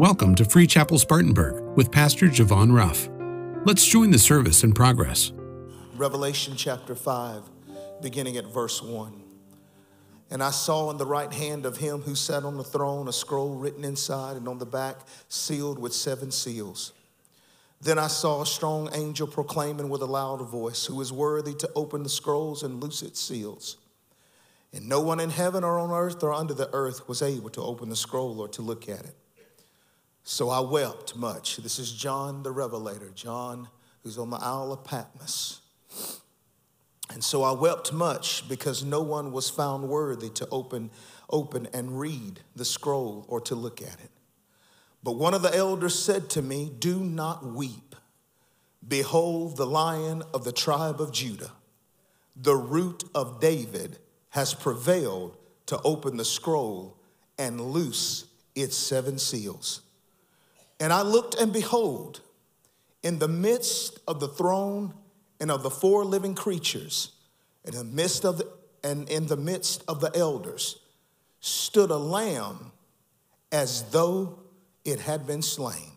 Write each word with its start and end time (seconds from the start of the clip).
Welcome 0.00 0.34
to 0.36 0.46
Free 0.46 0.66
Chapel 0.66 0.98
Spartanburg 0.98 1.76
with 1.76 1.92
Pastor 1.92 2.28
Javon 2.28 2.74
Ruff. 2.74 3.10
Let's 3.66 3.84
join 3.84 4.10
the 4.10 4.18
service 4.18 4.64
in 4.64 4.72
progress. 4.72 5.30
Revelation 5.94 6.54
chapter 6.56 6.94
5, 6.94 7.42
beginning 8.00 8.38
at 8.38 8.46
verse 8.46 8.82
1. 8.82 9.22
And 10.30 10.42
I 10.42 10.52
saw 10.52 10.90
in 10.90 10.96
the 10.96 11.04
right 11.04 11.30
hand 11.30 11.66
of 11.66 11.76
him 11.76 12.00
who 12.00 12.14
sat 12.14 12.44
on 12.44 12.56
the 12.56 12.64
throne 12.64 13.08
a 13.08 13.12
scroll 13.12 13.56
written 13.56 13.84
inside 13.84 14.38
and 14.38 14.48
on 14.48 14.56
the 14.56 14.64
back 14.64 15.00
sealed 15.28 15.78
with 15.78 15.92
seven 15.92 16.30
seals. 16.30 16.94
Then 17.82 17.98
I 17.98 18.06
saw 18.06 18.40
a 18.40 18.46
strong 18.46 18.88
angel 18.94 19.26
proclaiming 19.26 19.90
with 19.90 20.00
a 20.00 20.06
loud 20.06 20.40
voice, 20.48 20.86
Who 20.86 20.98
is 21.02 21.12
worthy 21.12 21.52
to 21.56 21.70
open 21.76 22.04
the 22.04 22.08
scrolls 22.08 22.62
and 22.62 22.82
loose 22.82 23.02
its 23.02 23.20
seals? 23.20 23.76
And 24.72 24.88
no 24.88 25.02
one 25.02 25.20
in 25.20 25.28
heaven 25.28 25.62
or 25.62 25.78
on 25.78 25.90
earth 25.90 26.22
or 26.22 26.32
under 26.32 26.54
the 26.54 26.70
earth 26.72 27.06
was 27.06 27.20
able 27.20 27.50
to 27.50 27.60
open 27.60 27.90
the 27.90 27.96
scroll 27.96 28.40
or 28.40 28.48
to 28.48 28.62
look 28.62 28.88
at 28.88 29.00
it. 29.00 29.14
So 30.22 30.50
I 30.50 30.60
wept 30.60 31.16
much. 31.16 31.56
This 31.56 31.78
is 31.78 31.92
John 31.92 32.42
the 32.42 32.52
Revelator, 32.52 33.10
John 33.14 33.68
who's 34.02 34.18
on 34.18 34.30
the 34.30 34.38
Isle 34.38 34.72
of 34.72 34.84
Patmos. 34.84 35.60
And 37.10 37.24
so 37.24 37.42
I 37.42 37.52
wept 37.52 37.92
much 37.92 38.48
because 38.48 38.84
no 38.84 39.02
one 39.02 39.32
was 39.32 39.50
found 39.50 39.88
worthy 39.88 40.30
to 40.30 40.48
open, 40.50 40.90
open 41.28 41.68
and 41.72 41.98
read 41.98 42.40
the 42.54 42.64
scroll 42.64 43.24
or 43.28 43.40
to 43.42 43.54
look 43.54 43.82
at 43.82 44.00
it. 44.00 44.10
But 45.02 45.12
one 45.12 45.34
of 45.34 45.42
the 45.42 45.54
elders 45.54 45.98
said 45.98 46.30
to 46.30 46.42
me, 46.42 46.70
Do 46.78 47.00
not 47.00 47.44
weep. 47.44 47.96
Behold, 48.86 49.56
the 49.56 49.66
lion 49.66 50.22
of 50.32 50.44
the 50.44 50.52
tribe 50.52 51.00
of 51.00 51.12
Judah, 51.12 51.52
the 52.36 52.56
root 52.56 53.04
of 53.14 53.40
David 53.40 53.98
has 54.30 54.54
prevailed 54.54 55.36
to 55.66 55.80
open 55.82 56.16
the 56.16 56.24
scroll 56.24 56.96
and 57.38 57.60
loose 57.60 58.26
its 58.54 58.76
seven 58.76 59.18
seals. 59.18 59.82
And 60.80 60.92
I 60.92 61.02
looked, 61.02 61.34
and 61.34 61.52
behold, 61.52 62.20
in 63.02 63.18
the 63.18 63.28
midst 63.28 64.00
of 64.08 64.18
the 64.18 64.28
throne 64.28 64.94
and 65.38 65.50
of 65.50 65.62
the 65.62 65.70
four 65.70 66.04
living 66.04 66.34
creatures, 66.34 67.12
in 67.64 67.74
the 67.74 67.84
midst 67.84 68.24
of 68.24 68.38
the, 68.38 68.48
and 68.82 69.08
in 69.10 69.26
the 69.26 69.36
midst 69.36 69.84
of 69.86 70.00
the 70.00 70.10
elders, 70.16 70.80
stood 71.40 71.90
a 71.90 71.96
lamb 71.96 72.72
as 73.52 73.82
though 73.90 74.38
it 74.84 75.00
had 75.00 75.26
been 75.26 75.42
slain, 75.42 75.92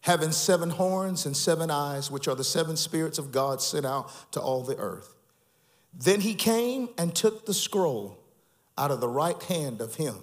having 0.00 0.32
seven 0.32 0.70
horns 0.70 1.26
and 1.26 1.36
seven 1.36 1.70
eyes, 1.70 2.10
which 2.10 2.28
are 2.28 2.34
the 2.34 2.44
seven 2.44 2.76
spirits 2.76 3.18
of 3.18 3.32
God 3.32 3.60
sent 3.60 3.84
out 3.84 4.10
to 4.32 4.40
all 4.40 4.62
the 4.62 4.76
earth. 4.76 5.14
Then 5.92 6.20
he 6.20 6.34
came 6.34 6.88
and 6.96 7.14
took 7.14 7.46
the 7.46 7.54
scroll 7.54 8.18
out 8.78 8.90
of 8.90 9.00
the 9.00 9.08
right 9.08 9.42
hand 9.44 9.80
of 9.80 9.96
him 9.96 10.16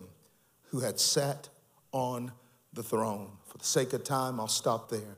who 0.70 0.80
had 0.80 1.00
sat 1.00 1.50
on 1.92 2.32
the 2.74 2.84
throne. 2.84 3.32
The 3.64 3.70
sake 3.70 3.94
of 3.94 4.04
time, 4.04 4.42
I'll 4.42 4.50
stop 4.50 4.90
there. 4.90 5.16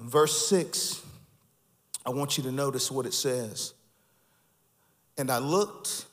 Verse 0.00 0.48
6, 0.48 1.04
I 2.06 2.10
want 2.10 2.38
you 2.38 2.42
to 2.44 2.50
notice 2.50 2.90
what 2.90 3.04
it 3.04 3.12
says. 3.12 3.74
And 5.18 5.30
I 5.30 5.36
looked, 5.38 6.06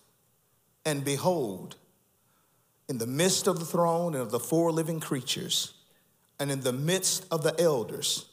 and 0.85 1.05
behold, 1.05 1.77
in 2.89 2.97
the 2.97 3.07
midst 3.07 3.47
of 3.47 3.59
the 3.59 3.66
throne 3.66 4.13
and 4.13 4.22
of 4.22 4.31
the 4.31 4.41
four 4.41 4.73
living 4.73 4.99
creatures, 4.99 5.73
and 6.38 6.52
in 6.52 6.59
the 6.59 6.73
midst 6.73 7.25
of 7.31 7.44
the 7.44 7.57
elders, 7.57 8.25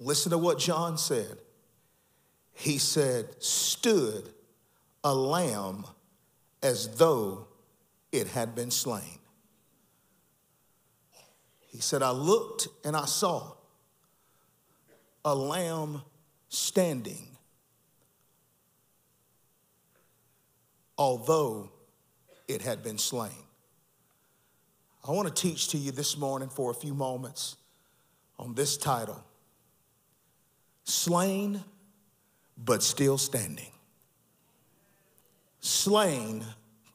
listen 0.00 0.30
to 0.30 0.38
what 0.38 0.58
John 0.58 0.96
said 0.96 1.36
he 2.54 2.78
said, 2.78 3.42
stood 3.42 4.30
a 5.02 5.14
lamb 5.14 5.84
as 6.62 6.96
though 6.96 7.48
it 8.12 8.28
had 8.28 8.54
been 8.54 8.70
slain. 8.70 9.18
He 11.74 11.80
said, 11.80 12.04
I 12.04 12.12
looked 12.12 12.68
and 12.84 12.96
I 12.96 13.04
saw 13.04 13.50
a 15.24 15.34
lamb 15.34 16.02
standing, 16.48 17.26
although 20.96 21.72
it 22.46 22.62
had 22.62 22.84
been 22.84 22.96
slain. 22.96 23.32
I 25.06 25.10
want 25.10 25.26
to 25.26 25.34
teach 25.34 25.66
to 25.70 25.76
you 25.76 25.90
this 25.90 26.16
morning 26.16 26.48
for 26.48 26.70
a 26.70 26.74
few 26.74 26.94
moments 26.94 27.56
on 28.38 28.54
this 28.54 28.76
title 28.76 29.24
Slain 30.84 31.60
but 32.56 32.84
still 32.84 33.18
standing. 33.18 33.72
Slain, 35.58 36.44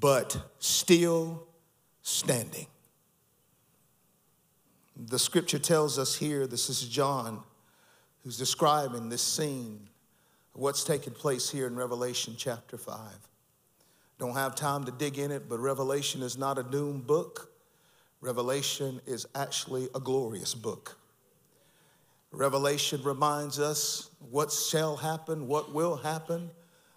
but 0.00 0.36
still 0.58 1.46
standing. 2.02 2.66
The 4.98 5.18
scripture 5.18 5.58
tells 5.58 5.98
us 5.98 6.16
here, 6.16 6.46
this 6.46 6.70
is 6.70 6.88
John 6.88 7.42
who's 8.24 8.38
describing 8.38 9.10
this 9.10 9.22
scene, 9.22 9.88
what's 10.54 10.84
taking 10.84 11.12
place 11.12 11.50
here 11.50 11.66
in 11.66 11.76
Revelation 11.76 12.34
chapter 12.36 12.78
5. 12.78 12.98
Don't 14.18 14.34
have 14.34 14.54
time 14.54 14.84
to 14.84 14.90
dig 14.92 15.18
in 15.18 15.30
it, 15.30 15.50
but 15.50 15.58
Revelation 15.58 16.22
is 16.22 16.38
not 16.38 16.58
a 16.58 16.62
doom 16.62 17.02
book. 17.02 17.52
Revelation 18.22 19.02
is 19.06 19.26
actually 19.34 19.88
a 19.94 20.00
glorious 20.00 20.54
book. 20.54 20.96
Revelation 22.32 23.02
reminds 23.02 23.60
us 23.60 24.10
what 24.30 24.50
shall 24.50 24.96
happen, 24.96 25.46
what 25.46 25.74
will 25.74 25.96
happen, 25.96 26.50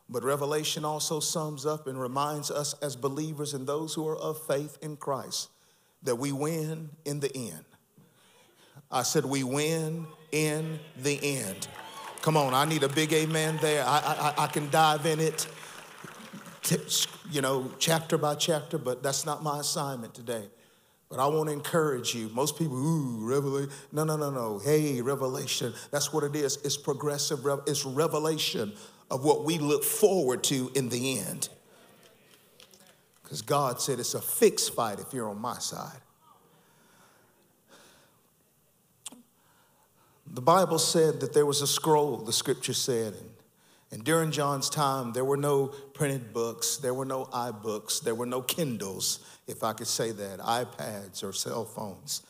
but 0.07 0.23
Revelation 0.23 0.85
also 0.85 1.19
sums 1.19 1.65
up 1.65 1.85
and 1.85 1.99
reminds 1.99 2.49
us 2.49 2.73
as 2.81 2.95
believers 2.95 3.53
and 3.53 3.67
those 3.67 3.93
who 3.93 4.07
are 4.07 4.17
of 4.17 4.41
faith 4.47 4.77
in 4.81 4.95
Christ 4.95 5.49
that 6.01 6.15
we 6.15 6.31
win 6.31 6.89
in 7.03 7.19
the 7.19 7.35
end. 7.35 7.65
I 8.91 9.03
said, 9.03 9.25
we 9.25 9.43
win 9.43 10.07
in 10.31 10.79
the 10.97 11.19
end. 11.39 11.67
Come 12.21 12.35
on, 12.35 12.53
I 12.53 12.65
need 12.65 12.83
a 12.83 12.89
big 12.89 13.13
amen 13.13 13.59
there. 13.61 13.83
I, 13.85 14.33
I, 14.37 14.43
I 14.43 14.47
can 14.47 14.69
dive 14.69 15.05
in 15.05 15.19
it, 15.19 15.47
you 17.31 17.41
know, 17.41 17.71
chapter 17.79 18.17
by 18.17 18.35
chapter, 18.35 18.77
but 18.77 19.01
that's 19.01 19.25
not 19.25 19.43
my 19.43 19.59
assignment 19.59 20.13
today. 20.13 20.49
But 21.09 21.19
I 21.19 21.27
want 21.27 21.47
to 21.47 21.53
encourage 21.53 22.13
you. 22.13 22.29
Most 22.29 22.57
people, 22.57 22.77
ooh, 22.77 23.27
revelation. 23.27 23.71
No, 23.91 24.03
no, 24.03 24.15
no, 24.15 24.29
no. 24.29 24.59
Hey, 24.59 25.01
revelation. 25.01 25.73
That's 25.91 26.13
what 26.13 26.23
it 26.23 26.35
is. 26.35 26.57
It's 26.63 26.77
progressive. 26.77 27.39
It's 27.65 27.83
revelation 27.83 28.73
of 29.09 29.23
what 29.23 29.43
we 29.43 29.57
look 29.57 29.83
forward 29.83 30.43
to 30.45 30.71
in 30.75 30.89
the 30.89 31.19
end. 31.19 31.49
Because 33.23 33.41
God 33.41 33.81
said 33.81 33.99
it's 33.99 34.13
a 34.13 34.21
fixed 34.21 34.75
fight 34.75 34.99
if 34.99 35.13
you're 35.13 35.29
on 35.29 35.39
my 35.39 35.57
side. 35.57 35.99
The 40.31 40.41
Bible 40.41 40.79
said 40.79 41.19
that 41.21 41.33
there 41.33 41.45
was 41.45 41.61
a 41.61 41.67
scroll, 41.67 42.17
the 42.17 42.33
scripture 42.33 42.73
said, 42.73 43.13
and 43.13 43.29
and 43.91 44.03
during 44.03 44.31
John's 44.31 44.69
time, 44.69 45.13
there 45.13 45.25
were 45.25 45.37
no 45.37 45.67
printed 45.67 46.31
books, 46.31 46.77
there 46.77 46.93
were 46.93 47.05
no 47.05 47.25
iBooks, 47.25 48.01
there 48.01 48.13
were 48.13 48.27
no 48.27 48.41
Kindles, 48.41 49.19
if 49.47 49.63
I 49.63 49.73
could 49.73 49.87
say 49.87 50.11
that, 50.11 50.39
iPads 50.39 51.23
or 51.23 51.33
cell 51.33 51.65
phones. 51.65 52.21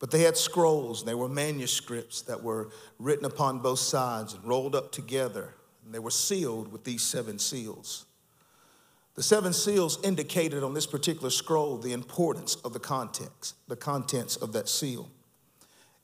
But 0.00 0.10
they 0.10 0.22
had 0.22 0.36
scrolls, 0.36 1.00
and 1.00 1.08
they 1.08 1.14
were 1.14 1.28
manuscripts 1.28 2.22
that 2.22 2.42
were 2.42 2.70
written 2.98 3.24
upon 3.24 3.60
both 3.60 3.78
sides 3.78 4.34
and 4.34 4.44
rolled 4.44 4.74
up 4.74 4.90
together, 4.90 5.54
and 5.84 5.94
they 5.94 6.00
were 6.00 6.10
sealed 6.10 6.72
with 6.72 6.82
these 6.82 7.02
seven 7.02 7.38
seals. 7.38 8.06
The 9.14 9.22
seven 9.22 9.52
seals 9.52 10.02
indicated 10.02 10.64
on 10.64 10.74
this 10.74 10.86
particular 10.86 11.30
scroll 11.30 11.78
the 11.78 11.92
importance 11.92 12.56
of 12.56 12.72
the 12.72 12.80
context, 12.80 13.54
the 13.68 13.76
contents 13.76 14.34
of 14.34 14.52
that 14.54 14.68
seal. 14.68 15.08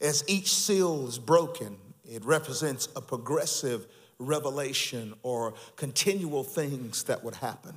As 0.00 0.24
each 0.26 0.52
seal 0.52 1.06
is 1.06 1.18
broken, 1.18 1.76
it 2.04 2.24
represents 2.24 2.88
a 2.96 3.00
progressive 3.00 3.86
revelation 4.18 5.14
or 5.22 5.54
continual 5.76 6.42
things 6.44 7.04
that 7.04 7.22
would 7.24 7.36
happen. 7.36 7.74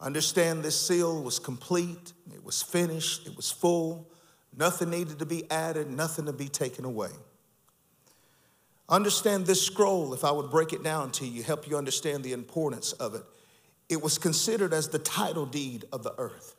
Understand 0.00 0.62
this 0.62 0.80
seal 0.80 1.22
was 1.22 1.38
complete, 1.38 2.12
it 2.32 2.44
was 2.44 2.62
finished, 2.62 3.26
it 3.26 3.36
was 3.36 3.50
full, 3.50 4.08
nothing 4.56 4.90
needed 4.90 5.18
to 5.18 5.26
be 5.26 5.50
added, 5.50 5.90
nothing 5.90 6.26
to 6.26 6.32
be 6.32 6.48
taken 6.48 6.84
away. 6.84 7.10
Understand 8.88 9.46
this 9.46 9.64
scroll, 9.64 10.12
if 10.12 10.24
I 10.24 10.30
would 10.30 10.50
break 10.50 10.72
it 10.72 10.82
down 10.82 11.10
to 11.12 11.26
you, 11.26 11.42
help 11.42 11.68
you 11.68 11.78
understand 11.78 12.22
the 12.22 12.32
importance 12.32 12.92
of 12.92 13.14
it. 13.14 13.22
It 13.88 14.02
was 14.02 14.18
considered 14.18 14.74
as 14.74 14.88
the 14.88 14.98
title 14.98 15.46
deed 15.46 15.84
of 15.92 16.02
the 16.02 16.14
earth. 16.18 16.54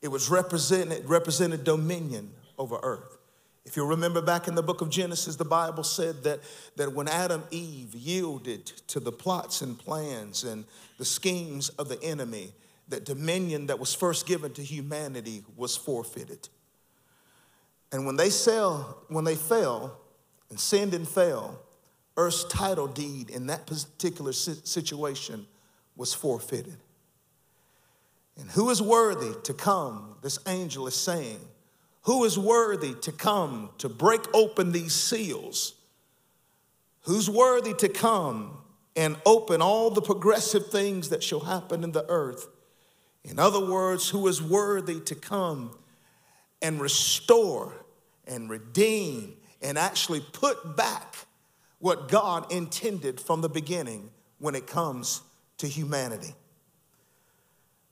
It 0.00 0.08
was 0.08 0.30
represented, 0.30 1.06
represented 1.06 1.64
dominion 1.64 2.32
over 2.58 2.78
earth. 2.82 3.19
If 3.64 3.76
you 3.76 3.84
remember 3.86 4.22
back 4.22 4.48
in 4.48 4.54
the 4.54 4.62
book 4.62 4.80
of 4.80 4.90
Genesis, 4.90 5.36
the 5.36 5.44
Bible 5.44 5.84
said 5.84 6.22
that, 6.24 6.40
that 6.76 6.92
when 6.94 7.08
Adam 7.08 7.44
Eve 7.50 7.94
yielded 7.94 8.66
to 8.88 9.00
the 9.00 9.12
plots 9.12 9.60
and 9.60 9.78
plans 9.78 10.44
and 10.44 10.64
the 10.98 11.04
schemes 11.04 11.68
of 11.70 11.88
the 11.88 12.02
enemy, 12.02 12.52
that 12.88 13.04
dominion 13.04 13.66
that 13.66 13.78
was 13.78 13.94
first 13.94 14.26
given 14.26 14.52
to 14.54 14.62
humanity 14.62 15.44
was 15.56 15.76
forfeited. 15.76 16.48
And 17.92 18.06
when 18.06 18.16
they 18.16 18.30
sell, 18.30 19.04
when 19.08 19.24
they 19.24 19.36
fell 19.36 20.00
and 20.48 20.58
sinned 20.58 20.94
and 20.94 21.06
fell, 21.06 21.60
Earth's 22.16 22.44
title 22.44 22.86
deed 22.86 23.30
in 23.30 23.46
that 23.46 23.66
particular 23.66 24.32
situation 24.32 25.46
was 25.96 26.12
forfeited. 26.12 26.76
And 28.36 28.50
who 28.50 28.70
is 28.70 28.80
worthy 28.80 29.34
to 29.44 29.54
come? 29.54 30.16
This 30.22 30.38
angel 30.46 30.86
is 30.86 30.94
saying, 30.94 31.40
Who 32.02 32.24
is 32.24 32.38
worthy 32.38 32.94
to 33.02 33.12
come 33.12 33.70
to 33.78 33.88
break 33.88 34.22
open 34.34 34.72
these 34.72 34.94
seals? 34.94 35.74
Who's 37.02 37.28
worthy 37.28 37.74
to 37.74 37.88
come 37.88 38.58
and 38.96 39.16
open 39.26 39.62
all 39.62 39.90
the 39.90 40.02
progressive 40.02 40.68
things 40.68 41.10
that 41.10 41.22
shall 41.22 41.40
happen 41.40 41.84
in 41.84 41.92
the 41.92 42.04
earth? 42.08 42.48
In 43.24 43.38
other 43.38 43.64
words, 43.64 44.08
who 44.08 44.26
is 44.28 44.42
worthy 44.42 45.00
to 45.00 45.14
come 45.14 45.76
and 46.62 46.80
restore 46.80 47.74
and 48.26 48.48
redeem 48.48 49.36
and 49.60 49.76
actually 49.76 50.20
put 50.20 50.76
back 50.76 51.16
what 51.78 52.08
God 52.08 52.50
intended 52.52 53.20
from 53.20 53.40
the 53.40 53.48
beginning 53.48 54.10
when 54.38 54.54
it 54.54 54.66
comes 54.66 55.22
to 55.58 55.66
humanity. 55.66 56.34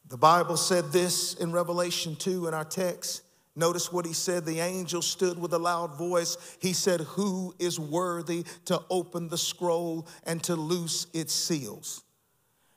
The 0.08 0.16
Bible 0.16 0.56
said 0.56 0.93
this 0.93 1.34
in 1.34 1.52
Revelation 1.52 2.16
2 2.16 2.49
in 2.49 2.55
our 2.55 2.64
text. 2.64 3.22
Notice 3.58 3.93
what 3.93 4.06
he 4.06 4.12
said. 4.12 4.46
The 4.46 4.60
angel 4.60 5.02
stood 5.02 5.37
with 5.37 5.52
a 5.52 5.58
loud 5.58 5.99
voice. 5.99 6.37
He 6.60 6.72
said, 6.72 7.00
Who 7.00 7.52
is 7.58 7.78
worthy 7.78 8.44
to 8.66 8.81
open 8.88 9.28
the 9.28 9.37
scroll 9.37 10.06
and 10.22 10.40
to 10.44 10.55
loose 10.55 11.08
its 11.12 11.34
seals? 11.34 12.05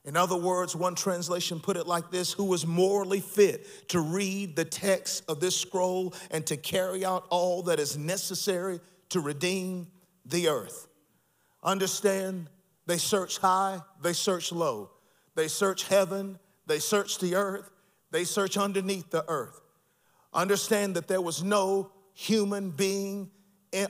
In 0.03 0.17
other 0.17 0.35
words, 0.35 0.75
one 0.75 0.95
translation 0.95 1.59
put 1.59 1.77
it 1.77 1.85
like 1.85 2.09
this 2.09 2.33
Who 2.33 2.51
is 2.55 2.65
morally 2.65 3.19
fit 3.19 3.89
to 3.89 3.99
read 3.99 4.55
the 4.55 4.65
text 4.65 5.23
of 5.29 5.39
this 5.39 5.55
scroll 5.55 6.15
and 6.31 6.43
to 6.47 6.57
carry 6.57 7.05
out 7.05 7.27
all 7.29 7.61
that 7.63 7.79
is 7.79 7.95
necessary 7.95 8.79
to 9.09 9.19
redeem 9.19 9.85
the 10.25 10.47
earth? 10.47 10.87
Understand, 11.61 12.49
they 12.87 12.97
search 12.97 13.37
high, 13.37 13.81
they 14.01 14.13
search 14.13 14.51
low, 14.51 14.89
they 15.35 15.47
search 15.47 15.87
heaven, 15.87 16.39
they 16.65 16.79
search 16.79 17.19
the 17.19 17.35
earth, 17.35 17.69
they 18.09 18.23
search 18.23 18.57
underneath 18.57 19.11
the 19.11 19.23
earth. 19.27 19.60
Understand 20.33 20.95
that 20.95 21.07
there 21.07 21.21
was 21.21 21.43
no 21.43 21.91
human 22.13 22.71
being 22.71 23.29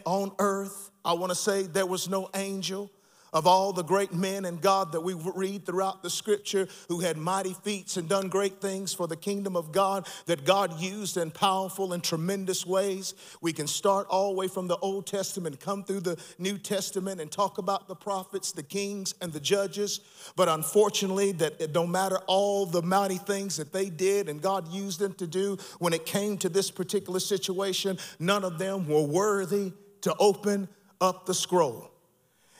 on 0.06 0.32
earth. 0.40 0.92
I 1.04 1.14
want 1.14 1.32
to 1.32 1.36
say 1.36 1.64
there 1.64 1.86
was 1.86 2.10
no 2.10 2.30
angel 2.36 2.92
of 3.34 3.48
all 3.48 3.74
the 3.74 3.84
great 3.84 4.14
men 4.14 4.46
and 4.46 4.62
God 4.62 4.92
that 4.92 5.02
we 5.02 5.14
read 5.14 5.66
throughout 5.66 6.04
the 6.04 6.10
scripture 6.10 6.68
who 6.90 7.00
had 7.00 7.18
mighty 7.18 7.54
feats 7.54 7.98
and 7.98 8.10
done 8.10 8.28
great 8.28 8.60
things 8.60 8.94
for 8.94 9.08
the 9.08 9.16
kingdom 9.16 9.56
of 9.56 9.72
God 9.72 10.08
that 10.26 10.46
God 10.46 10.80
used 10.80 11.18
in 11.18 11.32
powerful 11.32 11.94
and 11.94 12.04
tremendous 12.04 12.66
ways. 12.66 13.14
We 13.42 13.54
can 13.54 13.68
start 13.68 14.08
all 14.08 14.34
the 14.34 14.38
way 14.38 14.48
from 14.48 14.68
the 14.68 14.78
Old 14.78 15.08
Testament, 15.08 15.60
come 15.60 15.84
through 15.84 16.02
the 16.02 16.20
New 16.38 16.58
Testament 16.58 17.22
and 17.22 17.32
talk 17.32 17.58
about 17.58 17.88
the 17.88 17.96
prophets, 17.96 18.52
the 18.52 18.64
kings, 18.64 19.14
and 19.22 19.32
the 19.32 19.40
judges. 19.40 20.02
But 20.36 20.50
unfortunately, 20.50 21.32
that 21.34 21.60
it 21.62 21.74
don't 21.74 21.92
matter 21.92 22.20
all 22.28 22.66
the 22.66 22.82
mighty 22.82 23.18
things 23.18 23.58
that 23.58 23.72
they 23.72 23.90
did 23.90 24.28
and 24.28 24.42
God 24.42 24.68
used 24.68 25.00
them 25.00 25.14
to 25.16 25.28
do 25.28 25.58
when 25.80 25.94
it 25.94 26.06
came 26.06 26.38
to 26.40 26.50
this 26.50 26.70
particular 26.72 27.20
situation, 27.20 27.98
none 28.20 28.44
of 28.44 28.58
them 28.58 28.88
were 28.88 29.02
worthy 29.02 29.74
to 30.02 30.16
open 30.18 30.68
up 31.00 31.26
the 31.26 31.34
scroll. 31.34 31.91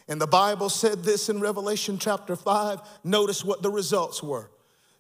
And 0.08 0.20
the 0.20 0.28
Bible 0.28 0.70
said 0.70 1.04
this 1.04 1.30
in 1.30 1.40
Revelation 1.40 1.98
chapter 1.98 2.36
5. 2.36 2.80
Notice 3.04 3.46
what 3.46 3.62
the 3.62 3.70
results 3.70 4.22
were. 4.22 4.50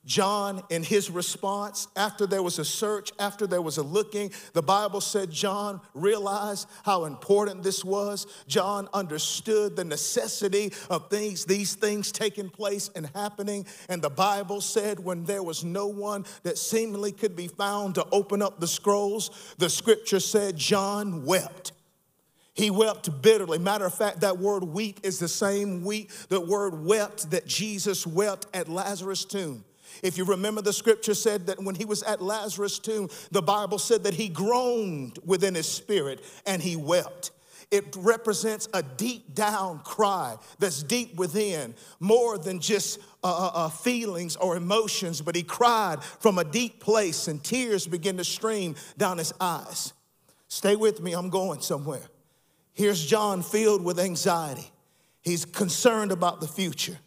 John, 0.04 0.64
in 0.72 0.82
his 0.82 1.12
response, 1.12 1.88
after 1.96 2.26
there 2.26 2.42
was 2.42 2.58
a 2.58 2.66
search, 2.66 3.12
after 3.20 3.46
there 3.46 3.62
was 3.62 3.78
a 3.78 3.84
looking, 3.84 4.32
the 4.54 4.64
Bible 4.64 5.00
said 5.00 5.30
John 5.30 5.80
realized 5.94 6.68
how 6.84 7.06
important 7.06 7.62
this 7.62 7.86
was. 7.86 8.26
John 8.48 8.90
understood 8.94 9.76
the 9.76 9.84
necessity 9.84 10.74
of 10.90 11.12
things, 11.12 11.46
these 11.46 11.76
things 11.76 12.12
taking 12.12 12.50
place 12.50 12.90
and 12.96 13.12
happening. 13.14 13.68
And 13.90 14.02
the 14.02 14.10
Bible 14.10 14.60
said 14.60 15.00
when 15.00 15.26
there 15.26 15.44
was 15.44 15.64
no 15.64 15.86
one 15.86 16.26
that 16.42 16.58
seemingly 16.58 17.12
could 17.12 17.36
be 17.36 17.48
found 17.48 17.94
to 17.96 18.08
open 18.12 18.42
up 18.42 18.60
the 18.60 18.68
scrolls, 18.68 19.30
the 19.60 19.70
scripture 19.70 20.20
said 20.20 20.58
John 20.58 21.26
wept. 21.26 21.74
He 22.54 22.70
wept 22.70 23.22
bitterly. 23.22 23.60
Matter 23.60 23.86
of 23.86 23.94
fact, 23.94 24.22
that 24.22 24.38
word 24.38 24.64
weep 24.64 25.00
is 25.04 25.20
the 25.20 25.28
same 25.28 25.84
weep, 25.84 26.12
the 26.28 26.42
word 26.42 26.86
wept 26.86 27.32
that 27.32 27.48
Jesus 27.48 28.06
wept 28.06 28.48
at 28.54 28.68
Lazarus' 28.68 29.26
tomb. 29.26 29.64
If 30.04 30.18
you 30.18 30.26
remember, 30.26 30.62
the 30.62 30.74
scripture 30.74 31.14
said 31.14 31.48
that 31.48 31.62
when 31.62 31.76
he 31.76 31.86
was 31.86 32.04
at 32.04 32.22
Lazarus' 32.22 32.80
tomb, 32.80 33.10
the 33.32 33.42
Bible 33.42 33.78
said 33.78 34.04
that 34.04 34.14
he 34.14 34.30
groaned 34.30 35.20
within 35.26 35.56
his 35.56 35.68
spirit 35.68 36.24
and 36.46 36.62
he 36.62 36.76
wept. 36.76 37.32
It 37.70 37.96
represents 37.98 38.68
a 38.74 38.84
deep 38.84 39.34
down 39.34 39.80
cry 39.80 40.36
that's 40.60 40.84
deep 40.84 41.16
within, 41.16 41.74
more 42.02 42.38
than 42.38 42.60
just 42.60 43.00
uh, 43.24 43.28
uh, 43.28 43.52
uh 43.54 43.70
feelings 43.70 44.36
or 44.36 44.58
emotions, 44.58 45.22
but 45.22 45.36
he 45.36 45.44
cried 45.44 46.04
from 46.04 46.38
a 46.38 46.44
deep 46.44 46.82
place 46.82 47.30
and 47.30 47.42
tears 47.42 47.88
began 47.88 48.18
to 48.18 48.26
stream 48.26 48.76
down 48.98 49.20
his 49.20 49.34
eyes. 49.40 49.94
Stay 50.50 50.76
with 50.76 51.00
me, 51.02 51.14
I'm 51.14 51.30
going 51.30 51.62
somewhere. 51.62 52.02
Here's 52.74 53.06
John 53.06 53.44
filled 53.44 53.84
with 53.84 54.00
anxiety. 54.00 54.72
He's 55.22 55.46
concerned 55.46 56.12
about 56.12 56.42
the 56.42 56.48
future. 56.48 56.98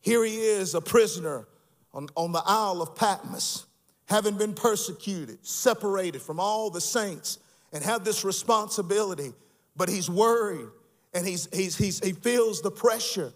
Here 0.00 0.24
he 0.24 0.36
is, 0.36 0.74
a 0.74 0.80
prisoner 0.80 1.46
on, 1.92 2.08
on 2.16 2.32
the 2.32 2.42
Isle 2.44 2.80
of 2.80 2.96
Patmos, 2.96 3.66
having 4.06 4.36
been 4.36 4.54
persecuted, 4.54 5.44
separated 5.46 6.22
from 6.22 6.40
all 6.40 6.70
the 6.70 6.80
saints, 6.80 7.38
and 7.72 7.84
have 7.84 8.04
this 8.04 8.24
responsibility. 8.24 9.32
But 9.76 9.88
he's 9.88 10.08
worried 10.08 10.68
and 11.12 11.26
he's, 11.26 11.48
he's, 11.52 11.76
he's, 11.76 11.98
he 12.02 12.12
feels 12.12 12.62
the 12.62 12.70
pressure 12.70 13.32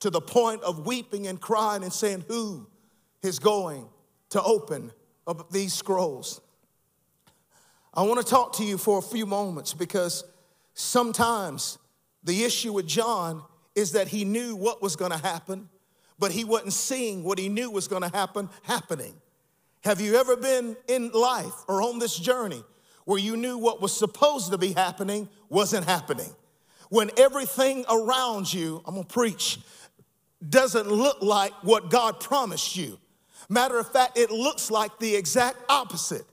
to 0.00 0.10
the 0.10 0.20
point 0.20 0.62
of 0.62 0.86
weeping 0.86 1.26
and 1.26 1.40
crying 1.40 1.82
and 1.82 1.92
saying, 1.92 2.24
Who 2.28 2.66
is 3.22 3.38
going 3.38 3.86
to 4.30 4.42
open 4.42 4.92
up 5.26 5.50
these 5.50 5.72
scrolls? 5.72 6.40
I 7.92 8.02
want 8.02 8.20
to 8.20 8.26
talk 8.26 8.54
to 8.54 8.64
you 8.64 8.76
for 8.76 8.98
a 8.98 9.02
few 9.02 9.24
moments 9.24 9.72
because 9.72 10.24
Sometimes 10.74 11.78
the 12.22 12.44
issue 12.44 12.72
with 12.72 12.86
John 12.86 13.42
is 13.74 13.92
that 13.92 14.08
he 14.08 14.24
knew 14.24 14.56
what 14.56 14.82
was 14.82 14.96
going 14.96 15.12
to 15.12 15.18
happen, 15.18 15.68
but 16.18 16.32
he 16.32 16.44
wasn't 16.44 16.72
seeing 16.72 17.24
what 17.24 17.38
he 17.38 17.48
knew 17.48 17.70
was 17.70 17.88
going 17.88 18.02
to 18.02 18.08
happen 18.08 18.48
happening. 18.62 19.14
Have 19.84 20.00
you 20.00 20.16
ever 20.16 20.36
been 20.36 20.76
in 20.88 21.10
life 21.12 21.52
or 21.68 21.82
on 21.82 21.98
this 21.98 22.16
journey 22.16 22.62
where 23.04 23.18
you 23.18 23.36
knew 23.36 23.58
what 23.58 23.82
was 23.82 23.96
supposed 23.96 24.50
to 24.50 24.58
be 24.58 24.72
happening 24.72 25.28
wasn't 25.48 25.84
happening? 25.84 26.30
When 26.88 27.10
everything 27.16 27.84
around 27.90 28.52
you, 28.52 28.82
I'm 28.86 28.94
gonna 28.94 29.06
preach, 29.06 29.58
doesn't 30.48 30.88
look 30.88 31.22
like 31.22 31.52
what 31.62 31.90
God 31.90 32.20
promised 32.20 32.76
you. 32.76 32.98
Matter 33.48 33.78
of 33.78 33.90
fact, 33.92 34.16
it 34.16 34.30
looks 34.30 34.70
like 34.70 34.98
the 34.98 35.14
exact 35.14 35.58
opposite. 35.68 36.24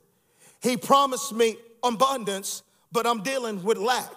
He 0.61 0.77
promised 0.77 1.33
me 1.33 1.57
abundance, 1.83 2.63
but 2.91 3.05
I'm 3.05 3.21
dealing 3.21 3.63
with 3.63 3.77
lack. 3.77 4.13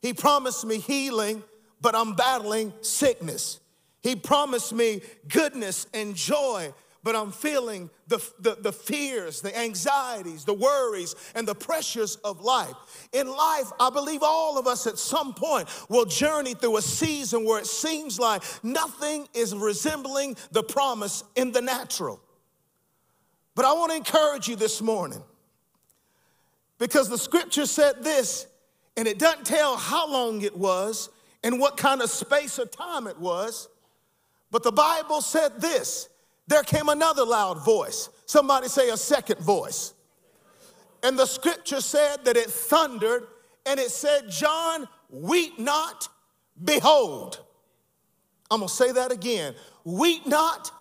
He 0.00 0.12
promised 0.14 0.64
me 0.64 0.78
healing, 0.78 1.42
but 1.80 1.94
I'm 1.94 2.14
battling 2.14 2.72
sickness. 2.80 3.60
He 4.02 4.16
promised 4.16 4.72
me 4.72 5.02
goodness 5.28 5.86
and 5.92 6.14
joy, 6.14 6.72
but 7.02 7.14
I'm 7.14 7.32
feeling 7.32 7.90
the, 8.08 8.18
the, 8.38 8.56
the, 8.56 8.72
fears, 8.72 9.40
the 9.40 9.56
anxieties, 9.56 10.44
the 10.44 10.54
worries, 10.54 11.14
and 11.34 11.46
the 11.46 11.54
pressures 11.54 12.16
of 12.16 12.40
life. 12.40 12.74
In 13.12 13.28
life, 13.28 13.70
I 13.78 13.90
believe 13.90 14.22
all 14.22 14.58
of 14.58 14.66
us 14.66 14.86
at 14.86 14.98
some 14.98 15.34
point 15.34 15.68
will 15.88 16.06
journey 16.06 16.54
through 16.54 16.78
a 16.78 16.82
season 16.82 17.44
where 17.44 17.58
it 17.58 17.66
seems 17.66 18.18
like 18.18 18.42
nothing 18.62 19.28
is 19.34 19.54
resembling 19.54 20.36
the 20.50 20.62
promise 20.62 21.24
in 21.36 21.52
the 21.52 21.60
natural. 21.60 22.20
But 23.54 23.64
I 23.64 23.72
want 23.72 23.92
to 23.92 23.96
encourage 23.96 24.48
you 24.48 24.56
this 24.56 24.80
morning 24.80 25.22
because 26.78 27.08
the 27.08 27.18
scripture 27.18 27.66
said 27.66 28.02
this 28.02 28.46
and 28.96 29.06
it 29.08 29.18
doesn't 29.18 29.44
tell 29.46 29.76
how 29.76 30.10
long 30.10 30.42
it 30.42 30.56
was 30.56 31.10
and 31.42 31.58
what 31.58 31.76
kind 31.76 32.02
of 32.02 32.10
space 32.10 32.58
or 32.58 32.66
time 32.66 33.06
it 33.06 33.18
was. 33.18 33.68
But 34.50 34.62
the 34.62 34.72
Bible 34.72 35.20
said 35.20 35.60
this 35.60 36.08
there 36.48 36.62
came 36.62 36.88
another 36.88 37.24
loud 37.24 37.64
voice. 37.64 38.08
Somebody 38.26 38.68
say 38.68 38.90
a 38.90 38.96
second 38.96 39.40
voice. 39.40 39.94
And 41.02 41.18
the 41.18 41.26
scripture 41.26 41.80
said 41.80 42.24
that 42.24 42.36
it 42.36 42.50
thundered 42.50 43.26
and 43.64 43.78
it 43.78 43.90
said, 43.90 44.30
John, 44.30 44.88
weep 45.08 45.58
not, 45.58 46.08
behold. 46.62 47.40
I'm 48.50 48.60
gonna 48.60 48.68
say 48.68 48.92
that 48.92 49.12
again. 49.12 49.54
Weep 49.84 50.26
not 50.26 50.72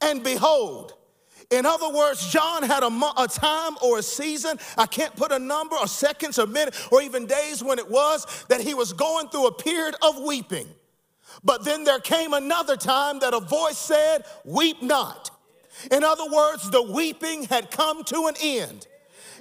and 0.00 0.24
behold. 0.24 0.94
In 1.50 1.64
other 1.64 1.88
words, 1.88 2.30
John 2.30 2.62
had 2.62 2.82
a, 2.82 2.88
a, 3.16 3.26
time 3.26 3.72
or 3.82 3.98
a 3.98 4.02
season, 4.02 4.58
I 4.76 4.84
can't 4.84 5.16
put 5.16 5.32
a 5.32 5.38
number 5.38 5.76
or 5.76 5.86
seconds 5.86 6.38
or 6.38 6.46
minutes 6.46 6.88
or 6.92 7.00
even 7.00 7.24
days 7.24 7.64
when 7.64 7.78
it 7.78 7.88
was, 7.88 8.44
that 8.48 8.60
he 8.60 8.74
was 8.74 8.92
going 8.92 9.28
through 9.28 9.46
a 9.46 9.52
period 9.52 9.94
of 10.02 10.20
weeping. 10.20 10.68
But 11.42 11.64
then 11.64 11.84
there 11.84 12.00
came 12.00 12.34
another 12.34 12.76
time 12.76 13.20
that 13.20 13.32
a 13.32 13.40
voice 13.40 13.78
said, 13.78 14.24
Weep 14.44 14.82
not. 14.82 15.30
In 15.90 16.04
other 16.04 16.28
words, 16.30 16.70
the 16.70 16.82
weeping 16.82 17.44
had 17.44 17.70
come 17.70 18.04
to 18.04 18.26
an 18.26 18.34
end. 18.42 18.86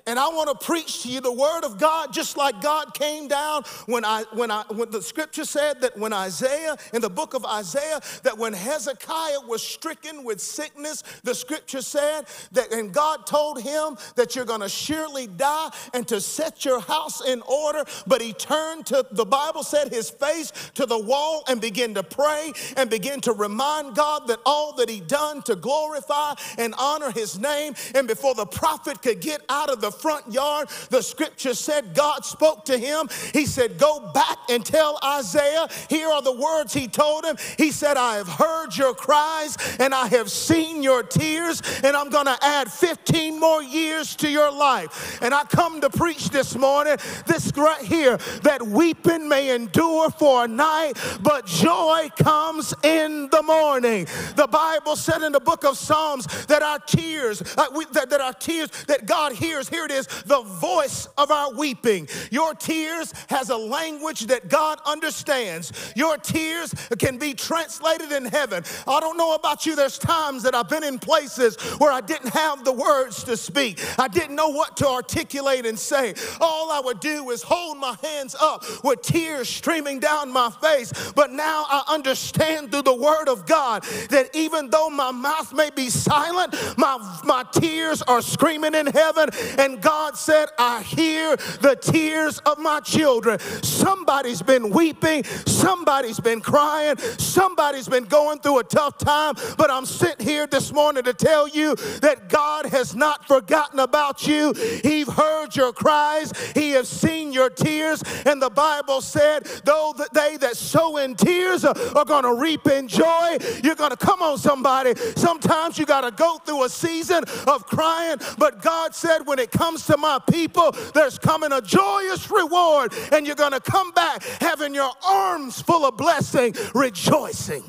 And 0.08 0.18
I 0.18 0.30
want 0.30 0.50
to 0.58 0.66
preach 0.66 1.04
to 1.04 1.10
you 1.10 1.20
the 1.20 1.32
word 1.32 1.66
of 1.66 1.78
God 1.78 2.14
just 2.14 2.38
like 2.38 2.62
God 2.62 2.94
came 2.94 3.28
down 3.28 3.64
when 3.88 4.06
I 4.06 4.24
when 4.34 4.50
I 4.50 4.64
when 4.70 4.90
the 4.90 5.02
scripture 5.02 5.44
said 5.44 5.82
that 5.82 5.98
when 5.98 6.14
Isaiah 6.14 6.78
in 6.94 7.02
the 7.02 7.10
book 7.10 7.34
of 7.34 7.46
Isaiah 7.46 8.00
that 8.24 8.38
when 8.38 8.54
Hezekiah 8.54 9.42
was 9.48 9.62
stricken 9.62 10.24
with 10.24 10.40
sickness, 10.40 11.04
the 11.24 11.36
scripture 11.36 11.82
said 11.82 12.26
that 12.54 12.72
and 12.72 12.94
God 12.94 13.28
told 13.28 13.62
him 13.62 13.98
that 14.16 14.34
you're 14.34 14.46
going 14.46 14.62
to 14.62 14.70
surely 14.70 15.28
die 15.28 15.70
and 15.94 16.08
to 16.08 16.22
set 16.22 16.64
your 16.64 16.80
house 16.80 17.26
in 17.28 17.42
order, 17.42 17.84
but 18.08 18.22
he 18.22 18.32
turned 18.32 18.86
to 18.88 19.06
the 19.12 19.26
Bible 19.26 19.64
said 19.64 19.90
his 19.92 20.10
face 20.10 20.54
to 20.76 20.86
the 20.86 20.98
wall 20.98 21.44
and 21.50 21.60
began 21.60 21.94
to 21.96 22.04
pray 22.04 22.54
and 22.78 22.90
begin 22.90 23.20
to 23.22 23.34
remind 23.34 23.96
God 23.96 24.28
that 24.28 24.40
all 24.46 24.74
that 24.76 24.88
he 24.90 25.02
done 25.02 25.42
to 25.44 25.56
glorify 25.56 26.34
and 26.58 26.74
honor 26.78 27.12
his 27.12 27.38
name. 27.38 27.76
And 27.94 28.08
before 28.08 28.36
the 28.36 28.46
prophet 28.46 29.02
could 29.02 29.20
get 29.20 29.42
out 29.50 29.70
of 29.70 29.82
the 29.82 29.97
front 30.02 30.32
yard, 30.32 30.70
the 30.90 31.02
scripture 31.02 31.54
said 31.54 31.94
God 31.94 32.26
spoke 32.26 32.66
to 32.66 32.78
him. 32.78 33.10
He 33.34 33.46
said, 33.46 33.78
Go 33.78 34.12
back 34.14 34.38
and 34.50 34.66
tell 34.66 35.00
Isaiah. 35.04 35.68
Here 35.90 36.08
are 36.08 36.22
the 36.22 36.32
words 36.32 36.74
he 36.74 36.88
told 36.88 37.26
him. 37.26 37.38
He 37.58 37.72
said, 37.72 37.98
I 37.98 38.16
have 38.16 38.28
heard 38.28 38.76
your 38.76 38.94
cries 38.94 39.58
and 39.80 39.94
I 39.94 40.08
have 40.08 40.30
seen 40.32 40.84
your 40.84 41.04
tears, 41.04 41.62
and 41.84 41.96
I'm 41.96 42.10
going 42.10 42.26
to 42.26 42.38
add 42.42 42.72
15 42.72 43.40
more 43.40 43.64
years 43.64 44.16
to 44.18 44.30
your 44.30 44.52
life. 44.52 45.22
And 45.22 45.34
I 45.34 45.44
come 45.44 45.82
to 45.82 45.90
preach 45.90 46.30
this 46.30 46.56
morning, 46.56 46.98
this 47.26 47.52
right 47.56 47.82
here, 47.82 48.18
that 48.44 48.62
weeping 48.62 49.28
may 49.28 49.56
endure 49.56 50.10
for 50.12 50.46
a 50.46 50.48
night, 50.48 50.94
but 51.22 51.46
joy 51.46 52.10
comes 52.18 52.74
in 52.84 53.30
the 53.30 53.42
morning. 53.44 54.08
The 54.36 54.48
Bible 54.48 54.96
said 54.96 55.22
in 55.22 55.32
the 55.32 55.40
book 55.40 55.64
of 55.64 55.78
Psalms 55.78 56.26
that 56.48 56.62
our 56.62 56.80
tears, 56.80 57.42
uh, 57.58 57.66
we, 57.76 57.86
that, 57.94 58.10
that 58.10 58.22
our 58.22 58.34
tears, 58.34 58.70
that 58.88 59.06
God 59.06 59.34
hears, 59.34 59.70
here 59.70 59.87
it 59.88 59.94
is, 59.94 60.08
the 60.26 60.42
voice 60.42 61.08
of 61.18 61.32
our 61.32 61.54
weeping. 61.54 62.08
Your 62.32 62.54
tears 62.54 63.14
has 63.30 63.50
a 63.50 63.58
language 63.58 64.28
that 64.28 64.50
God 64.50 64.80
understands. 64.86 65.94
Your 65.96 66.18
tears 66.18 66.74
can 67.00 67.18
be 67.18 67.34
translated 67.34 68.12
in 68.12 68.26
heaven. 68.26 68.64
I 68.88 69.00
don't 69.00 69.18
know 69.18 69.36
about 69.36 69.66
you, 69.66 69.76
there's 69.76 69.98
times 69.98 70.44
that 70.44 70.56
I've 70.56 70.70
been 70.70 70.84
in 70.84 71.00
places 71.00 71.56
where 71.80 71.92
I 71.92 72.02
didn't 72.02 72.34
have 72.34 72.64
the 72.64 72.74
words 72.74 73.24
to 73.26 73.38
speak. 73.38 73.80
I 73.98 74.08
didn't 74.08 74.36
know 74.36 74.50
what 74.50 74.78
to 74.78 74.88
articulate 74.88 75.66
and 75.66 75.78
say. 75.78 76.14
All 76.40 76.72
I 76.72 76.82
would 76.84 77.00
do 77.00 77.30
is 77.30 77.44
hold 77.44 77.78
my 77.78 77.96
hands 78.04 78.36
up 78.40 78.64
with 78.84 79.02
tears 79.02 79.50
streaming 79.50 80.00
down 80.00 80.32
my 80.32 80.50
face. 80.62 80.92
But 81.16 81.32
now 81.32 81.66
I 81.68 81.84
understand 81.88 82.72
through 82.72 82.84
the 82.84 82.96
word 82.96 83.30
of 83.30 83.46
God 83.46 83.84
that 84.10 84.36
even 84.36 84.70
though 84.70 84.90
my 84.90 85.12
mouth 85.12 85.54
may 85.54 85.70
be 85.70 85.90
silent, 85.90 86.56
my, 86.78 86.98
my 87.24 87.44
tears 87.52 88.02
are 88.04 88.22
screaming 88.22 88.74
in 88.74 88.88
heaven. 88.88 89.30
And 89.58 89.67
God 89.76 90.18
said, 90.18 90.50
I 90.58 90.82
hear 90.82 91.36
the 91.36 91.78
tears 91.80 92.40
of 92.40 92.58
my 92.58 92.80
children. 92.80 93.40
Somebody's 93.62 94.42
been 94.42 94.70
weeping, 94.70 95.24
somebody's 95.46 96.20
been 96.20 96.42
crying, 96.42 96.98
somebody's 96.98 97.88
been 97.88 98.06
going 98.06 98.40
through 98.40 98.60
a 98.60 98.64
tough 98.64 98.98
time. 98.98 99.36
But 99.58 99.70
I'm 99.70 99.86
sitting 99.86 100.26
here 100.26 100.48
this 100.48 100.72
morning 100.74 101.04
to 101.04 101.14
tell 101.14 101.48
you 101.48 101.76
that 102.02 102.30
God 102.30 102.66
has 102.68 102.96
not 102.96 103.28
forgotten 103.28 103.80
about 103.80 104.28
you. 104.28 104.54
He 104.54 105.04
heard 105.04 105.56
your 105.56 105.74
cries, 105.74 106.32
He 106.54 106.72
has 106.72 106.88
seen 106.88 107.32
your 107.34 107.50
tears. 107.50 108.04
And 108.26 108.42
the 108.42 108.50
Bible 108.50 109.02
said, 109.02 109.46
though 109.66 109.94
they 110.14 110.38
that 110.38 110.58
sow 110.58 110.98
in 110.98 111.16
tears 111.16 111.66
are 111.66 112.06
going 112.06 112.24
to 112.24 112.36
reap 112.36 112.68
in 112.68 112.88
joy, 112.88 113.38
you're 113.64 113.76
going 113.76 113.92
to 113.92 113.98
come 113.98 114.22
on, 114.22 114.38
somebody. 114.38 114.96
Sometimes 115.16 115.78
you 115.78 115.86
got 115.86 116.02
to 116.02 116.12
go 116.12 116.38
through 116.40 116.64
a 116.64 116.70
season 116.70 117.24
of 117.48 117.66
crying, 117.66 118.18
but 118.38 118.62
God 118.62 118.96
said, 118.96 119.20
when 119.26 119.40
it 119.40 119.52
comes 119.58 119.86
to 119.88 119.98
my 119.98 120.20
people, 120.30 120.72
there's 120.94 121.18
coming 121.18 121.52
a 121.52 121.62
joyous 121.62 122.30
reward, 122.30 122.94
and 123.12 123.26
you're 123.26 123.36
going 123.36 123.54
to 123.54 123.60
come 123.60 123.92
back 123.92 124.24
having 124.24 124.74
your 124.74 124.92
arms 125.06 125.62
full 125.62 125.86
of 125.86 125.98
blessing, 125.98 126.56
rejoicing. 126.74 127.64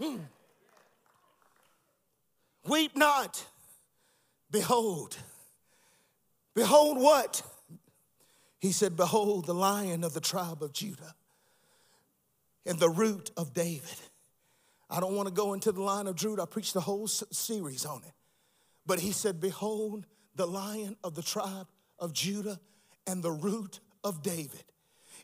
Hmm. 0.00 0.18
Weep 2.66 2.96
not. 2.96 3.44
Behold. 4.50 5.16
Behold 6.54 6.98
what? 6.98 7.42
He 8.60 8.72
said, 8.72 8.96
Behold 8.96 9.46
the 9.46 9.54
lion 9.54 10.04
of 10.04 10.14
the 10.14 10.20
tribe 10.20 10.62
of 10.62 10.72
Judah 10.72 11.14
and 12.66 12.78
the 12.78 12.90
root 12.90 13.30
of 13.36 13.54
David. 13.54 13.82
I 14.90 15.00
don't 15.00 15.14
want 15.14 15.28
to 15.28 15.34
go 15.34 15.52
into 15.54 15.70
the 15.72 15.82
line 15.82 16.06
of 16.06 16.16
Judah. 16.16 16.42
I 16.42 16.46
preached 16.46 16.74
the 16.74 16.80
whole 16.80 17.06
series 17.06 17.84
on 17.84 18.02
it. 18.06 18.12
But 18.86 19.00
he 19.00 19.12
said, 19.12 19.40
Behold 19.40 20.06
the 20.38 20.46
lion 20.46 20.96
of 21.04 21.14
the 21.14 21.22
tribe 21.22 21.66
of 21.98 22.14
Judah 22.14 22.58
and 23.06 23.22
the 23.22 23.30
root 23.30 23.80
of 24.02 24.22
David. 24.22 24.64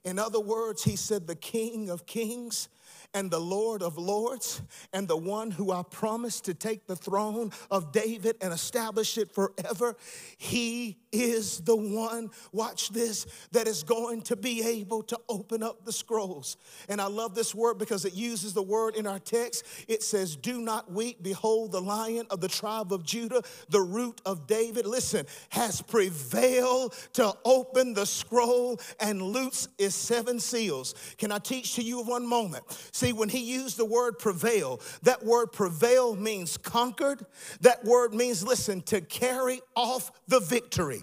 In 0.04 0.18
other 0.18 0.40
words, 0.40 0.84
he 0.84 0.96
said, 0.96 1.26
The 1.26 1.36
king 1.36 1.88
of 1.88 2.04
kings 2.04 2.68
and 3.14 3.30
the 3.30 3.40
Lord 3.40 3.82
of 3.82 3.96
lords 3.96 4.60
and 4.92 5.06
the 5.06 5.16
one 5.16 5.52
who 5.52 5.70
I 5.70 5.82
promised 5.82 6.44
to 6.46 6.54
take 6.54 6.86
the 6.86 6.96
throne 6.96 7.52
of 7.70 7.92
David 7.92 8.36
and 8.40 8.52
establish 8.52 9.16
it 9.16 9.32
forever. 9.32 9.96
He 10.36 10.98
is 11.12 11.60
the 11.60 11.76
one, 11.76 12.30
watch 12.52 12.88
this, 12.90 13.26
that 13.52 13.68
is 13.68 13.84
going 13.84 14.22
to 14.22 14.36
be 14.36 14.62
able 14.66 15.04
to 15.04 15.18
open 15.28 15.62
up 15.62 15.84
the 15.84 15.92
scrolls. 15.92 16.56
And 16.88 17.00
I 17.00 17.06
love 17.06 17.36
this 17.36 17.54
word 17.54 17.78
because 17.78 18.04
it 18.04 18.14
uses 18.14 18.52
the 18.52 18.62
word 18.62 18.96
in 18.96 19.06
our 19.06 19.20
text. 19.20 19.64
It 19.86 20.02
says, 20.02 20.34
Do 20.34 20.60
not 20.60 20.90
weep. 20.90 21.22
Behold, 21.22 21.70
the 21.72 21.80
lion 21.80 22.26
of 22.30 22.40
the 22.40 22.48
tribe 22.48 22.92
of 22.92 23.04
Judah, 23.04 23.42
the 23.68 23.80
root 23.80 24.20
of 24.26 24.48
David, 24.48 24.86
listen, 24.86 25.26
has 25.50 25.80
prevailed 25.80 26.94
to 27.12 27.32
open 27.44 27.94
the 27.94 28.06
scroll 28.06 28.80
and 28.98 29.22
loose 29.22 29.68
its 29.78 29.94
seven 29.94 30.40
seals. 30.40 30.94
Can 31.16 31.30
I 31.30 31.38
teach 31.38 31.76
to 31.76 31.82
you 31.82 32.02
one 32.02 32.26
moment? 32.26 32.64
See, 33.04 33.12
when 33.12 33.28
he 33.28 33.40
used 33.40 33.76
the 33.76 33.84
word 33.84 34.18
prevail, 34.18 34.80
that 35.02 35.22
word 35.22 35.48
prevail 35.48 36.16
means 36.16 36.56
conquered. 36.56 37.26
That 37.60 37.84
word 37.84 38.14
means, 38.14 38.42
listen, 38.42 38.80
to 38.84 39.02
carry 39.02 39.60
off 39.76 40.10
the 40.26 40.40
victory. 40.40 41.02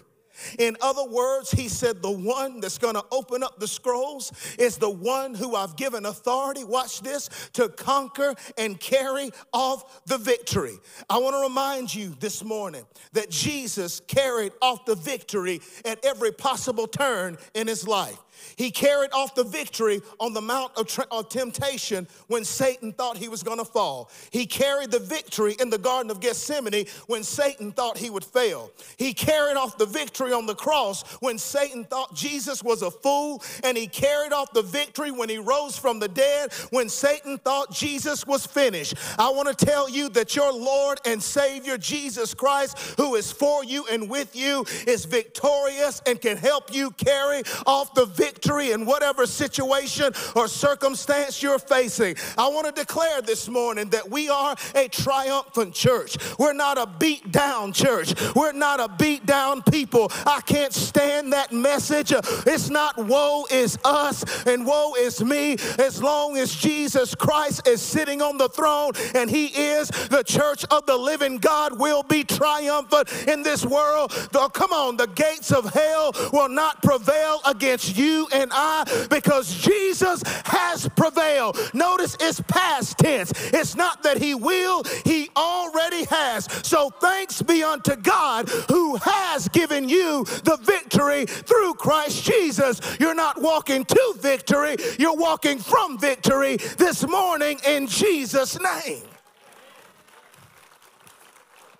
In 0.58 0.76
other 0.80 1.04
words, 1.04 1.52
he 1.52 1.68
said, 1.68 2.02
The 2.02 2.10
one 2.10 2.58
that's 2.58 2.78
going 2.78 2.94
to 2.94 3.04
open 3.12 3.44
up 3.44 3.60
the 3.60 3.68
scrolls 3.68 4.32
is 4.58 4.78
the 4.78 4.90
one 4.90 5.34
who 5.34 5.54
I've 5.54 5.76
given 5.76 6.04
authority, 6.06 6.64
watch 6.64 7.02
this, 7.02 7.28
to 7.52 7.68
conquer 7.68 8.34
and 8.58 8.80
carry 8.80 9.30
off 9.52 10.04
the 10.06 10.18
victory. 10.18 10.78
I 11.08 11.18
want 11.18 11.36
to 11.36 11.42
remind 11.42 11.94
you 11.94 12.16
this 12.18 12.42
morning 12.42 12.84
that 13.12 13.30
Jesus 13.30 14.00
carried 14.08 14.52
off 14.60 14.86
the 14.86 14.96
victory 14.96 15.60
at 15.84 16.04
every 16.04 16.32
possible 16.32 16.88
turn 16.88 17.38
in 17.54 17.68
his 17.68 17.86
life. 17.86 18.18
He 18.56 18.70
carried 18.70 19.12
off 19.12 19.34
the 19.34 19.44
victory 19.44 20.00
on 20.18 20.32
the 20.34 20.40
Mount 20.40 20.72
of, 20.76 20.88
of 21.10 21.28
Temptation 21.28 22.06
when 22.26 22.44
Satan 22.44 22.92
thought 22.92 23.16
he 23.16 23.28
was 23.28 23.42
going 23.42 23.58
to 23.58 23.64
fall. 23.64 24.10
He 24.30 24.46
carried 24.46 24.90
the 24.90 24.98
victory 24.98 25.56
in 25.60 25.70
the 25.70 25.78
Garden 25.78 26.10
of 26.10 26.20
Gethsemane 26.20 26.86
when 27.06 27.22
Satan 27.22 27.72
thought 27.72 27.98
he 27.98 28.10
would 28.10 28.24
fail. 28.24 28.70
He 28.96 29.14
carried 29.14 29.56
off 29.56 29.78
the 29.78 29.86
victory 29.86 30.32
on 30.32 30.46
the 30.46 30.54
cross 30.54 31.02
when 31.20 31.38
Satan 31.38 31.84
thought 31.84 32.14
Jesus 32.14 32.62
was 32.62 32.82
a 32.82 32.90
fool. 32.90 33.42
And 33.64 33.76
he 33.76 33.86
carried 33.86 34.32
off 34.32 34.52
the 34.52 34.62
victory 34.62 35.10
when 35.10 35.28
he 35.28 35.38
rose 35.38 35.78
from 35.78 35.98
the 35.98 36.08
dead 36.08 36.52
when 36.70 36.88
Satan 36.88 37.38
thought 37.38 37.72
Jesus 37.72 38.26
was 38.26 38.46
finished. 38.46 38.94
I 39.18 39.30
want 39.30 39.48
to 39.48 39.66
tell 39.66 39.88
you 39.88 40.08
that 40.10 40.36
your 40.36 40.52
Lord 40.52 41.00
and 41.04 41.22
Savior, 41.22 41.78
Jesus 41.78 42.34
Christ, 42.34 42.78
who 42.96 43.14
is 43.14 43.30
for 43.30 43.64
you 43.64 43.86
and 43.90 44.08
with 44.08 44.34
you, 44.34 44.64
is 44.86 45.04
victorious 45.04 46.02
and 46.06 46.20
can 46.20 46.36
help 46.36 46.74
you 46.74 46.90
carry 46.92 47.42
off 47.66 47.94
the 47.94 48.06
victory 48.06 48.31
victory 48.32 48.72
in 48.72 48.86
whatever 48.86 49.26
situation 49.26 50.12
or 50.34 50.48
circumstance 50.48 51.42
you're 51.42 51.58
facing. 51.58 52.16
I 52.38 52.48
want 52.48 52.66
to 52.66 52.72
declare 52.72 53.20
this 53.20 53.48
morning 53.48 53.90
that 53.90 54.10
we 54.10 54.30
are 54.30 54.56
a 54.74 54.88
triumphant 54.88 55.74
church. 55.74 56.16
We're 56.38 56.54
not 56.54 56.78
a 56.78 56.86
beat 56.98 57.30
down 57.30 57.72
church. 57.72 58.14
We're 58.34 58.52
not 58.52 58.80
a 58.80 58.88
beat 58.88 59.26
down 59.26 59.62
people. 59.62 60.10
I 60.26 60.40
can't 60.40 60.72
stand 60.72 61.32
that 61.34 61.52
message. 61.52 62.12
It's 62.46 62.70
not 62.70 62.96
woe 62.96 63.44
is 63.50 63.78
us 63.84 64.24
and 64.46 64.64
woe 64.64 64.94
is 64.98 65.22
me 65.22 65.56
as 65.78 66.02
long 66.02 66.38
as 66.38 66.54
Jesus 66.54 67.14
Christ 67.14 67.68
is 67.68 67.82
sitting 67.82 68.22
on 68.22 68.38
the 68.38 68.48
throne 68.48 68.92
and 69.14 69.28
he 69.28 69.46
is 69.46 69.88
the 69.88 70.22
church 70.24 70.64
of 70.70 70.86
the 70.86 70.96
living 70.96 71.36
God 71.36 71.78
will 71.78 72.02
be 72.02 72.24
triumphant 72.24 73.08
in 73.28 73.42
this 73.42 73.66
world. 73.66 74.12
Though, 74.32 74.48
come 74.48 74.72
on, 74.72 74.96
the 74.96 75.08
gates 75.08 75.52
of 75.52 75.72
hell 75.74 76.12
will 76.32 76.48
not 76.48 76.82
prevail 76.82 77.40
against 77.44 77.96
you 77.96 78.21
and 78.32 78.50
I 78.52 79.06
because 79.10 79.54
Jesus 79.54 80.22
has 80.44 80.88
prevailed. 80.90 81.58
Notice 81.74 82.16
it's 82.20 82.40
past 82.42 82.98
tense. 82.98 83.32
It's 83.52 83.74
not 83.74 84.02
that 84.02 84.18
he 84.18 84.34
will, 84.34 84.82
he 85.04 85.30
already 85.36 86.04
has. 86.04 86.46
So 86.66 86.90
thanks 86.90 87.42
be 87.42 87.62
unto 87.62 87.96
God 87.96 88.48
who 88.68 88.96
has 88.96 89.48
given 89.48 89.88
you 89.88 90.24
the 90.44 90.58
victory 90.62 91.26
through 91.26 91.74
Christ 91.74 92.24
Jesus. 92.24 92.80
You're 93.00 93.14
not 93.14 93.40
walking 93.40 93.84
to 93.84 94.14
victory, 94.18 94.76
you're 94.98 95.16
walking 95.16 95.58
from 95.58 95.98
victory 95.98 96.56
this 96.56 97.06
morning 97.06 97.58
in 97.66 97.86
Jesus' 97.86 98.58
name. 98.60 99.02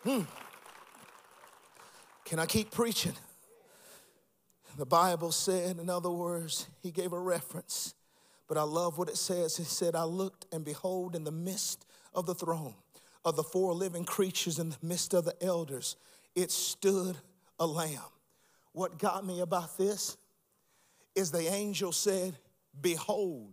Hmm. 0.04 0.22
Can 2.25 2.38
I 2.38 2.46
keep 2.46 2.70
preaching? 2.70 3.12
The 4.76 4.87
Bible 4.87 5.33
said, 5.33 5.79
in 5.79 5.91
other 5.91 6.11
words, 6.11 6.67
he 6.83 6.91
gave 6.91 7.12
a 7.12 7.19
reference, 7.19 7.95
but 8.49 8.57
I 8.57 8.62
love 8.62 8.97
what 8.97 9.09
it 9.09 9.17
says. 9.17 9.57
He 9.57 9.64
said, 9.64 9.95
I 9.95 10.05
looked 10.05 10.47
and 10.52 10.64
behold, 10.64 11.14
in 11.14 11.25
the 11.25 11.33
midst 11.33 11.85
of 12.14 12.26
the 12.26 12.35
throne 12.35 12.75
of 13.25 13.37
the 13.37 13.43
four 13.43 13.75
living 13.75 14.05
creatures, 14.05 14.59
in 14.59 14.71
the 14.71 14.76
midst 14.83 15.14
of 15.14 15.25
the 15.25 15.35
elders, 15.43 15.97
it 16.35 16.50
stood 16.50 17.17
a 17.59 17.67
lamb. 17.67 18.00
What 18.73 18.99
got 18.99 19.25
me 19.25 19.41
about 19.41 19.76
this 19.76 20.17
is 21.14 21.31
the 21.31 21.52
angel 21.52 21.93
said, 21.93 22.37
Behold, 22.81 23.52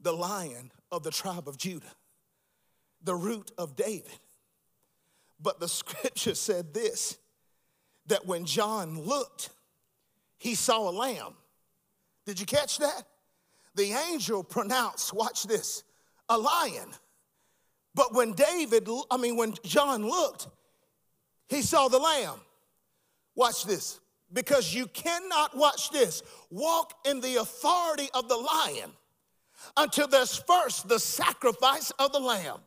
the 0.00 0.12
lion 0.12 0.72
of 0.90 1.02
the 1.02 1.10
tribe 1.10 1.46
of 1.46 1.58
Judah, 1.58 1.92
the 3.02 3.14
root 3.14 3.50
of 3.58 3.76
David. 3.76 4.18
But 5.40 5.60
the 5.60 5.68
scripture 5.68 6.34
said 6.34 6.72
this 6.72 7.18
that 8.06 8.26
when 8.26 8.44
John 8.44 8.98
looked, 8.98 9.50
he 10.40 10.54
saw 10.54 10.88
a 10.88 10.90
lamb. 10.90 11.34
Did 12.24 12.40
you 12.40 12.46
catch 12.46 12.78
that? 12.78 13.02
The 13.74 13.92
angel 13.92 14.42
pronounced, 14.42 15.12
watch 15.12 15.44
this, 15.44 15.84
a 16.30 16.38
lion. 16.38 16.88
But 17.94 18.14
when 18.14 18.32
David, 18.32 18.88
I 19.10 19.18
mean, 19.18 19.36
when 19.36 19.54
John 19.62 20.02
looked, 20.08 20.48
he 21.48 21.60
saw 21.60 21.88
the 21.88 21.98
lamb. 21.98 22.40
Watch 23.34 23.64
this. 23.64 24.00
Because 24.32 24.72
you 24.72 24.86
cannot, 24.86 25.54
watch 25.56 25.90
this, 25.90 26.22
walk 26.50 26.94
in 27.04 27.20
the 27.20 27.36
authority 27.36 28.08
of 28.14 28.28
the 28.28 28.36
lion 28.36 28.92
until 29.76 30.06
there's 30.06 30.36
first 30.36 30.88
the 30.88 30.98
sacrifice 30.98 31.90
of 31.98 32.12
the 32.12 32.20
lamb. 32.20 32.60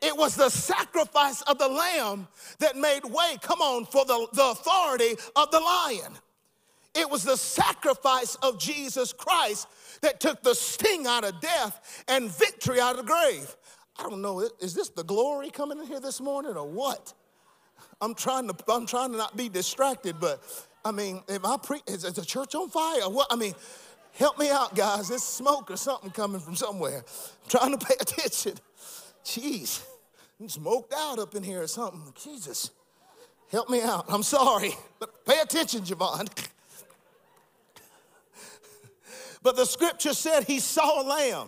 It 0.00 0.16
was 0.16 0.36
the 0.36 0.50
sacrifice 0.50 1.42
of 1.42 1.58
the 1.58 1.68
lamb 1.68 2.28
that 2.60 2.76
made 2.76 3.04
way, 3.04 3.38
come 3.40 3.60
on, 3.60 3.86
for 3.86 4.04
the, 4.04 4.28
the 4.34 4.50
authority 4.50 5.16
of 5.34 5.50
the 5.50 5.60
lion. 5.60 6.12
It 6.96 7.10
was 7.10 7.24
the 7.24 7.36
sacrifice 7.36 8.36
of 8.36 8.58
Jesus 8.58 9.12
Christ 9.12 9.68
that 10.00 10.20
took 10.20 10.42
the 10.42 10.54
sting 10.54 11.06
out 11.06 11.24
of 11.24 11.40
death 11.40 12.04
and 12.08 12.30
victory 12.30 12.80
out 12.80 12.98
of 12.98 13.06
the 13.06 13.12
grave. 13.12 13.54
I 13.98 14.04
don't 14.04 14.22
know, 14.22 14.40
is 14.60 14.74
this 14.74 14.88
the 14.90 15.04
glory 15.04 15.50
coming 15.50 15.78
in 15.78 15.86
here 15.86 16.00
this 16.00 16.20
morning 16.20 16.56
or 16.56 16.68
what? 16.68 17.12
I'm 18.00 18.14
trying 18.14 18.48
to, 18.48 18.54
I'm 18.68 18.86
trying 18.86 19.12
to 19.12 19.18
not 19.18 19.36
be 19.36 19.48
distracted, 19.48 20.16
but 20.20 20.42
I 20.84 20.92
mean, 20.92 21.22
if 21.28 21.44
I 21.44 21.56
pre, 21.56 21.80
is, 21.86 22.02
the 22.02 22.24
church 22.24 22.54
on 22.54 22.68
fire? 22.68 23.08
What? 23.08 23.26
I 23.30 23.36
mean, 23.36 23.54
help 24.12 24.38
me 24.38 24.50
out, 24.50 24.74
guys. 24.74 25.08
There's 25.08 25.22
smoke 25.22 25.70
or 25.70 25.76
something 25.76 26.10
coming 26.10 26.40
from 26.40 26.54
somewhere. 26.54 26.98
I'm 26.98 27.48
trying 27.48 27.76
to 27.76 27.84
pay 27.84 27.94
attention. 28.00 28.54
Jeez, 29.24 29.82
I'm 30.38 30.48
smoked 30.48 30.94
out 30.94 31.18
up 31.18 31.34
in 31.34 31.42
here 31.42 31.62
or 31.62 31.66
something. 31.66 32.00
Jesus, 32.22 32.70
help 33.50 33.68
me 33.70 33.82
out. 33.82 34.04
I'm 34.08 34.22
sorry, 34.22 34.74
but 34.98 35.24
pay 35.24 35.40
attention, 35.40 35.82
Javon. 35.82 36.28
but 39.46 39.54
the 39.54 39.64
scripture 39.64 40.12
said 40.12 40.42
he 40.42 40.58
saw 40.58 41.00
a 41.00 41.06
lamb. 41.06 41.46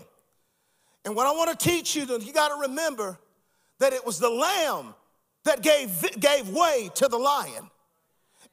And 1.05 1.17
what 1.17 1.27
I 1.27 1.33
want 1.33 1.59
to 1.59 1.69
teach 1.69 1.97
you, 1.97 2.03
you 2.03 2.33
got 2.33 2.51
to 2.51 2.69
remember 2.69 3.19
that 3.81 3.93
it 3.93 4.07
was 4.07 4.21
the 4.21 4.31
lamb 4.31 4.95
that 5.43 5.63
gave, 5.63 5.91
gave 6.21 6.49
way 6.49 6.91
to 6.95 7.09
the 7.09 7.19
lion. 7.19 7.69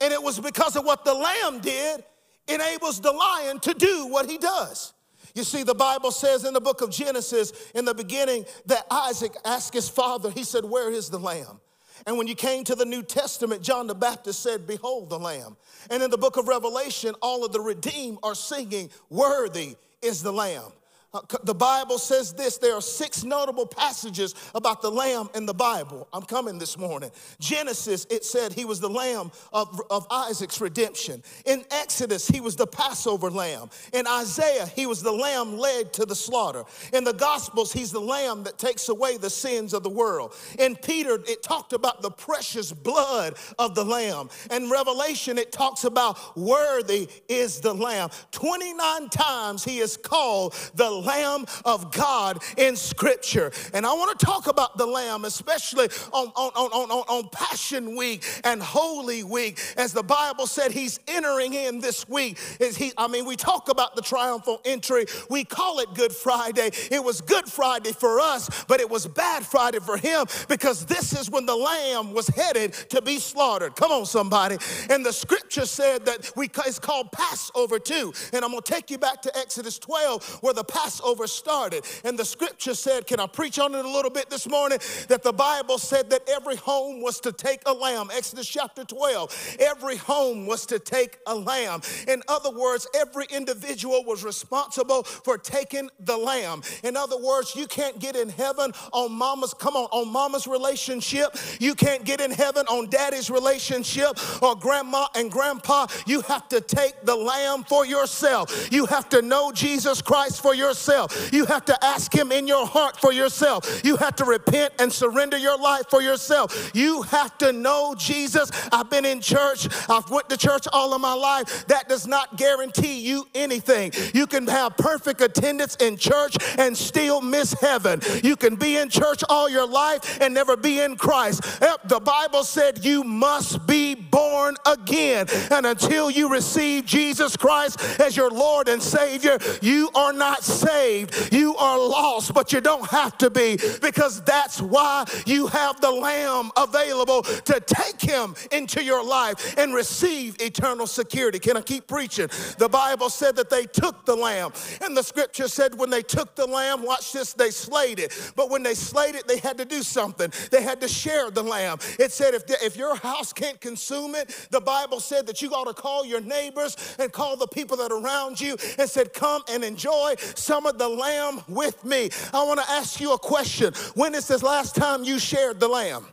And 0.02 0.12
it 0.12 0.20
was 0.20 0.40
because 0.40 0.76
of 0.76 0.84
what 0.84 1.06
the 1.06 1.14
lamb 1.14 1.60
did, 1.60 2.04
enables 2.48 3.00
the 3.00 3.12
lion 3.12 3.60
to 3.60 3.76
do 3.76 4.08
what 4.08 4.28
he 4.28 4.40
does. 4.40 4.94
You 5.36 5.44
see, 5.44 5.62
the 5.62 5.76
Bible 5.76 6.10
says 6.10 6.44
in 6.44 6.56
the 6.56 6.60
book 6.60 6.82
of 6.82 6.90
Genesis, 6.90 7.54
in 7.76 7.86
the 7.86 7.94
beginning, 7.94 8.46
that 8.66 8.88
Isaac 8.90 9.36
asked 9.46 9.76
his 9.76 9.88
father, 9.88 10.32
he 10.32 10.44
said, 10.44 10.66
Where 10.66 10.90
is 10.92 11.12
the 11.12 11.20
lamb? 11.20 11.62
And 12.06 12.18
when 12.18 12.28
you 12.28 12.36
came 12.36 12.64
to 12.66 12.76
the 12.76 12.86
New 12.86 13.02
Testament, 13.02 13.64
John 13.64 13.88
the 13.88 13.96
Baptist 13.96 14.44
said, 14.44 14.68
Behold 14.68 15.10
the 15.10 15.18
lamb. 15.18 15.58
And 15.90 16.04
in 16.04 16.12
the 16.12 16.18
book 16.18 16.38
of 16.38 16.48
Revelation, 16.48 17.16
all 17.22 17.44
of 17.44 17.52
the 17.52 17.60
redeemed 17.60 18.20
are 18.22 18.36
singing, 18.36 18.92
Worthy 19.10 19.76
is 20.02 20.22
the 20.22 20.32
lamb. 20.32 20.72
Uh, 21.16 21.22
the 21.44 21.56
Bible 21.56 21.98
says 21.98 22.34
this 22.34 22.58
there 22.58 22.74
are 22.74 22.82
six 22.82 23.24
notable 23.24 23.66
passages 23.66 24.36
about 24.54 24.82
the 24.82 24.92
lamb 24.92 25.30
in 25.34 25.46
the 25.46 25.54
Bible. 25.54 26.10
I'm 26.12 26.24
coming 26.24 26.58
this 26.58 26.78
morning. 26.78 27.10
Genesis, 27.40 28.06
it 28.10 28.26
said 28.26 28.52
he 28.52 28.66
was 28.66 28.82
the 28.82 28.90
lamb 28.90 29.32
of, 29.54 29.82
of 29.90 30.06
Isaac's 30.12 30.60
redemption. 30.60 31.24
In 31.46 31.64
Exodus, 31.72 32.28
he 32.28 32.42
was 32.42 32.58
the 32.58 32.68
Passover 32.68 33.32
lamb. 33.32 33.70
In 33.94 34.06
Isaiah, 34.08 34.66
he 34.66 34.88
was 34.88 35.02
the 35.02 35.12
lamb 35.12 35.58
led 35.58 35.94
to 35.94 36.06
the 36.06 36.16
slaughter. 36.16 36.66
In 36.92 37.06
the 37.06 37.14
Gospels, 37.14 37.72
he's 37.72 37.94
the 37.94 38.02
lamb 38.02 38.44
that 38.44 38.58
takes 38.58 38.90
away 38.90 39.16
the 39.16 39.30
sins 39.30 39.74
of 39.74 39.84
the 39.84 39.90
world. 39.90 40.36
In 40.60 40.76
Peter, 40.76 41.16
it 41.28 41.42
talked 41.42 41.72
about 41.72 42.02
the 42.02 42.12
precious 42.12 42.74
blood 42.74 43.36
of 43.58 43.74
the 43.74 43.86
lamb. 43.86 44.30
In 44.52 44.70
Revelation, 44.70 45.38
it 45.38 45.54
talks 45.54 45.86
about 45.86 46.36
worthy 46.36 47.08
is 47.30 47.62
the 47.62 47.74
lamb. 47.74 48.10
29 48.32 49.08
times 49.10 49.64
he 49.64 49.80
is 49.80 49.96
called 49.96 50.54
the 50.74 51.05
Lamb 51.06 51.46
of 51.64 51.92
God 51.92 52.44
in 52.58 52.76
Scripture. 52.76 53.52
And 53.74 53.86
I 53.86 53.94
want 53.94 54.18
to 54.18 54.26
talk 54.26 54.48
about 54.48 54.78
the 54.78 54.86
Lamb, 54.86 55.26
especially 55.26 55.88
on, 56.12 56.28
on, 56.36 56.52
on, 56.56 56.92
on, 56.92 57.06
on 57.08 57.30
Passion 57.30 57.96
Week 57.96 58.24
and 58.44 58.62
Holy 58.62 59.24
Week. 59.24 59.60
As 59.78 59.94
the 59.94 60.04
Bible 60.04 60.48
said, 60.48 60.72
He's 60.72 61.00
entering 61.08 61.54
in 61.54 61.80
this 61.80 62.08
week. 62.10 62.38
Is 62.60 62.76
he, 62.76 62.92
I 62.98 63.08
mean, 63.08 63.26
we 63.26 63.36
talk 63.36 63.70
about 63.70 63.96
the 63.96 64.02
triumphal 64.02 64.62
entry. 64.66 65.06
We 65.30 65.44
call 65.44 65.80
it 65.80 65.94
Good 65.94 66.12
Friday. 66.12 66.72
It 66.92 67.04
was 67.04 67.22
Good 67.22 67.48
Friday 67.48 67.92
for 67.92 68.20
us, 68.20 68.66
but 68.68 68.80
it 68.80 68.90
was 68.90 69.08
Bad 69.08 69.46
Friday 69.46 69.80
for 69.80 69.98
Him 69.98 70.26
because 70.48 70.86
this 70.86 71.14
is 71.14 71.30
when 71.30 71.46
the 71.46 71.56
Lamb 71.56 72.14
was 72.14 72.28
headed 72.28 72.74
to 72.90 73.02
be 73.02 73.20
slaughtered. 73.20 73.76
Come 73.76 73.92
on, 73.92 74.06
somebody. 74.06 74.58
And 74.90 75.06
the 75.06 75.14
scripture 75.14 75.66
said 75.66 76.06
that 76.06 76.32
we, 76.36 76.50
it's 76.66 76.80
called 76.80 77.12
Passover 77.12 77.80
too. 77.80 78.14
And 78.34 78.44
I'm 78.44 78.52
going 78.52 78.64
to 78.64 78.72
take 78.72 78.90
you 78.90 78.98
back 78.98 79.22
to 79.24 79.38
Exodus 79.38 79.80
12 79.80 80.40
where 80.42 80.54
the 80.54 80.64
Passover 80.64 80.95
Passover 80.96 81.28
started. 81.28 81.84
And 82.04 82.18
the 82.18 82.26
scripture 82.26 82.74
said, 82.74 83.08
Can 83.08 83.20
I 83.20 83.28
preach 83.28 83.60
on 83.60 83.76
it 83.76 83.84
a 83.84 83.90
little 83.90 84.12
bit 84.12 84.30
this 84.30 84.48
morning? 84.48 84.80
That 85.10 85.24
the 85.24 85.34
Bible 85.34 85.78
said 85.78 86.10
that 86.12 86.22
every 86.30 86.56
home 86.56 87.02
was 87.02 87.20
to 87.22 87.32
take 87.32 87.62
a 87.66 87.74
lamb. 87.74 88.10
Exodus 88.14 88.48
chapter 88.48 88.84
12. 88.86 89.58
Every 89.60 89.98
home 89.98 90.46
was 90.46 90.66
to 90.68 90.80
take 90.80 91.18
a 91.28 91.36
lamb. 91.36 91.82
In 92.08 92.22
other 92.28 92.52
words, 92.52 92.88
every 92.96 93.26
individual 93.30 94.04
was 94.06 94.24
responsible 94.24 95.04
for 95.04 95.38
taking 95.38 95.90
the 96.00 96.18
lamb. 96.18 96.62
In 96.84 96.96
other 96.96 97.18
words, 97.18 97.56
you 97.56 97.68
can't 97.68 98.00
get 98.00 98.16
in 98.16 98.30
heaven 98.30 98.72
on 98.94 99.12
mama's, 99.12 99.54
come 99.54 99.76
on, 99.76 99.90
on 99.92 100.12
mama's 100.12 100.48
relationship. 100.48 101.36
You 101.60 101.76
can't 101.76 102.06
get 102.06 102.22
in 102.22 102.32
heaven 102.32 102.66
on 102.68 102.90
daddy's 102.90 103.30
relationship 103.30 104.12
or 104.42 104.56
grandma 104.56 105.08
and 105.16 105.30
grandpa. 105.30 105.88
You 106.06 106.22
have 106.22 106.48
to 106.50 106.62
take 106.62 106.94
the 107.04 107.16
lamb 107.16 107.64
for 107.64 107.86
yourself. 107.86 108.72
You 108.72 108.86
have 108.86 109.10
to 109.10 109.22
know 109.22 109.52
Jesus 109.52 110.02
Christ 110.02 110.42
for 110.42 110.56
yourself 110.56 110.75
yourself. 110.76 111.34
You 111.34 111.46
have 111.46 111.64
to 111.66 111.86
ask 111.86 112.14
Him 112.14 112.32
in 112.32 112.48
your 112.48 112.68
heart 112.68 112.98
for 112.98 113.14
yourself. 113.14 113.82
You 113.84 113.96
have 113.98 114.16
to 114.18 114.26
repent 114.26 114.74
and 114.80 114.92
surrender 114.92 115.38
your 115.38 115.58
life 115.58 115.86
for 115.90 116.02
yourself. 116.02 116.72
You 116.74 117.04
have 117.04 117.38
to 117.38 117.54
know 117.54 117.96
Jesus. 117.98 118.52
I've 118.74 118.90
been 118.90 119.06
in 119.06 119.22
church, 119.22 119.68
I've 119.90 120.10
went 120.10 120.30
to 120.30 120.38
church 120.38 120.68
all 120.74 120.94
of 120.94 121.00
my 121.02 121.14
life. 121.14 121.66
That 121.68 121.88
does 121.88 122.06
not 122.08 122.38
guarantee 122.38 123.00
you 123.00 123.28
anything. 123.34 123.94
You 124.14 124.28
can 124.28 124.48
have 124.48 124.76
perfect 124.76 125.22
attendance 125.22 125.76
in 125.78 125.96
church 125.96 126.36
and 126.58 126.78
still 126.78 127.22
miss 127.22 127.54
heaven. 127.54 128.02
You 128.24 128.36
can 128.36 128.56
be 128.56 128.78
in 128.78 128.90
church 128.90 129.24
all 129.30 129.50
your 129.50 129.68
life 129.68 130.20
and 130.22 130.34
never 130.34 130.58
be 130.58 130.82
in 130.82 130.98
Christ. 130.98 131.42
The 131.86 132.02
Bible 132.04 132.44
said 132.44 132.84
you 132.84 133.04
must 133.04 133.66
be 133.66 133.96
born 133.96 134.56
again. 134.66 135.28
And 135.52 135.66
until 135.66 136.10
you 136.10 136.30
receive 136.30 136.86
Jesus 136.86 137.38
Christ 137.38 137.80
as 138.00 138.18
your 138.18 138.30
Lord 138.30 138.68
and 138.68 138.84
Savior, 138.84 139.38
you 139.62 139.90
are 139.96 140.12
not 140.12 140.44
saved 140.44 140.65
saved, 140.66 141.34
you 141.34 141.56
are 141.56 141.78
lost, 141.78 142.34
but 142.34 142.52
you 142.54 142.62
don't 142.62 142.88
have 142.90 143.18
to 143.20 143.30
be 143.30 143.58
because 143.82 144.22
that's 144.24 144.62
why 144.62 145.06
you 145.26 145.48
have 145.48 145.80
the 145.82 145.92
Lamb 145.92 146.52
available 146.58 147.24
to 147.24 147.60
take 147.60 148.02
him 148.02 148.36
into 148.52 148.84
your 148.84 149.04
life 149.04 149.58
and 149.58 149.74
receive 149.74 150.40
eternal 150.42 150.88
security. 150.88 151.40
Can 151.40 151.58
I 151.58 151.62
keep 151.62 151.88
preaching? 151.88 152.30
The 152.58 152.70
Bible 152.70 153.10
said 153.10 153.36
that 153.36 153.50
they 153.50 153.66
took 153.66 154.06
the 154.06 154.16
Lamb, 154.16 154.52
and 154.82 154.96
the 154.96 155.04
scripture 155.04 155.48
said 155.48 155.78
when 155.78 155.90
they 155.90 156.02
took 156.02 156.36
the 156.36 156.46
Lamb, 156.46 156.84
watch 156.84 157.12
this, 157.12 157.34
they 157.34 157.52
slayed 157.52 158.00
it. 158.00 158.34
But 158.36 158.50
when 158.50 158.64
they 158.64 158.74
slayed 158.74 159.16
it, 159.16 159.28
they 159.28 159.38
had 159.38 159.58
to 159.58 159.66
do 159.66 159.84
something. 159.84 160.32
They 160.52 160.62
had 160.62 160.82
to 160.82 160.88
share 160.88 161.30
the 161.32 161.44
Lamb. 161.44 161.80
It 162.00 162.12
said 162.12 162.34
if, 162.34 162.48
the, 162.48 162.58
if 162.64 162.78
your 162.78 162.96
house 162.96 163.34
can't 163.34 163.60
consume 163.60 164.16
it, 164.16 164.48
the 164.52 164.62
Bible 164.62 165.00
said 165.00 165.28
that 165.28 165.42
you 165.42 165.52
ought 165.52 165.66
to 165.66 165.74
call 165.74 166.06
your 166.06 166.22
neighbors 166.22 166.96
and 167.00 167.12
call 167.12 167.36
the 167.36 167.48
people 167.48 167.78
that 167.78 167.92
are 167.92 168.02
around 168.02 168.40
you 168.40 168.58
and 168.78 168.90
said, 168.90 169.14
Come 169.14 169.44
and 169.50 169.64
enjoy 169.64 170.16
some 170.36 170.55
of 170.64 170.78
the 170.78 170.88
lamb 170.88 171.42
with 171.48 171.84
me. 171.84 172.10
I 172.34 172.44
want 172.44 172.60
to 172.60 172.70
ask 172.72 173.02
you 173.02 173.14
a 173.14 173.18
question. 173.18 173.74
When 173.96 174.16
is 174.16 174.28
this 174.28 174.44
last 174.44 174.76
time 174.76 175.04
you 175.04 175.20
shared 175.20 175.60
the 175.60 175.68
lamb? 175.68 176.06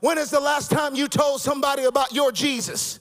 When 0.00 0.18
is 0.18 0.30
the 0.30 0.40
last 0.40 0.70
time 0.70 0.94
you 0.94 1.08
told 1.08 1.40
somebody 1.40 1.84
about 1.84 2.12
your 2.12 2.32
Jesus? 2.32 3.00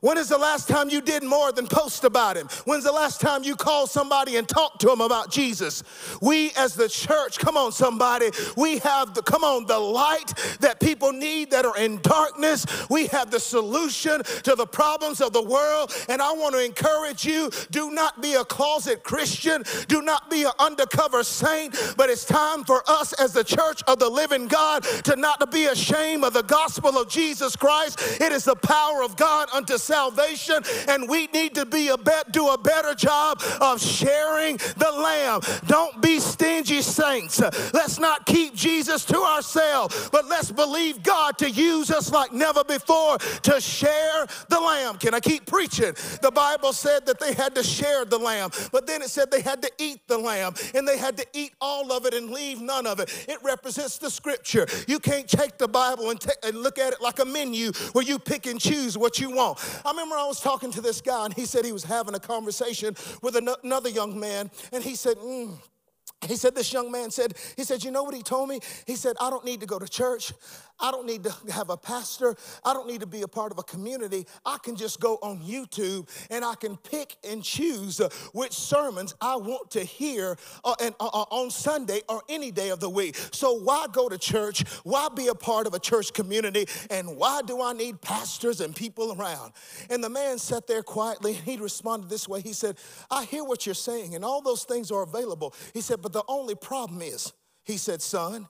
When 0.00 0.16
is 0.16 0.28
the 0.28 0.38
last 0.38 0.66
time 0.66 0.88
you 0.88 1.02
did 1.02 1.22
more 1.22 1.52
than 1.52 1.66
post 1.66 2.04
about 2.04 2.36
him? 2.36 2.48
When's 2.64 2.84
the 2.84 2.92
last 2.92 3.20
time 3.20 3.44
you 3.44 3.54
called 3.54 3.90
somebody 3.90 4.36
and 4.36 4.48
talked 4.48 4.80
to 4.80 4.86
them 4.86 5.02
about 5.02 5.30
Jesus? 5.30 5.82
We 6.22 6.52
as 6.52 6.74
the 6.74 6.88
church, 6.88 7.38
come 7.38 7.56
on, 7.56 7.72
somebody, 7.72 8.30
we 8.56 8.78
have 8.78 9.14
the, 9.14 9.22
come 9.22 9.44
on, 9.44 9.66
the 9.66 9.78
light 9.78 10.32
that 10.60 10.80
people 10.80 11.12
need 11.12 11.50
that 11.50 11.66
are 11.66 11.76
in 11.76 12.00
darkness. 12.00 12.64
We 12.88 13.08
have 13.08 13.30
the 13.30 13.40
solution 13.40 14.22
to 14.44 14.54
the 14.54 14.66
problems 14.66 15.20
of 15.20 15.34
the 15.34 15.42
world. 15.42 15.94
And 16.08 16.22
I 16.22 16.32
want 16.32 16.54
to 16.54 16.64
encourage 16.64 17.26
you 17.26 17.50
do 17.70 17.90
not 17.90 18.22
be 18.22 18.34
a 18.34 18.44
closet 18.44 19.02
Christian, 19.02 19.64
do 19.88 20.00
not 20.00 20.30
be 20.30 20.44
an 20.44 20.52
undercover 20.58 21.22
saint, 21.24 21.76
but 21.96 22.08
it's 22.08 22.24
time 22.24 22.64
for 22.64 22.82
us 22.88 23.12
as 23.14 23.34
the 23.34 23.44
church 23.44 23.82
of 23.86 23.98
the 23.98 24.08
living 24.08 24.48
God 24.48 24.82
to 25.04 25.16
not 25.16 25.40
to 25.40 25.46
be 25.46 25.66
ashamed 25.66 26.24
of 26.24 26.32
the 26.32 26.42
gospel 26.42 26.96
of 26.96 27.08
Jesus 27.10 27.54
Christ. 27.54 27.98
It 28.20 28.32
is 28.32 28.44
the 28.44 28.56
power 28.56 29.02
of 29.02 29.16
God 29.16 29.48
unto 29.52 29.76
salvation, 29.90 30.62
and 30.86 31.08
we 31.08 31.26
need 31.28 31.54
to 31.56 31.66
be 31.66 31.88
a 31.88 31.96
bet, 31.96 32.30
do 32.30 32.48
a 32.48 32.58
better 32.58 32.94
job 32.94 33.42
of 33.60 33.80
sharing 33.80 34.56
the 34.56 34.92
lamb. 35.02 35.40
Don't 35.66 36.00
be 36.00 36.20
stingy 36.20 36.80
saints. 36.80 37.40
Let's 37.72 37.98
not 37.98 38.24
keep 38.24 38.54
Jesus 38.54 39.04
to 39.06 39.18
ourselves, 39.18 40.08
but 40.12 40.26
let's 40.26 40.52
believe 40.52 41.02
God 41.02 41.38
to 41.38 41.50
use 41.50 41.90
us 41.90 42.12
like 42.12 42.32
never 42.32 42.62
before 42.62 43.18
to 43.18 43.60
share 43.60 44.26
the 44.48 44.60
lamb. 44.60 44.98
Can 44.98 45.12
I 45.14 45.20
keep 45.20 45.46
preaching? 45.46 45.92
The 46.22 46.30
Bible 46.32 46.72
said 46.72 47.06
that 47.06 47.18
they 47.18 47.34
had 47.34 47.54
to 47.56 47.64
share 47.64 48.04
the 48.04 48.18
lamb, 48.18 48.50
but 48.70 48.86
then 48.86 49.02
it 49.02 49.10
said 49.10 49.30
they 49.30 49.40
had 49.40 49.60
to 49.62 49.70
eat 49.78 50.06
the 50.06 50.18
lamb, 50.18 50.54
and 50.74 50.86
they 50.86 50.98
had 50.98 51.16
to 51.16 51.26
eat 51.32 51.52
all 51.60 51.90
of 51.92 52.06
it 52.06 52.14
and 52.14 52.30
leave 52.30 52.60
none 52.60 52.86
of 52.86 53.00
it. 53.00 53.26
It 53.28 53.38
represents 53.42 53.98
the 53.98 54.10
scripture. 54.10 54.66
You 54.86 55.00
can't 55.00 55.28
take 55.28 55.58
the 55.58 55.68
Bible 55.68 56.10
and, 56.10 56.24
and 56.44 56.56
look 56.58 56.78
at 56.78 56.92
it 56.92 57.00
like 57.00 57.18
a 57.18 57.24
menu 57.24 57.72
where 57.92 58.04
you 58.04 58.18
pick 58.18 58.46
and 58.46 58.60
choose 58.60 58.96
what 58.96 59.18
you 59.18 59.30
want. 59.30 59.58
I 59.84 59.90
remember 59.90 60.16
I 60.16 60.26
was 60.26 60.40
talking 60.40 60.70
to 60.72 60.80
this 60.80 61.00
guy, 61.00 61.24
and 61.24 61.34
he 61.34 61.44
said 61.46 61.64
he 61.64 61.72
was 61.72 61.84
having 61.84 62.14
a 62.14 62.20
conversation 62.20 62.96
with 63.22 63.36
another 63.36 63.88
young 63.88 64.18
man, 64.18 64.50
and 64.72 64.82
he 64.82 64.94
said, 64.94 65.16
mm, 65.16 65.56
he 66.28 66.36
said, 66.36 66.54
This 66.54 66.72
young 66.72 66.92
man 66.92 67.10
said, 67.10 67.34
He 67.56 67.64
said, 67.64 67.82
You 67.82 67.90
know 67.90 68.02
what 68.02 68.14
he 68.14 68.22
told 68.22 68.48
me? 68.48 68.60
He 68.86 68.96
said, 68.96 69.16
I 69.20 69.30
don't 69.30 69.44
need 69.44 69.60
to 69.60 69.66
go 69.66 69.78
to 69.78 69.88
church. 69.88 70.32
I 70.82 70.90
don't 70.90 71.06
need 71.06 71.24
to 71.24 71.52
have 71.52 71.68
a 71.68 71.76
pastor. 71.76 72.34
I 72.64 72.72
don't 72.72 72.88
need 72.88 73.00
to 73.00 73.06
be 73.06 73.22
a 73.22 73.28
part 73.28 73.52
of 73.52 73.58
a 73.58 73.62
community. 73.62 74.26
I 74.46 74.56
can 74.62 74.76
just 74.76 74.98
go 74.98 75.16
on 75.16 75.38
YouTube 75.40 76.08
and 76.30 76.44
I 76.44 76.54
can 76.54 76.76
pick 76.78 77.16
and 77.28 77.42
choose 77.44 78.00
which 78.32 78.52
sermons 78.52 79.14
I 79.20 79.36
want 79.36 79.70
to 79.72 79.84
hear 79.84 80.38
uh, 80.64 80.74
uh, 80.80 80.90
uh, 80.98 81.24
on 81.30 81.50
Sunday 81.50 82.00
or 82.08 82.22
any 82.28 82.50
day 82.50 82.70
of 82.70 82.80
the 82.80 82.88
week. 82.88 83.16
So, 83.32 83.54
why 83.54 83.86
go 83.92 84.08
to 84.08 84.18
church? 84.18 84.66
Why 84.84 85.08
be 85.14 85.28
a 85.28 85.34
part 85.34 85.66
of 85.66 85.74
a 85.74 85.78
church 85.78 86.12
community? 86.12 86.66
And 86.90 87.16
why 87.16 87.42
do 87.42 87.62
I 87.62 87.72
need 87.72 88.00
pastors 88.00 88.60
and 88.60 88.74
people 88.74 89.12
around? 89.18 89.52
And 89.90 90.02
the 90.02 90.10
man 90.10 90.38
sat 90.38 90.66
there 90.66 90.82
quietly 90.82 91.36
and 91.36 91.44
he 91.44 91.56
responded 91.56 92.08
this 92.08 92.28
way 92.28 92.40
He 92.40 92.52
said, 92.52 92.76
I 93.10 93.24
hear 93.24 93.44
what 93.44 93.66
you're 93.66 93.74
saying, 93.74 94.14
and 94.14 94.24
all 94.24 94.40
those 94.40 94.64
things 94.64 94.90
are 94.90 95.02
available. 95.02 95.54
He 95.74 95.80
said, 95.80 96.00
but 96.02 96.09
the 96.12 96.24
only 96.28 96.54
problem 96.54 97.02
is, 97.02 97.32
he 97.64 97.76
said, 97.76 98.02
son, 98.02 98.48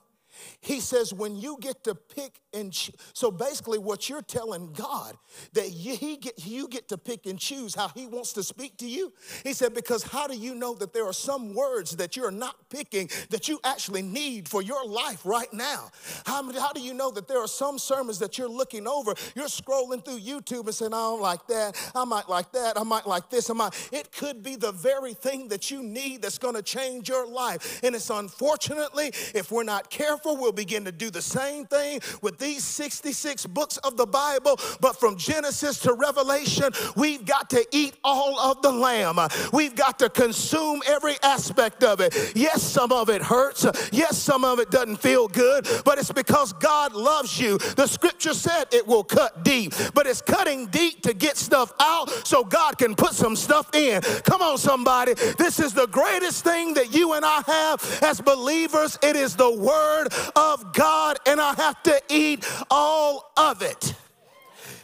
he 0.59 0.79
says, 0.79 1.13
when 1.13 1.35
you 1.35 1.57
get 1.59 1.83
to 1.85 1.95
pick 1.95 2.39
and 2.53 2.71
choose, 2.71 2.95
so 3.13 3.31
basically, 3.31 3.79
what 3.79 4.09
you're 4.09 4.21
telling 4.21 4.73
God 4.73 5.15
that 5.53 5.71
you, 5.71 5.95
he 5.95 6.17
get, 6.17 6.45
you 6.45 6.67
get 6.67 6.87
to 6.89 6.97
pick 6.97 7.25
and 7.25 7.39
choose 7.39 7.75
how 7.75 7.89
He 7.89 8.07
wants 8.07 8.33
to 8.33 8.43
speak 8.43 8.77
to 8.77 8.87
you. 8.87 9.13
He 9.43 9.53
said, 9.53 9.73
because 9.73 10.03
how 10.03 10.27
do 10.27 10.37
you 10.37 10.55
know 10.55 10.75
that 10.75 10.93
there 10.93 11.05
are 11.05 11.13
some 11.13 11.53
words 11.53 11.95
that 11.97 12.15
you're 12.15 12.31
not 12.31 12.69
picking 12.69 13.09
that 13.29 13.47
you 13.47 13.59
actually 13.63 14.01
need 14.01 14.47
for 14.47 14.61
your 14.61 14.85
life 14.85 15.25
right 15.25 15.51
now? 15.53 15.89
How, 16.25 16.51
how 16.53 16.71
do 16.73 16.81
you 16.81 16.93
know 16.93 17.11
that 17.11 17.27
there 17.27 17.39
are 17.39 17.47
some 17.47 17.79
sermons 17.79 18.19
that 18.19 18.37
you're 18.37 18.49
looking 18.49 18.87
over? 18.87 19.13
You're 19.35 19.45
scrolling 19.47 20.03
through 20.03 20.19
YouTube 20.19 20.65
and 20.65 20.75
saying, 20.75 20.93
I 20.93 20.97
don't 20.97 21.21
like 21.21 21.47
that. 21.47 21.91
I 21.95 22.05
might 22.05 22.29
like 22.29 22.51
that. 22.53 22.77
I 22.77 22.83
might 22.83 23.07
like 23.07 23.29
this. 23.29 23.49
I 23.49 23.53
might. 23.53 23.89
It 23.91 24.11
could 24.11 24.43
be 24.43 24.55
the 24.55 24.71
very 24.71 25.13
thing 25.13 25.47
that 25.49 25.71
you 25.71 25.83
need 25.83 26.21
that's 26.21 26.37
going 26.37 26.55
to 26.55 26.63
change 26.63 27.09
your 27.09 27.27
life. 27.27 27.81
And 27.83 27.95
it's 27.95 28.09
unfortunately, 28.09 29.07
if 29.33 29.51
we're 29.51 29.63
not 29.63 29.89
careful, 29.89 30.30
we'll 30.35 30.51
begin 30.51 30.85
to 30.85 30.91
do 30.91 31.09
the 31.09 31.21
same 31.21 31.65
thing 31.65 32.01
with 32.21 32.37
these 32.37 32.63
66 32.63 33.45
books 33.47 33.77
of 33.77 33.97
the 33.97 34.05
Bible, 34.05 34.59
but 34.79 34.99
from 34.99 35.17
Genesis 35.17 35.79
to 35.79 35.93
Revelation, 35.93 36.71
we've 36.95 37.25
got 37.25 37.49
to 37.51 37.65
eat 37.71 37.95
all 38.03 38.39
of 38.39 38.61
the 38.61 38.71
lamb. 38.71 39.19
We've 39.51 39.75
got 39.75 39.99
to 39.99 40.09
consume 40.09 40.81
every 40.87 41.15
aspect 41.23 41.83
of 41.83 42.01
it. 42.01 42.33
Yes, 42.35 42.61
some 42.61 42.91
of 42.91 43.09
it 43.09 43.21
hurts. 43.21 43.65
Yes, 43.91 44.17
some 44.17 44.43
of 44.43 44.59
it 44.59 44.71
doesn't 44.71 44.97
feel 44.97 45.27
good, 45.27 45.67
but 45.85 45.97
it's 45.97 46.11
because 46.11 46.53
God 46.53 46.93
loves 46.93 47.39
you. 47.39 47.57
The 47.57 47.87
scripture 47.87 48.33
said 48.33 48.65
it 48.71 48.85
will 48.85 49.03
cut 49.03 49.43
deep, 49.43 49.73
but 49.93 50.07
it's 50.07 50.21
cutting 50.21 50.67
deep 50.67 51.01
to 51.03 51.13
get 51.13 51.37
stuff 51.37 51.73
out 51.79 52.09
so 52.25 52.43
God 52.43 52.77
can 52.77 52.95
put 52.95 53.13
some 53.13 53.35
stuff 53.35 53.73
in. 53.75 54.01
Come 54.01 54.41
on, 54.41 54.57
somebody. 54.57 55.13
This 55.13 55.59
is 55.59 55.73
the 55.73 55.87
greatest 55.87 56.43
thing 56.43 56.73
that 56.75 56.93
you 56.93 57.13
and 57.13 57.25
I 57.25 57.41
have 57.47 57.99
as 58.03 58.21
believers. 58.21 58.97
It 59.01 59.15
is 59.15 59.35
the 59.35 59.51
word 59.51 60.10
of 60.35 60.73
God, 60.73 61.17
and 61.25 61.39
I 61.39 61.53
have 61.53 61.81
to 61.83 62.01
eat 62.09 62.45
all 62.69 63.31
of 63.37 63.61
it. 63.61 63.93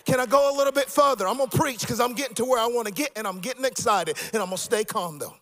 Can 0.06 0.20
I 0.22 0.26
go 0.26 0.54
a 0.54 0.56
little 0.56 0.72
bit 0.72 0.90
further? 0.90 1.28
I'm 1.28 1.38
gonna 1.38 1.50
preach 1.50 1.82
because 1.82 2.00
I'm 2.00 2.14
getting 2.14 2.36
to 2.36 2.46
where 2.46 2.60
I 2.60 2.68
wanna 2.68 2.92
get 2.92 3.12
and 3.16 3.28
I'm 3.28 3.40
getting 3.40 3.66
excited 3.66 4.18
and 4.32 4.42
I'm 4.42 4.48
gonna 4.48 4.58
stay 4.58 4.86
calm 4.86 5.20
though. 5.20 5.36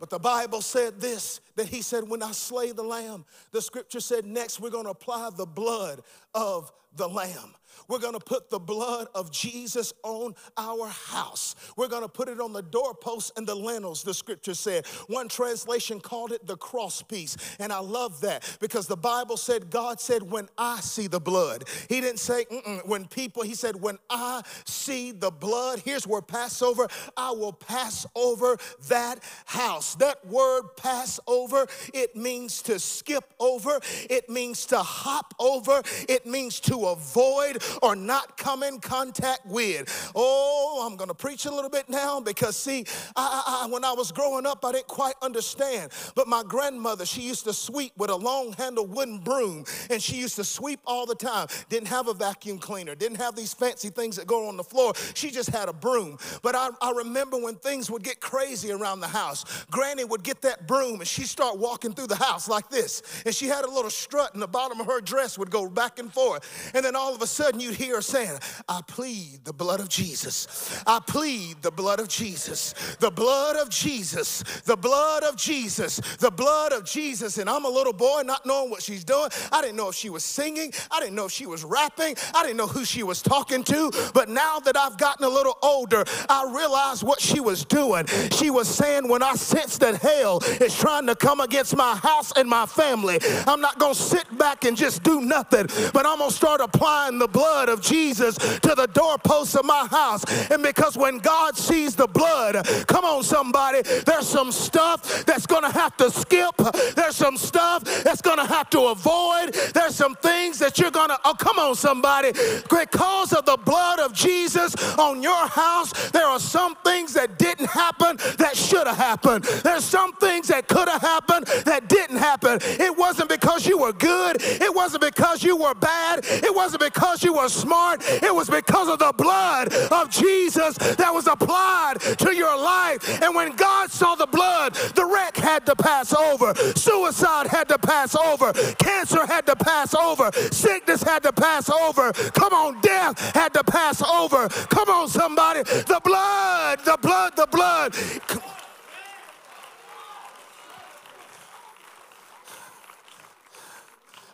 But 0.00 0.10
the 0.10 0.18
Bible 0.18 0.60
said 0.60 1.00
this 1.00 1.40
that 1.56 1.68
he 1.68 1.82
said, 1.82 2.08
When 2.08 2.22
I 2.22 2.32
slay 2.32 2.72
the 2.72 2.82
lamb, 2.82 3.24
the 3.52 3.60
scripture 3.62 4.00
said, 4.00 4.24
Next, 4.26 4.60
we're 4.60 4.70
gonna 4.70 4.90
apply 4.90 5.30
the 5.36 5.46
blood 5.46 6.02
of 6.34 6.72
the 6.96 7.08
lamb. 7.08 7.54
We're 7.88 7.98
going 7.98 8.14
to 8.14 8.24
put 8.24 8.50
the 8.50 8.58
blood 8.58 9.08
of 9.14 9.30
Jesus 9.30 9.92
on 10.02 10.34
our 10.56 10.88
house. 10.88 11.54
We're 11.76 11.88
going 11.88 12.02
to 12.02 12.08
put 12.08 12.28
it 12.28 12.40
on 12.40 12.52
the 12.52 12.62
doorposts 12.62 13.32
and 13.36 13.46
the 13.46 13.54
lintels, 13.54 14.02
the 14.02 14.14
scripture 14.14 14.54
said. 14.54 14.86
One 15.06 15.28
translation 15.28 16.00
called 16.00 16.32
it 16.32 16.46
the 16.46 16.56
cross 16.56 17.02
piece. 17.02 17.36
And 17.58 17.72
I 17.72 17.80
love 17.80 18.20
that 18.20 18.56
because 18.60 18.86
the 18.86 18.96
Bible 18.96 19.36
said, 19.36 19.70
God 19.70 20.00
said, 20.00 20.22
when 20.22 20.48
I 20.58 20.80
see 20.80 21.06
the 21.06 21.20
blood. 21.20 21.64
He 21.88 22.00
didn't 22.00 22.20
say, 22.20 22.44
when 22.84 23.06
people, 23.06 23.42
he 23.42 23.54
said, 23.54 23.80
when 23.80 23.98
I 24.10 24.42
see 24.64 25.12
the 25.12 25.30
blood, 25.30 25.80
here's 25.84 26.06
where 26.06 26.22
Passover, 26.22 26.88
I 27.16 27.30
will 27.30 27.52
pass 27.52 28.06
over 28.14 28.58
that 28.88 29.20
house. 29.46 29.94
That 29.96 30.26
word 30.26 30.76
pass 30.76 31.18
over, 31.26 31.66
it 31.94 32.14
means 32.14 32.62
to 32.62 32.78
skip 32.78 33.32
over, 33.40 33.80
it 34.10 34.28
means 34.28 34.66
to 34.66 34.78
hop 34.78 35.34
over, 35.38 35.82
it 36.08 36.26
means 36.26 36.60
to 36.60 36.86
avoid 36.86 37.62
or 37.82 37.96
not 37.96 38.36
come 38.36 38.62
in 38.62 38.78
contact 38.78 39.46
with. 39.46 40.12
Oh, 40.14 40.86
I'm 40.86 40.96
going 40.96 41.08
to 41.08 41.14
preach 41.14 41.46
a 41.46 41.50
little 41.50 41.70
bit 41.70 41.88
now 41.88 42.20
because, 42.20 42.56
see, 42.56 42.84
I, 43.16 43.64
I, 43.64 43.70
when 43.70 43.84
I 43.84 43.92
was 43.92 44.12
growing 44.12 44.46
up, 44.46 44.64
I 44.64 44.72
didn't 44.72 44.86
quite 44.86 45.14
understand. 45.22 45.92
But 46.14 46.28
my 46.28 46.42
grandmother, 46.46 47.04
she 47.04 47.22
used 47.22 47.44
to 47.44 47.52
sweep 47.52 47.92
with 47.96 48.10
a 48.10 48.16
long 48.16 48.52
handled 48.52 48.94
wooden 48.94 49.18
broom, 49.18 49.64
and 49.90 50.02
she 50.02 50.16
used 50.16 50.36
to 50.36 50.44
sweep 50.44 50.80
all 50.86 51.06
the 51.06 51.14
time. 51.14 51.48
Didn't 51.68 51.88
have 51.88 52.08
a 52.08 52.14
vacuum 52.14 52.58
cleaner, 52.58 52.94
didn't 52.94 53.18
have 53.18 53.34
these 53.34 53.52
fancy 53.52 53.90
things 53.90 54.16
that 54.16 54.26
go 54.26 54.48
on 54.48 54.56
the 54.56 54.64
floor. 54.64 54.92
She 55.14 55.30
just 55.30 55.50
had 55.50 55.68
a 55.68 55.72
broom. 55.72 56.18
But 56.42 56.54
I, 56.54 56.70
I 56.80 56.92
remember 56.92 57.38
when 57.38 57.56
things 57.56 57.90
would 57.90 58.02
get 58.02 58.20
crazy 58.20 58.70
around 58.70 59.00
the 59.00 59.08
house, 59.08 59.66
Granny 59.70 60.04
would 60.04 60.22
get 60.22 60.42
that 60.42 60.66
broom 60.66 61.00
and 61.00 61.08
she'd 61.08 61.26
start 61.26 61.58
walking 61.58 61.92
through 61.92 62.06
the 62.06 62.16
house 62.16 62.48
like 62.48 62.70
this. 62.70 63.02
And 63.24 63.34
she 63.34 63.46
had 63.46 63.64
a 63.64 63.70
little 63.70 63.90
strut, 63.90 64.34
and 64.34 64.42
the 64.42 64.48
bottom 64.48 64.80
of 64.80 64.86
her 64.86 65.00
dress 65.00 65.38
would 65.38 65.50
go 65.50 65.68
back 65.68 65.98
and 65.98 66.12
forth. 66.12 66.72
And 66.74 66.84
then 66.84 66.96
all 66.96 67.14
of 67.14 67.22
a 67.22 67.26
sudden, 67.26 67.48
sudden 67.48 67.60
you'd 67.68 67.76
hear 67.76 68.00
saying, 68.00 68.38
I 68.68 68.80
plead 68.86 69.44
the 69.44 69.52
blood 69.52 69.80
of 69.80 69.88
Jesus. 69.88 70.82
I 70.86 71.00
plead 71.00 71.62
the 71.62 71.70
blood 71.70 72.00
of 72.00 72.08
Jesus. 72.08 72.74
The 72.98 73.10
blood 73.10 73.56
of 73.56 73.68
Jesus. 73.70 74.42
The 74.64 74.76
blood 74.76 75.22
of 75.22 75.36
Jesus. 75.36 76.00
The 76.18 76.30
blood 76.30 76.72
of 76.72 76.84
Jesus. 76.84 77.38
And 77.38 77.48
I'm 77.48 77.64
a 77.64 77.68
little 77.68 77.92
boy 77.92 78.22
not 78.24 78.46
knowing 78.46 78.70
what 78.70 78.82
she's 78.82 79.04
doing. 79.04 79.28
I 79.52 79.60
didn't 79.60 79.76
know 79.76 79.88
if 79.88 79.94
she 79.94 80.10
was 80.10 80.24
singing. 80.24 80.72
I 80.90 81.00
didn't 81.00 81.14
know 81.14 81.26
if 81.26 81.32
she 81.32 81.46
was 81.46 81.64
rapping. 81.64 82.16
I 82.34 82.42
didn't 82.42 82.56
know 82.56 82.66
who 82.66 82.84
she 82.84 83.02
was 83.02 83.22
talking 83.22 83.62
to. 83.64 83.90
But 84.14 84.28
now 84.28 84.58
that 84.60 84.76
I've 84.76 84.96
gotten 84.96 85.24
a 85.24 85.28
little 85.28 85.58
older, 85.62 86.04
I 86.28 86.50
realize 86.54 87.04
what 87.04 87.20
she 87.20 87.40
was 87.40 87.64
doing. 87.64 88.06
She 88.32 88.50
was 88.50 88.68
saying, 88.68 89.08
when 89.08 89.22
I 89.22 89.34
sense 89.34 89.78
that 89.78 89.96
hell 89.96 90.38
is 90.60 90.76
trying 90.76 91.06
to 91.06 91.14
come 91.14 91.40
against 91.40 91.76
my 91.76 91.96
house 91.96 92.32
and 92.32 92.48
my 92.48 92.66
family, 92.66 93.18
I'm 93.46 93.60
not 93.60 93.78
going 93.78 93.94
to 93.94 94.00
sit 94.00 94.38
back 94.38 94.64
and 94.64 94.76
just 94.76 95.02
do 95.02 95.20
nothing, 95.20 95.66
but 95.92 96.06
I'm 96.06 96.18
going 96.18 96.30
to 96.30 96.36
start 96.36 96.60
applying 96.60 97.18
the 97.18 97.28
blood 97.28 97.57
of 97.66 97.80
Jesus 97.80 98.36
to 98.36 98.74
the 98.76 98.88
doorposts 98.92 99.54
of 99.54 99.64
my 99.64 99.86
house. 99.86 100.24
And 100.50 100.62
because 100.62 100.96
when 100.96 101.18
God 101.18 101.56
sees 101.56 101.96
the 101.96 102.06
blood, 102.06 102.66
come 102.86 103.04
on, 103.04 103.22
somebody, 103.22 103.82
there's 103.82 104.28
some 104.28 104.52
stuff 104.52 105.24
that's 105.24 105.46
gonna 105.46 105.72
have 105.72 105.96
to 105.96 106.10
skip. 106.10 106.54
There's 106.94 107.16
some 107.16 107.36
stuff 107.36 107.82
that's 108.04 108.20
gonna 108.20 108.46
have 108.46 108.70
to 108.70 108.80
avoid. 108.88 109.54
There's 109.74 109.94
some 109.94 110.14
things 110.16 110.58
that 110.58 110.78
you're 110.78 110.90
gonna, 110.90 111.18
oh, 111.24 111.34
come 111.38 111.58
on, 111.58 111.74
somebody. 111.74 112.32
Because 112.70 113.32
of 113.32 113.46
the 113.46 113.56
blood 113.64 113.98
of 113.98 114.12
Jesus 114.12 114.74
on 114.98 115.22
your 115.22 115.46
house, 115.48 116.10
there 116.10 116.26
are 116.26 116.40
some 116.40 116.76
things 116.84 117.14
that 117.14 117.38
didn't 117.38 117.70
happen 117.70 118.18
that 118.36 118.56
should 118.56 118.86
have 118.86 118.96
happened. 118.96 119.44
There's 119.44 119.84
some 119.84 120.12
things 120.14 120.48
that 120.48 120.68
could 120.68 120.88
have 120.88 121.00
happened 121.00 121.46
that 121.64 121.88
didn't 121.88 122.18
happen. 122.18 122.58
It 122.62 122.96
wasn't 122.96 123.28
because 123.30 123.37
you 123.66 123.78
were 123.78 123.92
good. 123.92 124.36
It 124.40 124.74
wasn't 124.74 125.02
because 125.02 125.42
you 125.42 125.56
were 125.56 125.74
bad. 125.74 126.20
It 126.24 126.54
wasn't 126.54 126.82
because 126.82 127.22
you 127.22 127.34
were 127.34 127.48
smart. 127.48 128.02
It 128.04 128.34
was 128.34 128.48
because 128.50 128.88
of 128.88 128.98
the 128.98 129.12
blood 129.16 129.72
of 129.90 130.10
Jesus 130.10 130.76
that 130.76 131.12
was 131.12 131.26
applied 131.26 132.00
to 132.18 132.34
your 132.34 132.56
life. 132.56 133.22
And 133.22 133.34
when 133.34 133.56
God 133.56 133.90
saw 133.90 134.14
the 134.14 134.26
blood, 134.26 134.74
the 134.74 135.04
wreck 135.04 135.36
had 135.36 135.66
to 135.66 135.76
pass 135.76 136.12
over. 136.12 136.54
Suicide 136.74 137.46
had 137.46 137.68
to 137.68 137.78
pass 137.78 138.14
over. 138.14 138.52
Cancer 138.78 139.26
had 139.26 139.46
to 139.46 139.56
pass 139.56 139.94
over. 139.94 140.30
Sickness 140.50 141.02
had 141.02 141.22
to 141.22 141.32
pass 141.32 141.70
over. 141.70 142.12
Come 142.12 142.52
on, 142.52 142.80
death 142.80 143.18
had 143.34 143.54
to 143.54 143.64
pass 143.64 144.02
over. 144.02 144.48
Come 144.48 144.88
on, 144.88 145.08
somebody. 145.08 145.62
The 145.62 146.00
blood, 146.02 146.80
the 146.84 146.98
blood, 147.00 147.36
the 147.36 147.46
blood. 147.46 147.94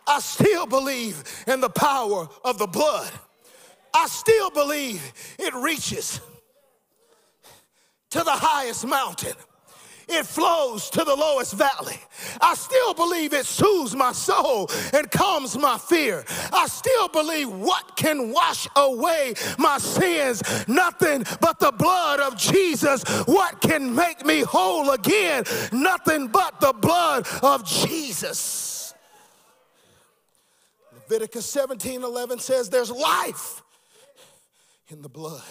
I 0.07 0.19
still 0.19 0.65
believe 0.65 1.23
in 1.47 1.61
the 1.61 1.69
power 1.69 2.27
of 2.43 2.57
the 2.57 2.67
blood. 2.67 3.11
I 3.93 4.07
still 4.07 4.49
believe 4.51 5.01
it 5.39 5.53
reaches 5.53 6.19
to 8.11 8.19
the 8.23 8.31
highest 8.31 8.85
mountain 8.85 9.35
it 10.07 10.25
flows 10.25 10.89
to 10.91 11.03
the 11.03 11.15
lowest 11.15 11.53
valley. 11.53 11.99
I 12.39 12.53
still 12.53 12.93
believe 12.93 13.33
it 13.33 13.45
soothes 13.45 13.95
my 13.95 14.11
soul 14.11 14.69
and 14.93 15.09
calms 15.09 15.57
my 15.57 15.77
fear. 15.77 16.23
I 16.53 16.67
still 16.67 17.07
believe 17.07 17.49
what 17.49 17.95
can 17.95 18.31
wash 18.31 18.67
away 18.75 19.33
my 19.57 19.77
sins? 19.77 20.43
Nothing 20.67 21.25
but 21.41 21.59
the 21.59 21.71
blood 21.71 22.19
of 22.19 22.37
Jesus. 22.37 23.03
What 23.25 23.61
can 23.61 23.95
make 23.95 24.25
me 24.25 24.41
whole 24.41 24.91
again? 24.91 25.43
Nothing 25.71 26.27
but 26.27 26.59
the 26.59 26.73
blood 26.73 27.27
of 27.41 27.65
Jesus. 27.65 28.64
Leviticus 31.07 31.45
17 31.45 32.03
11 32.03 32.39
says 32.39 32.69
there's 32.69 32.91
life 32.91 33.61
in 34.89 35.01
the 35.01 35.09
blood. 35.09 35.43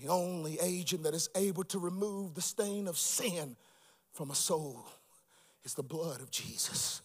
The 0.00 0.08
only 0.08 0.58
agent 0.60 1.02
that 1.02 1.14
is 1.14 1.28
able 1.34 1.64
to 1.64 1.78
remove 1.78 2.34
the 2.34 2.40
stain 2.40 2.86
of 2.86 2.96
sin 2.96 3.56
from 4.12 4.30
a 4.30 4.34
soul 4.34 4.86
is 5.64 5.74
the 5.74 5.82
blood 5.82 6.20
of 6.20 6.30
Jesus. 6.30 7.02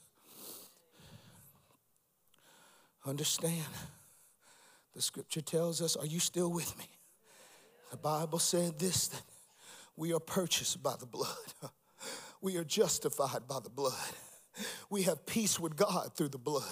Understand, 3.06 3.66
the 4.96 5.02
scripture 5.02 5.42
tells 5.42 5.82
us, 5.82 5.96
Are 5.96 6.06
you 6.06 6.20
still 6.20 6.52
with 6.52 6.78
me? 6.78 6.86
The 7.92 7.98
Bible 7.98 8.40
said 8.40 8.80
this 8.80 9.08
that 9.08 9.22
we 9.96 10.14
are 10.14 10.20
purchased 10.20 10.82
by 10.82 10.96
the 11.00 11.06
blood, 11.06 11.36
we 12.42 12.58
are 12.58 12.64
justified 12.64 13.48
by 13.48 13.60
the 13.62 13.70
blood, 13.70 13.94
we 14.90 15.04
have 15.04 15.26
peace 15.26 15.60
with 15.60 15.76
God 15.76 16.12
through 16.16 16.30
the 16.30 16.38
blood. 16.38 16.64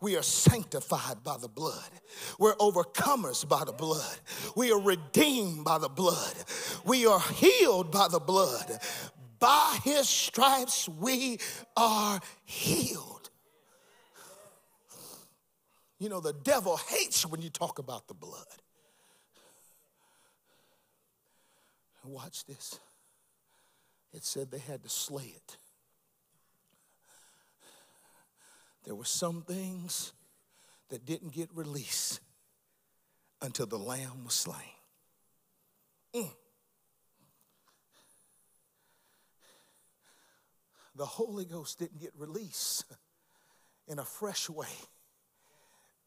We 0.00 0.16
are 0.16 0.22
sanctified 0.22 1.22
by 1.22 1.36
the 1.38 1.48
blood. 1.48 1.90
We're 2.38 2.56
overcomers 2.56 3.48
by 3.48 3.64
the 3.64 3.72
blood. 3.72 4.18
We 4.56 4.72
are 4.72 4.80
redeemed 4.80 5.64
by 5.64 5.78
the 5.78 5.88
blood. 5.88 6.34
We 6.84 7.06
are 7.06 7.20
healed 7.20 7.90
by 7.90 8.08
the 8.08 8.20
blood. 8.20 8.80
By 9.38 9.78
his 9.84 10.08
stripes, 10.08 10.88
we 10.88 11.38
are 11.76 12.20
healed. 12.44 13.30
You 15.98 16.08
know, 16.08 16.20
the 16.20 16.32
devil 16.32 16.76
hates 16.76 17.24
when 17.24 17.42
you 17.42 17.50
talk 17.50 17.78
about 17.78 18.08
the 18.08 18.14
blood. 18.14 18.46
Watch 22.04 22.44
this. 22.44 22.78
It 24.12 24.24
said 24.24 24.50
they 24.50 24.58
had 24.58 24.82
to 24.82 24.88
slay 24.88 25.32
it. 25.36 25.56
There 28.84 28.94
were 28.94 29.04
some 29.04 29.42
things 29.42 30.12
that 30.88 31.06
didn't 31.06 31.32
get 31.32 31.48
released 31.54 32.20
until 33.40 33.66
the 33.66 33.78
lamb 33.78 34.24
was 34.24 34.34
slain. 34.34 34.56
Mm. 36.14 36.30
The 40.94 41.06
Holy 41.06 41.44
Ghost 41.44 41.78
didn't 41.78 42.00
get 42.00 42.12
released 42.16 42.84
in 43.88 43.98
a 43.98 44.04
fresh 44.04 44.50
way 44.50 44.68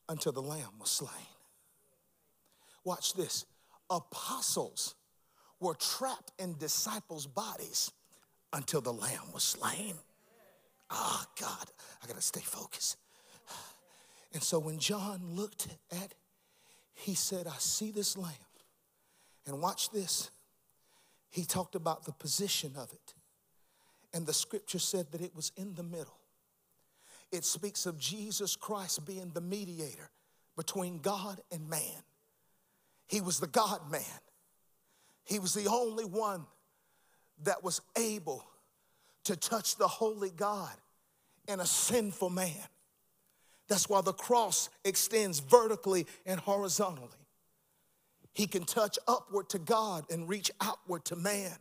until 0.08 0.32
the 0.32 0.42
lamb 0.42 0.80
was 0.80 0.92
slain. 0.92 1.10
Watch 2.84 3.14
this. 3.14 3.46
Apostles 3.90 4.96
were 5.60 5.74
trapped 5.76 6.32
in 6.38 6.58
disciples' 6.58 7.26
bodies 7.26 7.92
until 8.54 8.82
the 8.82 8.94
lamb 8.94 9.32
was 9.34 9.44
slain. 9.44 9.96
Oh, 10.90 11.24
God, 11.40 11.72
I 12.04 12.08
got 12.08 12.16
to 12.16 12.22
stay 12.22 12.42
focused. 12.42 12.98
And 14.34 14.44
so 14.44 14.60
when 14.60 14.80
John 14.80 15.22
looked 15.24 15.68
at, 15.92 16.14
he 16.94 17.16
said, 17.16 17.48
I 17.48 17.56
see 17.58 17.92
this 17.92 18.18
lamb. 18.18 18.34
And 19.48 19.62
watch 19.62 19.92
this. 19.92 20.32
He 21.30 21.46
talked 21.46 21.76
about 21.76 22.06
the 22.06 22.12
position 22.12 22.74
of 22.78 22.92
it. 22.92 23.14
And 24.14 24.26
the 24.26 24.34
scripture 24.34 24.80
said 24.80 25.12
that 25.12 25.22
it 25.22 25.36
was 25.36 25.52
in 25.58 25.76
the 25.76 25.84
middle. 25.84 26.18
It 27.32 27.44
speaks 27.44 27.86
of 27.86 28.00
Jesus 28.00 28.56
Christ 28.56 29.06
being 29.06 29.32
the 29.34 29.42
mediator 29.42 30.10
between 30.56 31.00
God 31.00 31.42
and 31.52 31.70
man. 31.70 32.04
He 33.08 33.22
was 33.22 33.40
the 33.40 33.48
God 33.48 33.92
man. 33.92 34.02
He 35.26 35.40
was 35.40 35.54
the 35.54 35.68
only 35.68 36.06
one 36.06 36.46
that 37.44 37.64
was 37.64 37.82
able 37.98 38.46
to 39.26 39.36
touch 39.36 39.76
the 39.76 39.88
holy 39.88 40.32
God 40.32 40.74
and 41.48 41.62
a 41.62 41.66
sinful 41.66 42.30
man. 42.30 42.68
That's 43.68 43.90
why 43.90 44.02
the 44.02 44.14
cross 44.14 44.70
extends 44.84 45.40
vertically 45.40 46.06
and 46.26 46.40
horizontally. 46.40 47.10
He 48.34 48.48
can 48.48 48.64
touch 48.64 49.00
upward 49.08 49.50
to 49.50 49.60
God 49.60 50.06
and 50.12 50.28
reach 50.28 50.52
outward 50.62 51.06
to 51.06 51.16
man. 51.16 51.54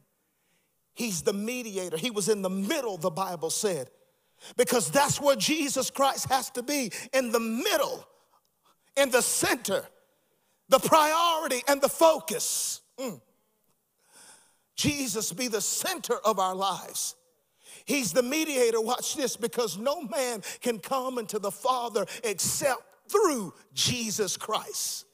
He's 0.94 1.22
the 1.22 1.33
mediator. 1.33 1.96
He 1.96 2.11
was 2.11 2.29
in 2.29 2.42
the 2.42 2.50
middle, 2.50 2.96
the 2.96 3.11
Bible 3.11 3.50
said, 3.50 3.90
because 4.57 4.90
that's 4.90 5.20
where 5.20 5.37
Jesus 5.37 5.90
Christ 5.90 6.29
has 6.29 6.50
to 6.50 6.62
be 6.62 6.90
in 7.12 7.33
the 7.33 7.40
middle, 7.40 8.07
in 8.96 9.11
the 9.11 9.22
center, 9.22 9.85
the 10.68 10.79
priority 10.79 11.62
and 11.68 11.81
the 11.81 11.88
focus. 11.88 12.81
Mm. 12.98 13.20
Jesus 14.77 15.33
be 15.33 15.48
the 15.48 15.61
center 15.61 16.16
of 16.24 16.38
our 16.38 16.55
lives. 16.55 17.14
He's 17.84 18.12
the 18.12 18.22
mediator, 18.22 18.80
watch 18.80 19.16
this, 19.16 19.37
because 19.37 19.78
no 19.78 20.02
man 20.02 20.42
can 20.60 20.78
come 20.78 21.18
into 21.18 21.38
the 21.38 21.50
Father 21.50 22.06
except 22.22 22.82
through 23.08 23.54
Jesus 23.74 24.37
Christ. 24.37 25.06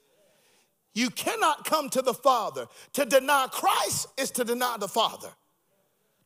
You 0.95 1.11
cannot 1.11 1.65
come 1.65 1.89
to 1.91 2.03
the 2.03 2.15
Father. 2.15 2.67
To 2.95 3.05
deny 3.05 3.47
Christ 3.51 4.09
is 4.17 4.31
to 4.33 4.45
deny 4.45 4.77
the 4.79 4.89
Father. 4.89 5.31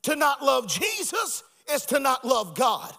To 0.03 0.16
not 0.16 0.42
love 0.42 0.68
Jesus 0.68 1.42
is 1.73 1.87
to 1.87 1.99
not 1.99 2.25
love 2.25 2.55
God. 2.55 2.94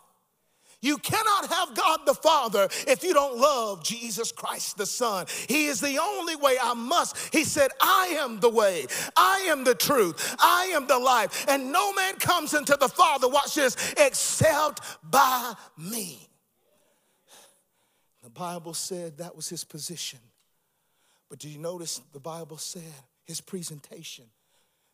You 0.85 0.99
cannot 0.99 1.47
have 1.47 1.73
God 1.73 2.01
the 2.05 2.13
Father 2.13 2.67
if 2.85 3.03
you 3.03 3.15
don't 3.15 3.39
love 3.39 3.83
Jesus 3.83 4.31
Christ 4.31 4.77
the 4.77 4.85
Son. 4.85 5.25
He 5.49 5.65
is 5.65 5.81
the 5.81 5.97
only 5.97 6.35
way 6.35 6.57
I 6.61 6.75
must. 6.75 7.33
He 7.33 7.43
said, 7.43 7.71
I 7.81 8.17
am 8.19 8.39
the 8.39 8.51
way, 8.51 8.85
I 9.17 9.47
am 9.47 9.63
the 9.63 9.73
truth, 9.73 10.35
I 10.37 10.65
am 10.75 10.85
the 10.85 10.99
life, 10.99 11.47
and 11.47 11.71
no 11.71 11.91
man 11.93 12.17
comes 12.17 12.53
into 12.53 12.77
the 12.79 12.87
Father, 12.87 13.27
watch 13.27 13.55
this, 13.55 13.95
except 13.97 14.81
by 15.01 15.55
me. 15.75 16.29
The 18.21 18.29
Bible 18.29 18.75
said 18.75 19.17
that 19.17 19.35
was 19.35 19.49
his 19.49 19.63
position. 19.63 20.19
But 21.31 21.39
do 21.39 21.49
you 21.49 21.57
notice 21.57 21.99
the 22.13 22.19
Bible 22.19 22.59
said 22.59 22.83
his 23.23 23.41
presentation? 23.41 24.25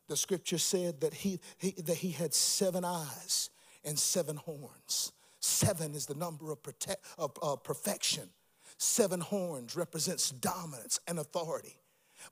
The 0.07 0.15
scripture 0.15 0.57
said 0.57 1.01
that 1.01 1.13
he, 1.13 1.41
he, 1.57 1.71
that 1.71 1.97
he 1.97 2.11
had 2.11 2.33
seven 2.33 2.85
eyes 2.85 3.49
and 3.83 3.99
seven 3.99 4.37
horns. 4.37 5.11
Seven 5.41 5.93
is 5.95 6.05
the 6.05 6.15
number 6.15 6.51
of, 6.51 6.63
protect, 6.63 7.03
of 7.17 7.31
uh, 7.41 7.55
perfection. 7.57 8.29
Seven 8.77 9.19
horns 9.19 9.75
represents 9.75 10.29
dominance 10.29 10.99
and 11.07 11.19
authority. 11.19 11.75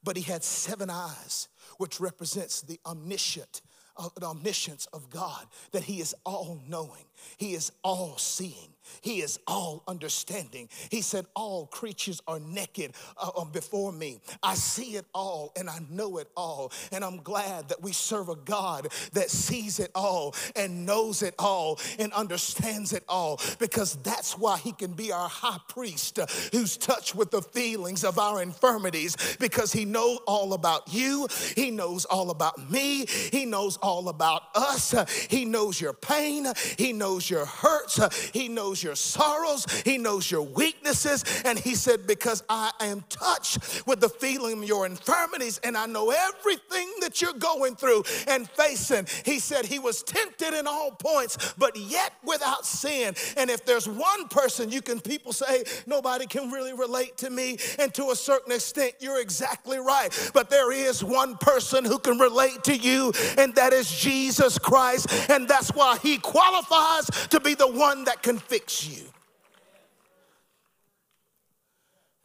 But 0.03 0.15
he 0.15 0.23
had 0.23 0.43
seven 0.43 0.89
eyes, 0.89 1.47
which 1.77 1.99
represents 1.99 2.61
the 2.61 2.79
omniscient, 2.85 3.61
uh, 3.97 4.09
the 4.15 4.27
omniscience 4.27 4.85
of 4.93 5.09
God, 5.09 5.45
that 5.71 5.83
he 5.83 5.99
is 5.99 6.15
all 6.25 6.61
knowing, 6.67 7.05
he 7.37 7.53
is 7.53 7.71
all 7.83 8.17
seeing. 8.17 8.73
He 9.01 9.21
is 9.21 9.39
all 9.47 9.83
understanding. 9.87 10.69
He 10.89 11.01
said, 11.01 11.25
All 11.35 11.67
creatures 11.67 12.21
are 12.27 12.39
naked 12.39 12.93
uh, 13.17 13.31
uh, 13.35 13.45
before 13.45 13.91
me. 13.91 14.21
I 14.43 14.55
see 14.55 14.95
it 14.95 15.05
all 15.13 15.51
and 15.55 15.69
I 15.69 15.79
know 15.89 16.17
it 16.17 16.29
all. 16.35 16.71
And 16.91 17.03
I'm 17.03 17.17
glad 17.17 17.69
that 17.69 17.81
we 17.81 17.91
serve 17.91 18.29
a 18.29 18.35
God 18.35 18.87
that 19.13 19.29
sees 19.29 19.79
it 19.79 19.91
all 19.95 20.35
and 20.55 20.85
knows 20.85 21.21
it 21.21 21.35
all 21.39 21.79
and 21.97 22.11
understands 22.13 22.93
it 22.93 23.03
all 23.07 23.39
because 23.59 23.95
that's 23.97 24.37
why 24.37 24.57
He 24.57 24.71
can 24.71 24.93
be 24.93 25.11
our 25.11 25.29
high 25.29 25.59
priest 25.67 26.19
who's 26.51 26.77
touched 26.77 27.15
with 27.15 27.31
the 27.31 27.41
feelings 27.41 28.03
of 28.03 28.17
our 28.19 28.41
infirmities 28.41 29.15
because 29.39 29.71
He 29.71 29.85
knows 29.85 30.19
all 30.27 30.53
about 30.53 30.93
you. 30.93 31.27
He 31.55 31.71
knows 31.71 32.05
all 32.05 32.29
about 32.29 32.69
me. 32.71 33.05
He 33.05 33.45
knows 33.45 33.77
all 33.77 34.09
about 34.09 34.43
us. 34.55 34.95
He 35.29 35.45
knows 35.45 35.79
your 35.79 35.93
pain. 35.93 36.47
He 36.77 36.93
knows 36.93 37.29
your 37.29 37.45
hurts. 37.45 38.31
He 38.31 38.47
knows 38.47 38.78
your 38.83 38.95
sorrows. 38.95 39.65
He 39.83 39.97
knows 39.97 40.29
your 40.29 40.43
weaknesses. 40.43 41.23
And 41.45 41.57
he 41.57 41.75
said, 41.75 42.07
Because 42.07 42.43
I 42.49 42.71
am 42.79 43.03
touched 43.09 43.85
with 43.87 43.99
the 43.99 44.09
feeling 44.09 44.63
of 44.63 44.67
your 44.67 44.85
infirmities 44.85 45.59
and 45.63 45.77
I 45.77 45.85
know 45.85 46.11
everything 46.11 46.89
that 47.01 47.21
you're 47.21 47.33
going 47.33 47.75
through 47.75 48.03
and 48.27 48.49
facing. 48.49 49.07
He 49.25 49.39
said, 49.39 49.65
He 49.65 49.79
was 49.79 50.03
tempted 50.03 50.53
in 50.53 50.67
all 50.67 50.91
points, 50.91 51.53
but 51.57 51.75
yet 51.77 52.13
without 52.23 52.65
sin. 52.65 53.15
And 53.37 53.49
if 53.49 53.65
there's 53.65 53.87
one 53.87 54.27
person 54.27 54.71
you 54.71 54.81
can, 54.81 54.99
people 54.99 55.33
say, 55.33 55.63
nobody 55.85 56.25
can 56.25 56.51
really 56.51 56.73
relate 56.73 57.17
to 57.17 57.29
me. 57.29 57.57
And 57.77 57.93
to 57.95 58.11
a 58.11 58.15
certain 58.15 58.51
extent, 58.51 58.93
you're 58.99 59.21
exactly 59.21 59.77
right. 59.77 60.09
But 60.33 60.49
there 60.49 60.71
is 60.71 61.03
one 61.03 61.37
person 61.37 61.85
who 61.85 61.99
can 61.99 62.17
relate 62.17 62.63
to 62.65 62.75
you, 62.75 63.11
and 63.37 63.53
that 63.55 63.73
is 63.73 63.89
Jesus 63.91 64.57
Christ. 64.57 65.29
And 65.29 65.47
that's 65.47 65.69
why 65.69 65.97
he 66.01 66.17
qualifies 66.17 67.05
to 67.29 67.39
be 67.39 67.53
the 67.53 67.67
one 67.67 68.03
that 68.05 68.21
can 68.21 68.37
fix 68.37 68.68
you. 68.87 69.05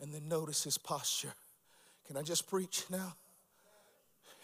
And 0.00 0.12
then 0.12 0.28
notice 0.28 0.64
his 0.64 0.78
posture. 0.78 1.32
Can 2.06 2.16
I 2.16 2.22
just 2.22 2.48
preach 2.48 2.84
now? 2.90 3.14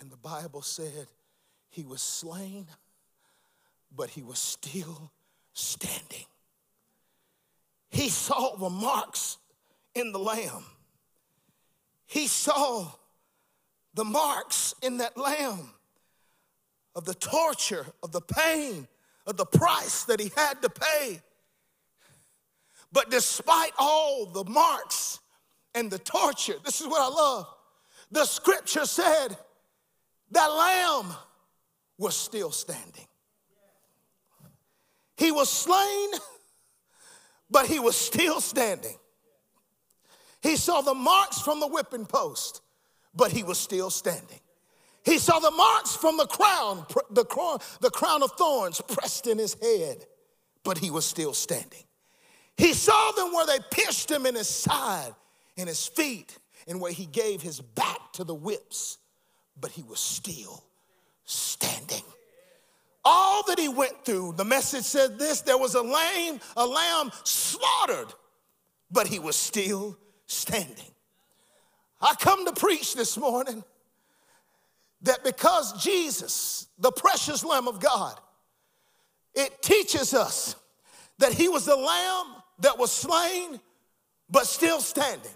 And 0.00 0.10
the 0.10 0.16
Bible 0.16 0.62
said 0.62 1.06
he 1.68 1.84
was 1.84 2.00
slain, 2.00 2.66
but 3.94 4.10
he 4.10 4.22
was 4.22 4.38
still 4.38 5.10
standing. 5.52 6.24
He 7.90 8.08
saw 8.08 8.56
the 8.56 8.70
marks 8.70 9.36
in 9.94 10.12
the 10.12 10.18
lamb. 10.18 10.64
He 12.06 12.26
saw 12.26 12.92
the 13.94 14.04
marks 14.04 14.74
in 14.82 14.98
that 14.98 15.16
lamb 15.16 15.70
of 16.94 17.04
the 17.04 17.14
torture, 17.14 17.86
of 18.02 18.12
the 18.12 18.20
pain, 18.20 18.88
of 19.26 19.36
the 19.36 19.44
price 19.44 20.04
that 20.04 20.20
he 20.20 20.30
had 20.36 20.62
to 20.62 20.70
pay. 20.70 21.20
But 22.92 23.10
despite 23.10 23.72
all 23.78 24.26
the 24.26 24.44
marks 24.44 25.20
and 25.74 25.90
the 25.90 25.98
torture, 25.98 26.56
this 26.64 26.80
is 26.80 26.86
what 26.86 27.00
I 27.00 27.08
love. 27.08 27.46
The 28.10 28.24
scripture 28.24 28.86
said 28.86 29.36
that 30.32 30.46
lamb 30.46 31.14
was 31.98 32.16
still 32.16 32.50
standing. 32.50 33.06
He 35.16 35.30
was 35.30 35.48
slain, 35.48 36.10
but 37.50 37.66
he 37.66 37.78
was 37.78 37.94
still 37.94 38.40
standing. 38.40 38.96
He 40.42 40.56
saw 40.56 40.80
the 40.80 40.94
marks 40.94 41.40
from 41.40 41.60
the 41.60 41.68
whipping 41.68 42.06
post, 42.06 42.62
but 43.14 43.30
he 43.30 43.42
was 43.42 43.58
still 43.58 43.90
standing. 43.90 44.40
He 45.04 45.18
saw 45.18 45.38
the 45.38 45.50
marks 45.50 45.94
from 45.94 46.16
the 46.16 46.26
crown, 46.26 46.86
the 47.10 47.24
crown, 47.24 47.58
the 47.80 47.90
crown 47.90 48.22
of 48.22 48.32
thorns 48.32 48.80
pressed 48.80 49.26
in 49.26 49.38
his 49.38 49.54
head, 49.54 50.06
but 50.64 50.78
he 50.78 50.90
was 50.90 51.04
still 51.04 51.34
standing. 51.34 51.84
He 52.60 52.74
saw 52.74 53.12
them 53.12 53.32
where 53.32 53.46
they 53.46 53.58
pierced 53.70 54.10
him 54.10 54.26
in 54.26 54.34
his 54.34 54.46
side, 54.46 55.14
in 55.56 55.66
his 55.66 55.86
feet, 55.86 56.36
and 56.68 56.78
where 56.78 56.92
he 56.92 57.06
gave 57.06 57.40
his 57.40 57.58
back 57.58 58.12
to 58.12 58.22
the 58.22 58.34
whips, 58.34 58.98
but 59.58 59.70
he 59.70 59.82
was 59.82 59.98
still 59.98 60.62
standing. 61.24 62.02
All 63.02 63.42
that 63.46 63.58
he 63.58 63.68
went 63.68 64.04
through, 64.04 64.34
the 64.36 64.44
message 64.44 64.84
said 64.84 65.18
this 65.18 65.40
there 65.40 65.56
was 65.56 65.74
a 65.74 65.80
lamb, 65.80 66.38
a 66.54 66.66
lamb 66.66 67.10
slaughtered, 67.24 68.12
but 68.90 69.06
he 69.06 69.18
was 69.18 69.36
still 69.36 69.96
standing. 70.26 70.92
I 71.98 72.14
come 72.20 72.44
to 72.44 72.52
preach 72.52 72.94
this 72.94 73.16
morning 73.16 73.64
that 75.00 75.24
because 75.24 75.82
Jesus, 75.82 76.66
the 76.78 76.92
precious 76.92 77.42
Lamb 77.42 77.68
of 77.68 77.80
God, 77.80 78.20
it 79.34 79.62
teaches 79.62 80.12
us 80.12 80.56
that 81.16 81.32
he 81.32 81.48
was 81.48 81.64
the 81.64 81.76
lamb 81.76 82.36
that 82.60 82.78
was 82.78 82.90
slain 82.92 83.60
but 84.30 84.46
still 84.46 84.80
standing. 84.80 85.30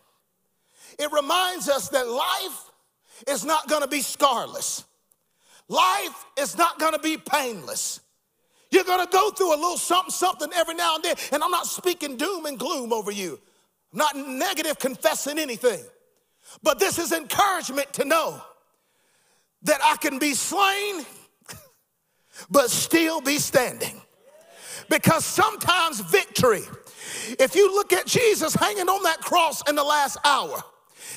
It 0.98 1.10
reminds 1.12 1.68
us 1.68 1.88
that 1.90 2.06
life 2.06 2.70
is 3.26 3.44
not 3.44 3.68
gonna 3.68 3.88
be 3.88 4.00
scarless. 4.00 4.84
Life 5.68 6.24
is 6.38 6.56
not 6.56 6.78
gonna 6.78 6.98
be 6.98 7.16
painless. 7.16 8.00
You're 8.70 8.84
gonna 8.84 9.08
go 9.10 9.30
through 9.30 9.54
a 9.54 9.56
little 9.56 9.78
something, 9.78 10.10
something 10.10 10.50
every 10.54 10.74
now 10.74 10.96
and 10.96 11.04
then. 11.04 11.16
And 11.32 11.42
I'm 11.42 11.50
not 11.50 11.66
speaking 11.66 12.16
doom 12.16 12.46
and 12.46 12.58
gloom 12.58 12.92
over 12.92 13.10
you, 13.10 13.40
I'm 13.92 13.98
not 13.98 14.16
negative 14.16 14.78
confessing 14.78 15.38
anything. 15.38 15.84
But 16.62 16.78
this 16.78 16.98
is 16.98 17.12
encouragement 17.12 17.92
to 17.94 18.04
know 18.04 18.40
that 19.62 19.80
I 19.82 19.96
can 19.96 20.18
be 20.18 20.34
slain, 20.34 21.04
but 22.50 22.70
still 22.70 23.20
be 23.20 23.38
standing. 23.38 24.00
Because 24.90 25.24
sometimes 25.24 26.00
victory, 26.00 26.64
if 27.38 27.54
you 27.54 27.74
look 27.74 27.92
at 27.92 28.06
Jesus 28.06 28.54
hanging 28.54 28.88
on 28.88 29.02
that 29.04 29.20
cross 29.20 29.62
in 29.68 29.74
the 29.74 29.84
last 29.84 30.18
hour, 30.24 30.62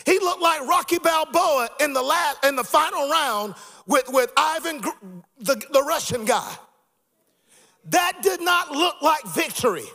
he 0.05 0.19
looked 0.19 0.41
like 0.41 0.61
Rocky 0.61 0.99
Balboa 0.99 1.69
in 1.79 1.93
the 1.93 2.01
last 2.01 2.43
in 2.45 2.55
the 2.55 2.63
final 2.63 3.09
round 3.09 3.55
with, 3.85 4.09
with 4.09 4.31
Ivan, 4.37 4.81
the, 5.39 5.61
the 5.71 5.83
Russian 5.83 6.25
guy. 6.25 6.55
That 7.85 8.19
did 8.21 8.41
not 8.41 8.71
look 8.71 9.01
like 9.01 9.23
victory. 9.27 9.85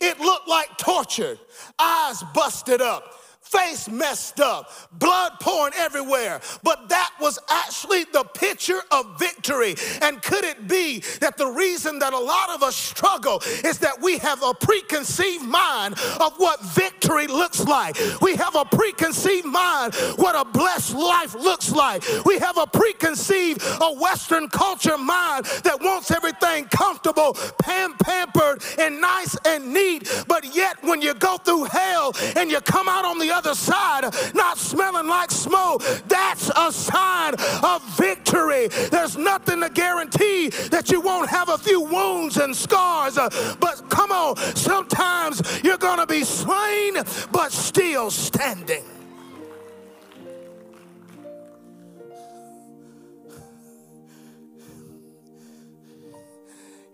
It 0.00 0.18
looked 0.20 0.48
like 0.48 0.76
torture, 0.78 1.38
eyes 1.78 2.22
busted 2.34 2.80
up, 2.80 3.14
face 3.50 3.88
messed 3.88 4.40
up, 4.40 4.70
blood 4.92 5.32
pouring 5.40 5.74
everywhere. 5.76 6.40
But 6.62 6.88
that 6.88 7.12
was 7.20 7.38
actually 7.48 8.04
the 8.04 8.24
picture 8.24 8.80
of 8.90 9.18
victory. 9.18 9.74
And 10.02 10.22
could 10.22 10.44
it 10.44 10.68
be 10.68 11.00
that 11.20 11.36
the 11.36 11.46
reason 11.46 11.98
that 12.00 12.12
a 12.12 12.18
lot 12.18 12.50
of 12.50 12.62
us 12.62 12.76
struggle 12.76 13.42
is 13.64 13.78
that 13.78 14.00
we 14.00 14.18
have 14.18 14.42
a 14.42 14.54
preconceived 14.54 15.44
mind 15.44 15.94
of 16.20 16.34
what 16.36 16.60
victory 16.62 17.26
looks 17.26 17.64
like? 17.64 17.96
We 18.20 18.36
have 18.36 18.54
a 18.56 18.64
preconceived 18.64 19.46
mind 19.46 19.94
what 20.16 20.34
a 20.34 20.44
blessed 20.44 20.94
life 20.94 21.34
looks 21.34 21.70
like. 21.70 22.02
We 22.24 22.38
have 22.38 22.58
a 22.58 22.66
preconceived 22.66 23.62
a 23.80 23.92
Western 23.92 24.48
culture 24.48 24.98
mind 24.98 25.46
that 25.64 25.80
wants 25.80 26.10
everything 26.10 26.66
comfortable, 26.66 27.34
pam- 27.60 27.94
pampered, 27.94 28.62
and 28.78 29.00
nice 29.00 29.36
and 29.44 29.72
neat. 29.72 30.24
But 30.26 30.54
yet, 30.54 30.82
when 30.82 31.02
you 31.02 31.14
go 31.14 31.36
through 31.38 31.64
hell 31.64 32.14
and 32.36 32.50
you 32.50 32.60
come 32.60 32.88
out 32.88 33.04
on 33.04 33.18
the 33.18 33.30
other 33.36 33.54
side 33.54 34.04
not 34.34 34.56
smelling 34.56 35.06
like 35.06 35.30
smoke, 35.30 35.82
that's 36.08 36.50
a 36.56 36.72
sign 36.72 37.34
of 37.62 37.82
victory. 37.96 38.68
There's 38.68 39.16
nothing 39.16 39.60
to 39.60 39.68
guarantee 39.68 40.48
that 40.70 40.90
you 40.90 41.02
won't 41.02 41.28
have 41.28 41.50
a 41.50 41.58
few 41.58 41.82
wounds 41.82 42.38
and 42.38 42.56
scars. 42.56 43.18
Uh, 43.18 43.28
but 43.60 43.90
come 43.90 44.10
on, 44.10 44.36
sometimes 44.56 45.42
you're 45.62 45.76
going 45.76 45.98
to 45.98 46.06
be 46.06 46.24
slain, 46.24 46.94
but 47.30 47.52
still 47.52 48.10
standing. 48.10 48.84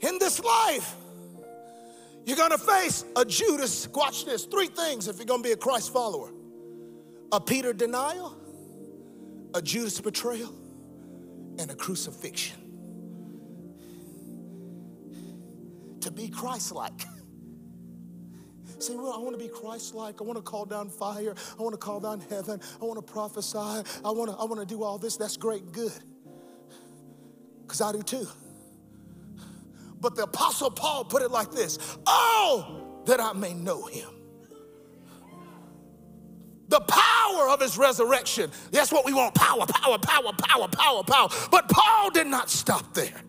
In 0.01 0.19
this 0.19 0.43
life, 0.43 0.97
you're 2.25 2.37
gonna 2.37 2.59
face 2.59 3.05
a 3.17 3.25
Judas. 3.25 3.89
Watch 3.89 4.25
this 4.25 4.45
three 4.45 4.69
things 4.69 5.09
if 5.09 5.17
you're 5.17 5.27
gonna 5.27 5.43
be 5.43 5.53
a 5.53 5.57
Christ 5.57 5.93
follower 5.93 6.33
a 7.33 7.41
Peter 7.41 7.73
denial, 7.73 8.37
a 9.55 9.63
Judas 9.63 10.01
betrayal, 10.01 10.55
and 11.59 11.71
a 11.71 11.75
crucifixion. 11.75 12.59
To 16.03 16.11
be 16.11 16.29
Christ 16.29 16.73
like. 16.73 16.93
Say, 18.79 18.97
well, 18.97 19.13
I 19.13 19.19
want 19.19 19.39
to 19.39 19.43
be 19.43 19.49
Christ 19.49 19.95
like. 19.95 20.21
I 20.21 20.25
want 20.25 20.37
to 20.37 20.43
call 20.43 20.65
down 20.65 20.89
fire. 20.91 21.35
I 21.59 21.63
want 21.63 21.73
to 21.73 21.79
call 21.79 22.01
down 22.01 22.21
heaven. 22.29 22.61
I 22.81 22.85
want 22.85 23.05
to 23.05 23.13
prophesy. 23.13 23.57
I 23.59 24.11
want 24.11 24.31
to, 24.31 24.37
I 24.37 24.45
want 24.45 24.59
to 24.59 24.67
do 24.67 24.83
all 24.83 24.99
this. 24.99 25.17
That's 25.17 25.37
great 25.37 25.71
good. 25.73 25.93
Because 27.63 27.81
I 27.81 27.93
do 27.93 28.03
too. 28.03 28.27
But 30.03 30.17
the 30.17 30.25
Apostle 30.25 30.71
Paul 30.71 31.05
put 31.05 31.23
it 31.23 31.31
like 31.31 31.51
this 31.53 31.79
Oh, 32.07 33.03
that 33.07 33.21
I 33.21 33.33
may 33.33 33.55
know 33.55 33.87
him 33.87 34.09
the 36.73 36.81
power 36.81 37.51
of 37.51 37.61
his 37.61 37.77
resurrection. 37.77 38.51
That's 38.71 38.91
what 38.91 39.05
we 39.05 39.13
want 39.13 39.35
power, 39.35 39.67
power, 39.67 39.99
power, 39.99 40.33
power, 40.33 40.69
power, 40.69 41.03
power. 41.03 41.29
But 41.51 41.69
Paul 41.69 42.11
did 42.11 42.27
not 42.27 42.49
stop 42.49 42.95
there. 42.95 43.21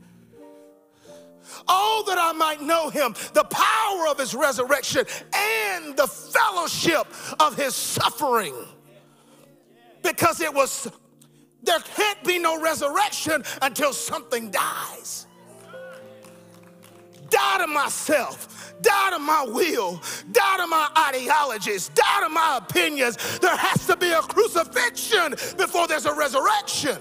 Oh, 1.67 2.03
that 2.07 2.17
I 2.17 2.31
might 2.31 2.61
know 2.61 2.89
him, 2.89 3.13
the 3.33 3.43
power 3.43 4.07
of 4.07 4.17
his 4.17 4.33
resurrection 4.33 5.05
and 5.33 5.95
the 5.97 6.07
fellowship 6.07 7.05
of 7.39 7.57
his 7.57 7.75
suffering. 7.75 8.55
Because 10.01 10.39
it 10.39 10.53
was, 10.53 10.89
there 11.63 11.79
can't 11.79 12.23
be 12.23 12.39
no 12.39 12.61
resurrection 12.61 13.43
until 13.61 13.91
something 13.91 14.51
dies. 14.51 15.27
Die 17.33 17.57
to 17.57 17.67
myself, 17.67 18.75
die 18.83 19.09
to 19.09 19.17
my 19.17 19.43
will, 19.43 19.99
die 20.31 20.57
to 20.57 20.67
my 20.67 20.87
ideologies, 21.09 21.89
die 21.89 22.19
to 22.21 22.29
my 22.29 22.59
opinions. 22.61 23.39
There 23.39 23.55
has 23.55 23.87
to 23.87 23.97
be 23.97 24.11
a 24.11 24.21
crucifixion 24.21 25.31
before 25.57 25.87
there's 25.87 26.05
a 26.05 26.13
resurrection. 26.13 26.99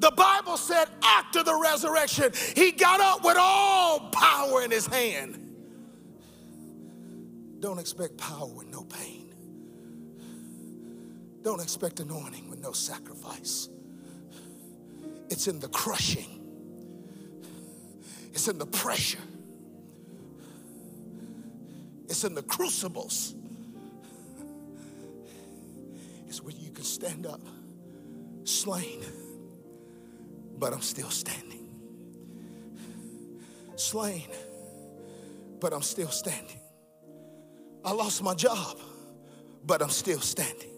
The 0.00 0.10
Bible 0.10 0.56
said 0.56 0.88
after 1.04 1.44
the 1.44 1.54
resurrection, 1.54 2.32
he 2.56 2.72
got 2.72 3.00
up 3.00 3.24
with 3.24 3.36
all 3.38 4.10
power 4.10 4.62
in 4.62 4.72
his 4.72 4.86
hand. 4.86 5.36
Don't 7.60 7.78
expect 7.78 8.16
power 8.16 8.48
with 8.48 8.66
no 8.66 8.82
pain. 8.82 9.32
Don't 11.42 11.60
expect 11.60 12.00
anointing 12.00 12.50
with 12.50 12.58
no 12.58 12.72
sacrifice. 12.72 13.68
It's 15.28 15.46
in 15.46 15.60
the 15.60 15.68
crushing, 15.68 16.39
it's 18.32 18.48
in 18.48 18.58
the 18.58 18.66
pressure, 18.66 19.18
it's 22.08 22.24
in 22.24 22.34
the 22.34 22.42
crucibles. 22.42 23.34
It's 26.28 26.40
where 26.42 26.54
you 26.54 26.70
can 26.70 26.84
stand 26.84 27.26
up 27.26 27.40
slain 28.44 29.02
but 30.60 30.74
I'm 30.74 30.82
still 30.82 31.08
standing. 31.08 31.66
Slain, 33.76 34.28
but 35.58 35.72
I'm 35.72 35.82
still 35.82 36.10
standing. 36.10 36.60
I 37.82 37.92
lost 37.92 38.22
my 38.22 38.34
job, 38.34 38.78
but 39.64 39.80
I'm 39.80 39.88
still 39.88 40.20
standing. 40.20 40.68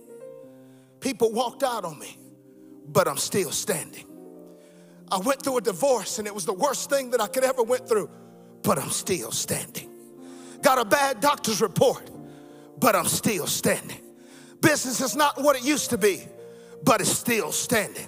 People 1.01 1.33
walked 1.33 1.65
out 1.65 1.85
on 1.85 1.99
me, 1.99 2.17
but 2.87 3.09
I'm 3.09 3.17
still 3.17 3.51
standing. 3.51 4.07
I 5.13 5.19
went 5.19 5.43
through 5.43 5.59
a 5.59 5.61
divorce 5.61 6.19
and 6.19 6.27
it 6.27 6.35
was 6.35 6.47
the 6.47 6.55
worst 6.55 6.89
thing 6.89 7.11
that 7.11 7.21
I 7.21 7.27
could 7.27 7.45
ever 7.45 7.63
went 7.63 7.87
through, 7.87 8.09
but 8.63 8.79
I'm 8.79 8.89
still 8.89 9.31
standing. 9.31 9.91
Got 10.63 10.79
a 10.79 10.87
bad 10.87 11.21
doctor's 11.21 11.61
report, 11.61 12.11
but 12.81 12.97
I'm 12.97 13.05
still 13.05 13.47
standing. 13.47 14.01
Business 14.63 15.03
is 15.03 15.15
not 15.15 15.43
what 15.43 15.55
it 15.55 15.65
used 15.65 15.91
to 15.91 15.99
be, 15.99 16.23
but 16.83 17.03
it's 17.03 17.11
still 17.11 17.53
standing. 17.53 18.07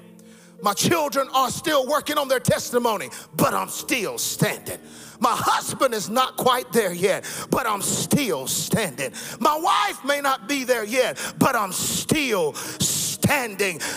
My 0.63 0.73
children 0.73 1.29
are 1.35 1.51
still 1.51 1.87
working 1.87 2.17
on 2.17 2.27
their 2.27 2.41
testimony, 2.41 3.11
but 3.37 3.53
I'm 3.53 3.69
still 3.69 4.17
standing. 4.17 4.79
My 5.21 5.37
husband 5.37 5.93
is 5.93 6.09
not 6.09 6.39
quite 6.39 6.73
there 6.73 6.95
yet, 6.95 7.27
but 7.51 7.67
I'm 7.67 7.83
still 7.83 8.47
standing. 8.47 9.13
My 9.41 9.59
wife 9.59 10.03
may 10.07 10.23
not 10.23 10.49
be 10.49 10.65
there 10.65 10.85
yet, 10.85 11.19
but 11.39 11.55
I'm 11.55 11.73
still 11.73 12.55
standing. 12.55 13.04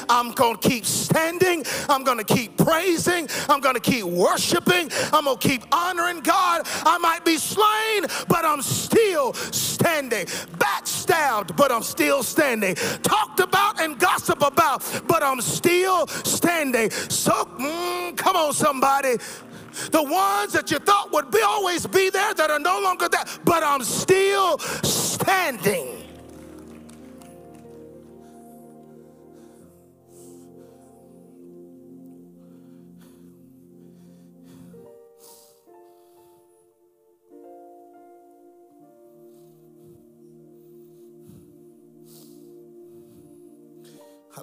I'm 0.10 0.32
going 0.32 0.58
to 0.58 0.70
keep 0.70 0.86
standing. 0.86 1.64
I'm 1.90 2.04
going 2.04 2.18
to 2.18 2.24
keep 2.24 2.58
praising. 2.58 3.28
I'm 3.50 3.60
going 3.60 3.76
to 3.76 3.82
keep 3.82 4.06
worshiping. 4.06 4.90
I'm 5.14 5.26
going 5.26 5.38
to 5.38 5.48
keep 5.48 5.64
honoring 5.72 6.22
God. 6.22 6.62
I 6.66 6.98
might 6.98 7.24
be 7.24 7.38
slain, 7.38 8.06
but 8.28 8.46
I'm 8.46 8.62
still 8.62 9.34
standing. 9.34 10.26
Backstabbed, 10.58 11.56
but 11.56 11.72
I'm 11.72 11.84
still 11.84 12.24
standing. 12.24 12.76
Talked 13.04 13.40
about 13.40 13.80
and 13.82 14.00
gossip 14.00 14.42
about, 14.42 14.84
but 15.08 15.24
I'm 15.24 15.42
still 15.42 16.08
standing. 16.08 16.90
So, 16.90 17.32
mm, 17.32 18.18
come 18.18 18.36
on, 18.36 18.54
somebody 18.54 19.18
the 19.92 20.02
ones 20.02 20.54
that 20.54 20.72
you 20.72 20.80
thought 20.80 21.12
would 21.14 21.30
be 21.30 21.40
always 21.42 21.86
be 21.86 22.10
there 22.10 22.34
that 22.34 22.50
are 22.50 22.60
no 22.60 22.82
longer 22.82 23.08
there, 23.10 23.26
but 23.46 23.62
I'm 23.62 23.84
still 23.84 24.58
standing. 24.58 25.97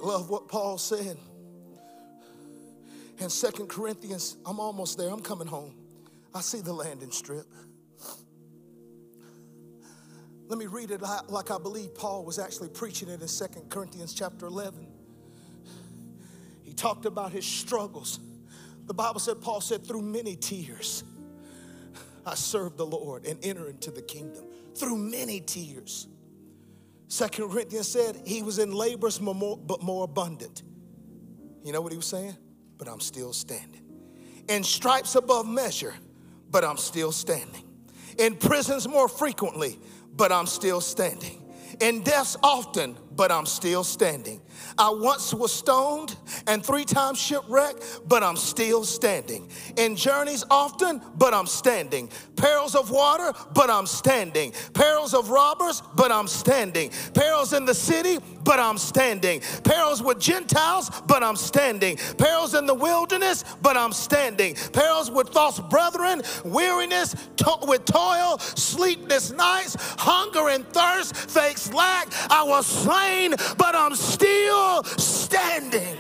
Love 0.05 0.29
what 0.31 0.49
Paul 0.49 0.79
said 0.79 1.17
in 3.19 3.31
Second 3.31 3.69
Corinthians. 3.69 4.37
I'm 4.45 4.61
almost 4.61 4.99
there. 4.99 5.09
I'm 5.09 5.23
coming 5.23 5.47
home. 5.47 5.75
I 6.35 6.41
see 6.41 6.61
the 6.61 6.73
landing 6.73 7.11
strip. 7.11 7.47
Let 10.47 10.59
me 10.59 10.67
read 10.67 10.91
it 10.91 11.01
like 11.29 11.51
I 11.51 11.59
believe 11.59 11.95
Paul 11.95 12.25
was 12.25 12.39
actually 12.39 12.69
preaching 12.69 13.09
it 13.09 13.23
in 13.23 13.29
Second 13.29 13.71
Corinthians 13.71 14.13
chapter 14.13 14.47
11. 14.47 14.87
He 16.63 16.75
talked 16.75 17.07
about 17.07 17.33
his 17.33 17.47
struggles. 17.47 18.21
The 18.87 18.95
Bible 18.95 19.21
said, 19.21 19.41
Paul 19.41 19.63
said, 19.63 19.87
through 19.87 20.03
many 20.03 20.37
tears, 20.37 21.03
I 22.27 22.35
served 22.35 22.77
the 22.77 22.85
Lord 22.87 23.27
and 23.27 23.43
enter 23.43 23.71
into 23.71 23.91
the 23.91 24.03
kingdom. 24.03 24.45
Through 24.75 24.99
many 24.99 25.41
tears. 25.41 26.09
Second 27.09 27.51
Corinthians 27.51 27.89
said 27.89 28.21
he 28.27 28.43
was 28.43 28.59
in 28.59 28.73
labors 28.73 29.19
but 29.19 29.83
more 29.83 30.05
abundant. 30.05 30.63
You 31.63 31.73
know 31.73 31.81
what 31.81 31.93
he 31.93 31.97
was 31.97 32.07
saying? 32.07 32.37
But 32.77 32.89
I'm 32.89 33.01
still 33.01 33.33
standing. 33.33 33.83
In 34.49 34.65
stripes 34.65 35.15
above 35.15 35.47
measure, 35.47 35.95
but 36.51 36.65
I'm 36.65 36.77
still 36.77 37.13
standing. 37.13 37.65
In 38.19 38.37
prisons 38.37 38.87
more 38.87 39.09
frequently, 39.09 39.79
but 40.15 40.31
I'm 40.33 40.47
still 40.47 40.81
standing. 40.81 41.43
In 41.81 42.03
deaths 42.03 42.37
often, 42.43 42.97
but 43.17 43.33
I'm 43.33 43.47
still 43.47 43.83
standing. 43.83 44.41
I 44.79 44.91
once 44.91 45.33
was 45.35 45.53
stoned 45.53 46.17
and 46.47 46.65
three 46.65 46.85
times 46.85 47.19
shipwrecked, 47.19 48.01
but 48.07 48.23
I'm 48.23 48.37
still 48.37 48.85
standing. 48.85 49.49
In 49.77 49.97
journeys 49.97 50.45
often, 50.51 51.01
but 51.17 51.33
I'm 51.35 51.47
standing. 51.47 52.09
Perils 52.37 52.75
of 52.75 52.91
water, 52.91 53.33
but 53.55 53.71
I'm 53.71 53.87
standing. 53.87 54.53
Perils 54.73 55.15
of 55.15 55.31
robbers, 55.31 55.83
but 55.95 56.11
I'm 56.11 56.29
standing. 56.29 56.91
Perils 57.15 57.53
in 57.53 57.65
the 57.65 57.75
city, 57.75 58.19
but 58.45 58.59
I'm 58.59 58.79
standing. 58.79 59.41
Perils 59.62 60.03
with 60.03 60.19
Gentiles, 60.19 60.91
but 61.07 61.23
I'm 61.23 61.37
standing. 61.37 61.97
Perils 62.19 62.55
in 62.55 62.67
the 62.67 62.75
wilderness, 62.75 63.45
but 63.62 63.77
I'm 63.77 63.93
standing. 63.93 64.55
Perils 64.73 65.11
with 65.11 65.31
false 65.31 65.61
brethren, 65.61 66.23
weariness 66.45 67.15
to- 67.37 67.59
with 67.62 67.85
toil, 67.85 68.39
sleepless 68.39 69.31
nights, 69.31 69.77
hunger 69.99 70.49
and 70.49 70.67
thirst, 70.73 71.15
fakes 71.17 71.73
lack. 71.73 72.09
I 72.31 72.43
was 72.43 72.67
slain, 72.67 73.35
but 73.57 73.75
I'm 73.75 73.95
still 73.95 74.54
standing. 74.99 75.97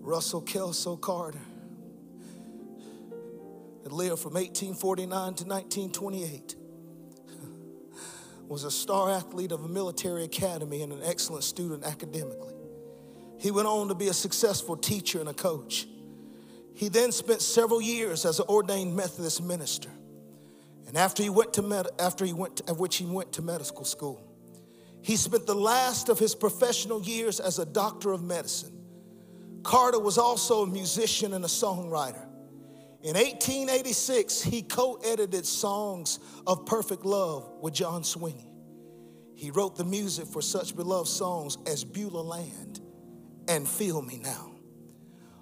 Russell 0.00 0.42
Kelso 0.42 0.96
Carter 0.96 1.40
had 3.82 3.92
lived 3.92 4.20
from 4.20 4.34
1849 4.34 5.08
to 5.08 5.44
1928 5.44 6.56
was 8.48 8.64
a 8.64 8.70
star 8.70 9.10
athlete 9.10 9.52
of 9.52 9.64
a 9.64 9.68
military 9.68 10.24
academy 10.24 10.82
and 10.82 10.92
an 10.92 11.00
excellent 11.04 11.44
student 11.44 11.84
academically. 11.84 12.54
He 13.38 13.50
went 13.50 13.66
on 13.66 13.88
to 13.88 13.94
be 13.94 14.08
a 14.08 14.14
successful 14.14 14.76
teacher 14.76 15.20
and 15.20 15.28
a 15.28 15.34
coach. 15.34 15.86
He 16.76 16.90
then 16.90 17.10
spent 17.10 17.40
several 17.40 17.80
years 17.80 18.26
as 18.26 18.38
an 18.38 18.44
ordained 18.50 18.94
Methodist 18.94 19.42
minister. 19.42 19.88
And 20.86 20.96
after 20.96 21.22
he 21.22 21.30
went 21.30 21.54
to 21.54 21.62
med- 21.62 21.88
after 21.98 22.26
he 22.26 22.34
went 22.34 22.56
to, 22.56 22.74
which 22.74 22.96
he 22.96 23.06
went 23.06 23.32
to 23.32 23.42
medical 23.42 23.86
school, 23.86 24.22
he 25.00 25.16
spent 25.16 25.46
the 25.46 25.54
last 25.54 26.10
of 26.10 26.18
his 26.18 26.34
professional 26.34 27.02
years 27.02 27.40
as 27.40 27.58
a 27.58 27.64
doctor 27.64 28.12
of 28.12 28.22
medicine. 28.22 28.72
Carter 29.62 29.98
was 29.98 30.18
also 30.18 30.64
a 30.64 30.66
musician 30.66 31.32
and 31.32 31.46
a 31.46 31.48
songwriter. 31.48 32.24
In 33.02 33.14
1886, 33.14 34.42
he 34.42 34.60
co 34.60 35.00
edited 35.02 35.46
songs 35.46 36.18
of 36.46 36.66
perfect 36.66 37.06
love 37.06 37.48
with 37.62 37.72
John 37.72 38.02
Sweney. 38.02 38.50
He 39.34 39.50
wrote 39.50 39.76
the 39.76 39.84
music 39.84 40.26
for 40.26 40.42
such 40.42 40.76
beloved 40.76 41.08
songs 41.08 41.56
as 41.66 41.84
Beulah 41.84 42.20
Land 42.20 42.80
and 43.48 43.66
Feel 43.66 44.02
Me 44.02 44.18
Now. 44.18 44.55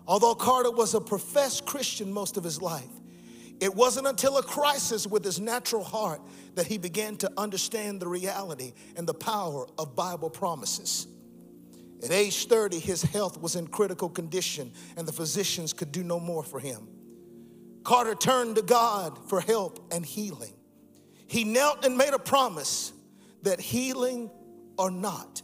Although 0.06 0.34
Carter 0.34 0.70
was 0.70 0.94
a 0.94 1.00
professed 1.00 1.64
Christian 1.64 2.12
most 2.12 2.36
of 2.36 2.44
his 2.44 2.60
life, 2.60 2.90
it 3.60 3.74
wasn't 3.74 4.06
until 4.06 4.36
a 4.36 4.42
crisis 4.42 5.06
with 5.06 5.24
his 5.24 5.40
natural 5.40 5.84
heart 5.84 6.20
that 6.56 6.66
he 6.66 6.76
began 6.76 7.16
to 7.18 7.32
understand 7.36 8.00
the 8.00 8.08
reality 8.08 8.74
and 8.96 9.06
the 9.06 9.14
power 9.14 9.66
of 9.78 9.96
Bible 9.96 10.28
promises. 10.28 11.06
At 12.02 12.10
age 12.10 12.46
30, 12.46 12.80
his 12.80 13.02
health 13.02 13.40
was 13.40 13.56
in 13.56 13.66
critical 13.68 14.10
condition 14.10 14.72
and 14.96 15.08
the 15.08 15.12
physicians 15.12 15.72
could 15.72 15.92
do 15.92 16.02
no 16.02 16.20
more 16.20 16.42
for 16.42 16.60
him. 16.60 16.88
Carter 17.82 18.14
turned 18.14 18.56
to 18.56 18.62
God 18.62 19.18
for 19.28 19.40
help 19.40 19.92
and 19.92 20.04
healing. 20.04 20.52
he 21.26 21.44
knelt 21.44 21.84
and 21.84 21.96
made 21.96 22.12
a 22.12 22.18
promise 22.18 22.92
that 23.42 23.60
healing 23.60 24.30
or 24.76 24.90
not, 24.90 25.40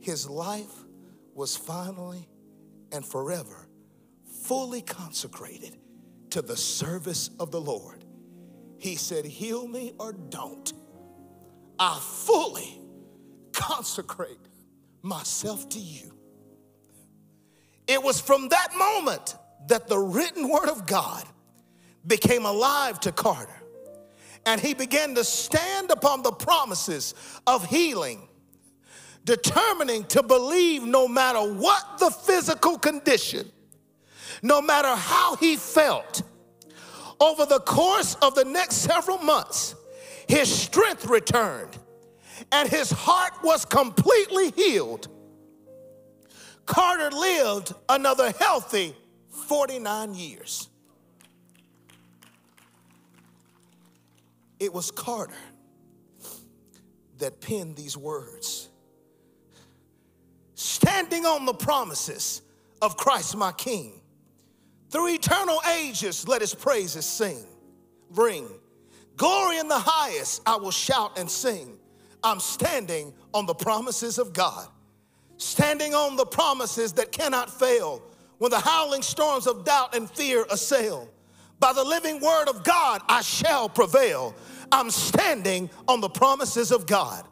his 0.00 0.28
life 0.28 0.84
was 1.34 1.56
finally 1.56 2.28
and 2.92 3.04
forever 3.04 3.67
fully 4.48 4.80
consecrated 4.80 5.76
to 6.30 6.40
the 6.40 6.56
service 6.56 7.28
of 7.38 7.50
the 7.50 7.60
Lord. 7.60 8.04
He 8.78 8.96
said, 8.96 9.26
Heal 9.26 9.68
me 9.68 9.92
or 9.98 10.12
don't. 10.12 10.72
I 11.78 12.00
fully 12.02 12.80
consecrate 13.52 14.38
myself 15.02 15.68
to 15.70 15.78
you. 15.78 16.14
It 17.86 18.02
was 18.02 18.20
from 18.20 18.48
that 18.48 18.68
moment 18.76 19.36
that 19.68 19.86
the 19.86 19.98
written 19.98 20.48
word 20.48 20.68
of 20.68 20.86
God 20.86 21.24
became 22.06 22.46
alive 22.46 23.00
to 23.00 23.12
Carter. 23.12 23.52
And 24.46 24.60
he 24.60 24.72
began 24.72 25.14
to 25.16 25.24
stand 25.24 25.90
upon 25.90 26.22
the 26.22 26.32
promises 26.32 27.14
of 27.46 27.66
healing, 27.66 28.28
determining 29.24 30.04
to 30.04 30.22
believe 30.22 30.84
no 30.84 31.06
matter 31.06 31.40
what 31.40 31.98
the 31.98 32.10
physical 32.10 32.78
condition, 32.78 33.50
no 34.42 34.60
matter 34.62 34.94
how 34.94 35.36
he 35.36 35.56
felt. 35.56 36.22
Over 37.20 37.46
the 37.46 37.60
course 37.60 38.14
of 38.22 38.34
the 38.34 38.44
next 38.44 38.76
several 38.76 39.18
months, 39.18 39.74
his 40.28 40.54
strength 40.54 41.06
returned 41.06 41.76
and 42.52 42.68
his 42.68 42.90
heart 42.90 43.32
was 43.42 43.64
completely 43.64 44.50
healed. 44.52 45.08
Carter 46.66 47.10
lived 47.10 47.74
another 47.88 48.32
healthy 48.38 48.94
49 49.30 50.14
years. 50.14 50.68
It 54.60 54.72
was 54.72 54.90
Carter 54.90 55.34
that 57.18 57.40
penned 57.40 57.76
these 57.76 57.96
words. 57.96 58.68
Standing 60.54 61.24
on 61.24 61.46
the 61.46 61.54
promises 61.54 62.42
of 62.82 62.96
Christ 62.96 63.36
my 63.36 63.52
King, 63.52 63.97
through 64.90 65.08
eternal 65.08 65.60
ages 65.76 66.26
let 66.26 66.40
his 66.40 66.54
praises 66.54 67.04
sing, 67.04 67.44
ring. 68.10 68.48
Glory 69.16 69.58
in 69.58 69.68
the 69.68 69.78
highest 69.78 70.42
I 70.46 70.56
will 70.56 70.70
shout 70.70 71.18
and 71.18 71.30
sing. 71.30 71.76
I'm 72.22 72.40
standing 72.40 73.12
on 73.34 73.46
the 73.46 73.54
promises 73.54 74.18
of 74.18 74.32
God, 74.32 74.68
standing 75.36 75.94
on 75.94 76.16
the 76.16 76.26
promises 76.26 76.92
that 76.94 77.12
cannot 77.12 77.50
fail 77.50 78.02
when 78.38 78.50
the 78.50 78.60
howling 78.60 79.02
storms 79.02 79.46
of 79.46 79.64
doubt 79.64 79.94
and 79.94 80.10
fear 80.10 80.46
assail. 80.50 81.08
By 81.60 81.72
the 81.72 81.82
living 81.82 82.20
word 82.20 82.48
of 82.48 82.62
God, 82.62 83.02
I 83.08 83.20
shall 83.22 83.68
prevail. 83.68 84.34
I'm 84.70 84.90
standing 84.90 85.70
on 85.88 86.00
the 86.00 86.08
promises 86.08 86.70
of 86.70 86.86
God. 86.86 87.26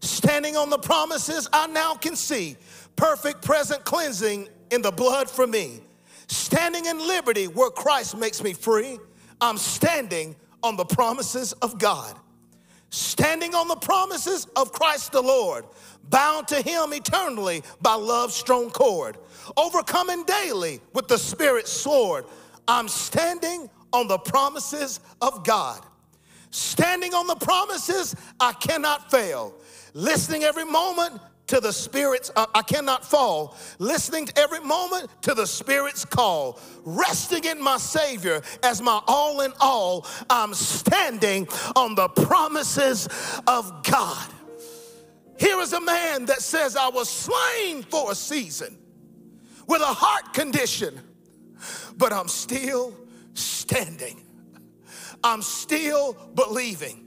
Standing 0.00 0.56
on 0.56 0.70
the 0.70 0.78
promises, 0.78 1.48
I 1.52 1.66
now 1.66 1.94
can 1.94 2.14
see 2.14 2.56
perfect 2.94 3.42
present 3.42 3.84
cleansing 3.84 4.48
in 4.70 4.82
the 4.82 4.92
blood 4.92 5.28
for 5.28 5.46
me. 5.46 5.80
Standing 6.26 6.86
in 6.86 6.98
liberty 6.98 7.46
where 7.46 7.70
Christ 7.70 8.16
makes 8.16 8.42
me 8.42 8.52
free, 8.52 8.98
I'm 9.40 9.58
standing 9.58 10.36
on 10.62 10.76
the 10.76 10.84
promises 10.84 11.52
of 11.54 11.78
God. 11.78 12.18
Standing 12.90 13.54
on 13.54 13.68
the 13.68 13.76
promises 13.76 14.46
of 14.56 14.72
Christ 14.72 15.12
the 15.12 15.20
Lord, 15.20 15.64
bound 16.10 16.48
to 16.48 16.62
Him 16.62 16.92
eternally 16.92 17.62
by 17.82 17.94
love's 17.94 18.34
strong 18.34 18.70
cord, 18.70 19.18
overcoming 19.56 20.24
daily 20.24 20.80
with 20.92 21.08
the 21.08 21.18
Spirit's 21.18 21.72
sword. 21.72 22.24
I'm 22.68 22.88
standing 22.88 23.68
on 23.92 24.08
the 24.08 24.18
promises 24.18 25.00
of 25.20 25.44
God. 25.44 25.84
Standing 26.50 27.14
on 27.14 27.26
the 27.26 27.34
promises, 27.34 28.14
I 28.38 28.52
cannot 28.52 29.10
fail. 29.10 29.54
Listening 29.92 30.44
every 30.44 30.64
moment 30.64 31.20
to 31.46 31.60
the 31.60 31.72
Spirit's, 31.72 32.30
uh, 32.36 32.46
I 32.54 32.62
cannot 32.62 33.04
fall. 33.04 33.56
Listening 33.78 34.26
to 34.26 34.38
every 34.38 34.60
moment 34.60 35.08
to 35.22 35.34
the 35.34 35.46
Spirit's 35.46 36.04
call. 36.04 36.58
Resting 36.84 37.44
in 37.44 37.62
my 37.62 37.76
Savior 37.76 38.42
as 38.62 38.80
my 38.80 39.00
all 39.06 39.40
in 39.42 39.52
all, 39.60 40.06
I'm 40.30 40.54
standing 40.54 41.48
on 41.76 41.94
the 41.94 42.08
promises 42.08 43.08
of 43.46 43.82
God. 43.82 44.30
Here 45.38 45.60
is 45.60 45.72
a 45.72 45.80
man 45.80 46.26
that 46.26 46.40
says, 46.40 46.76
I 46.76 46.88
was 46.88 47.08
slain 47.08 47.82
for 47.82 48.12
a 48.12 48.14
season 48.14 48.78
with 49.66 49.82
a 49.82 49.86
heart 49.86 50.32
condition, 50.32 51.00
but 51.96 52.12
I'm 52.12 52.28
still 52.28 52.94
standing. 53.34 54.22
I'm 55.22 55.42
still 55.42 56.12
believing. 56.34 57.03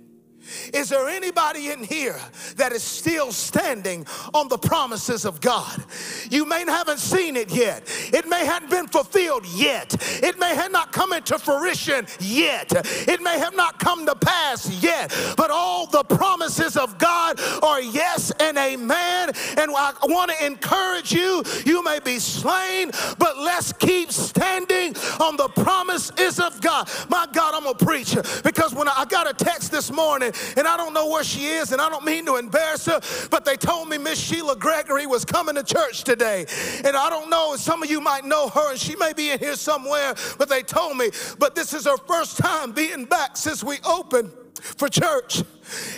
Is 0.74 0.89
there 0.89 1.08
anybody 1.08 1.72
in 1.72 1.84
here 1.84 2.20
that 2.56 2.72
is 2.72 2.84
still 2.84 3.32
standing 3.32 4.06
on 4.34 4.48
the 4.48 4.58
promises 4.58 5.26
of 5.26 5.41
God? 5.41 5.84
You 6.30 6.45
may 6.45 6.66
haven't 6.68 7.00
seen 7.00 7.36
it 7.36 7.52
yet. 7.52 7.84
It 8.14 8.28
may 8.28 8.45
have 8.45 8.70
been 8.70 8.88
fulfilled 8.88 9.45
yet. 9.48 9.95
It 10.24 10.39
may 10.39 10.56
have 10.56 10.72
not 10.72 10.91
come 10.91 11.14
into 11.14 11.39
fruition 11.39 12.08
yet. 12.20 12.72
It 13.08 13.22
may 13.22 13.39
have 13.39 13.56
not 13.56 13.80
come 13.80 14.06
to 14.06 14.16
pass 14.16 14.70
yet. 14.82 15.14
But 15.36 15.50
all 15.52 15.88
the 15.88 16.04
promises 16.04 16.78
of 16.78 16.98
God 16.98 17.39
are 17.64 17.82
yes 17.82 18.32
and 18.39 18.58
amen. 18.58 19.32
And 19.58 19.72
I 19.72 19.93
want 20.04 20.32
to 20.32 20.45
encourage 20.45 21.12
you. 21.12 21.43
You 21.66 21.84
may 21.84 22.00
be 22.00 22.20
slain, 22.20 22.91
but 23.18 23.38
let's 23.38 23.74
keep 23.74 24.12
standing 24.12 24.95
on 25.20 25.38
the 25.38 25.50
promises 25.50 26.39
of 26.39 26.62
God. 26.62 26.89
My 27.10 27.28
God, 27.32 27.54
I'm 27.54 27.68
a 27.68 27.76
preacher 27.76 28.24
because 28.43 28.74
when 28.74 28.88
I 28.88 29.06
got 29.06 29.30
a 29.30 29.34
text 29.34 29.72
this 29.72 29.91
morning 29.91 30.32
and 30.55 30.67
I 30.67 30.77
don't 30.77 30.93
know 30.93 31.07
where 31.07 31.23
she 31.23 31.45
is, 31.45 31.71
and 31.71 31.81
I 31.81 31.89
don't 31.89 32.05
mean 32.05 32.25
to 32.25 32.35
embarrass 32.38 32.85
her, 32.85 32.99
but 33.29 33.45
they 33.45 33.55
told 33.55 33.89
me 33.89 33.97
Miss 33.97 34.19
Sheila 34.19 34.55
Gregory 34.55 35.05
was 35.05 35.25
coming 35.25 35.55
to 35.55 35.63
church 35.63 36.03
today. 36.03 36.45
And 36.83 36.95
I 36.95 37.09
don't 37.09 37.29
know, 37.29 37.55
some 37.55 37.83
of 37.83 37.89
you 37.89 38.01
might 38.01 38.25
know 38.25 38.49
her, 38.49 38.71
and 38.71 38.79
she 38.79 38.95
may 38.95 39.13
be 39.13 39.31
in 39.31 39.39
here 39.39 39.55
somewhere, 39.55 40.15
but 40.38 40.49
they 40.49 40.63
told 40.63 40.97
me, 40.97 41.09
but 41.39 41.55
this 41.55 41.73
is 41.73 41.85
her 41.85 41.97
first 41.97 42.38
time 42.38 42.71
being 42.71 43.05
back 43.05 43.38
since 43.38 43.63
we 43.63 43.77
opened 43.85 44.31
for 44.60 44.89
church. 44.89 45.43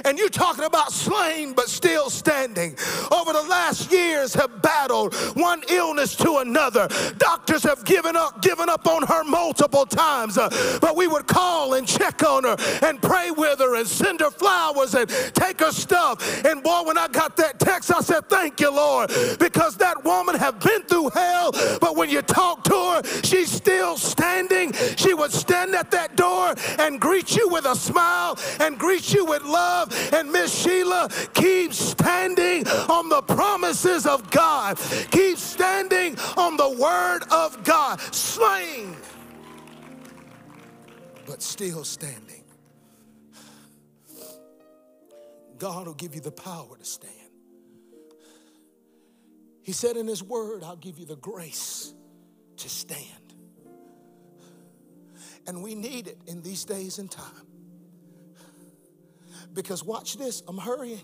And 0.05 0.18
you're 0.18 0.30
talking 0.30 0.66
about 0.66 0.91
slain 0.91 1.53
but 1.53 1.70
still 1.70 2.10
standing. 2.10 2.76
Over 3.12 3.34
the 3.34 3.43
last 3.43 3.91
years 3.91 4.34
have 4.34 4.62
battled 4.62 5.14
one 5.36 5.64
illness 5.70 6.16
to 6.18 6.38
another. 6.38 6.88
Doctors 7.18 7.64
have 7.64 7.86
given 7.86 8.16
up, 8.16 8.41
given 8.41 8.70
up 8.70 8.88
on 8.88 9.03
her 9.03 9.24
multiple 9.24 9.86
times. 9.86 10.38
Uh, 10.38 10.49
but 10.82 10.95
we 10.95 11.07
would 11.07 11.28
call 11.28 11.74
and 11.76 11.88
check 11.88 12.24
on 12.24 12.43
her 12.43 12.57
and 12.82 13.01
pray 13.01 13.32
with 13.32 13.60
her 13.60 13.76
and 13.76 13.88
send 13.88 14.22
her 14.22 14.32
flowers 14.32 14.95
and 14.95 15.10
take 15.34 15.60
her 15.60 15.72
stuff. 15.72 16.45
And 16.45 16.64
boy, 16.64 16.84
when 16.86 16.97
I 16.97 17.07
got 17.07 17.38
that 17.38 17.60
text, 17.60 17.91
I 17.93 18.01
said, 18.01 18.30
Thank 18.30 18.60
you, 18.60 18.74
Lord, 18.74 19.10
because 19.39 19.78
that 19.78 20.03
woman 20.03 20.36
have 20.36 20.60
been 20.60 20.84
through 20.84 21.10
hell. 21.10 21.51
But 21.80 21.95
when 21.95 22.10
you 22.10 22.22
talk 22.22 22.64
to 22.66 22.72
her, 22.72 23.03
she's 23.24 23.51
still 23.51 23.97
standing. 23.97 24.74
She 24.97 25.14
would 25.14 25.32
stand 25.32 25.76
at 25.76 25.91
that 25.91 26.16
door 26.16 26.53
and 26.80 26.99
greet 26.99 27.36
you 27.36 27.47
with 27.49 27.66
a 27.66 27.76
smile 27.76 28.38
and 28.60 28.78
greet 28.78 29.14
you 29.14 29.26
with 29.26 29.43
love. 29.43 29.93
And 30.14 30.32
Miss 30.32 30.54
Sheila, 30.54 31.10
keep 31.34 31.74
standing 31.74 32.68
on 32.68 33.10
the 33.10 33.22
promises 33.22 34.06
of 34.06 34.30
God. 34.32 34.78
Keep 35.12 35.38
standing 35.38 36.18
on 36.38 36.58
the 36.58 36.70
word 36.70 37.24
of 37.32 37.64
God. 37.64 38.00
Slain, 38.14 38.95
but 41.26 41.41
still 41.41 41.84
standing. 41.84 42.43
God 45.58 45.88
will 45.88 45.93
give 45.93 46.16
you 46.16 46.22
the 46.22 46.32
power 46.32 46.78
to 46.78 46.86
stand. 46.86 47.14
He 49.62 49.74
said 49.74 49.97
in 49.97 50.08
His 50.08 50.24
word, 50.24 50.64
I'll 50.64 50.78
give 50.78 50.97
you 50.97 51.06
the 51.06 51.18
grace 51.18 51.93
to 52.58 52.70
stand. 52.70 53.36
And 55.45 55.62
we 55.62 55.76
need 55.76 56.08
it 56.08 56.18
in 56.28 56.41
these 56.41 56.64
days 56.66 56.97
and 56.97 57.12
time. 57.12 57.49
Because 59.54 59.84
watch 59.84 60.18
this, 60.18 60.43
I'm 60.47 60.58
hurrying. 60.58 61.02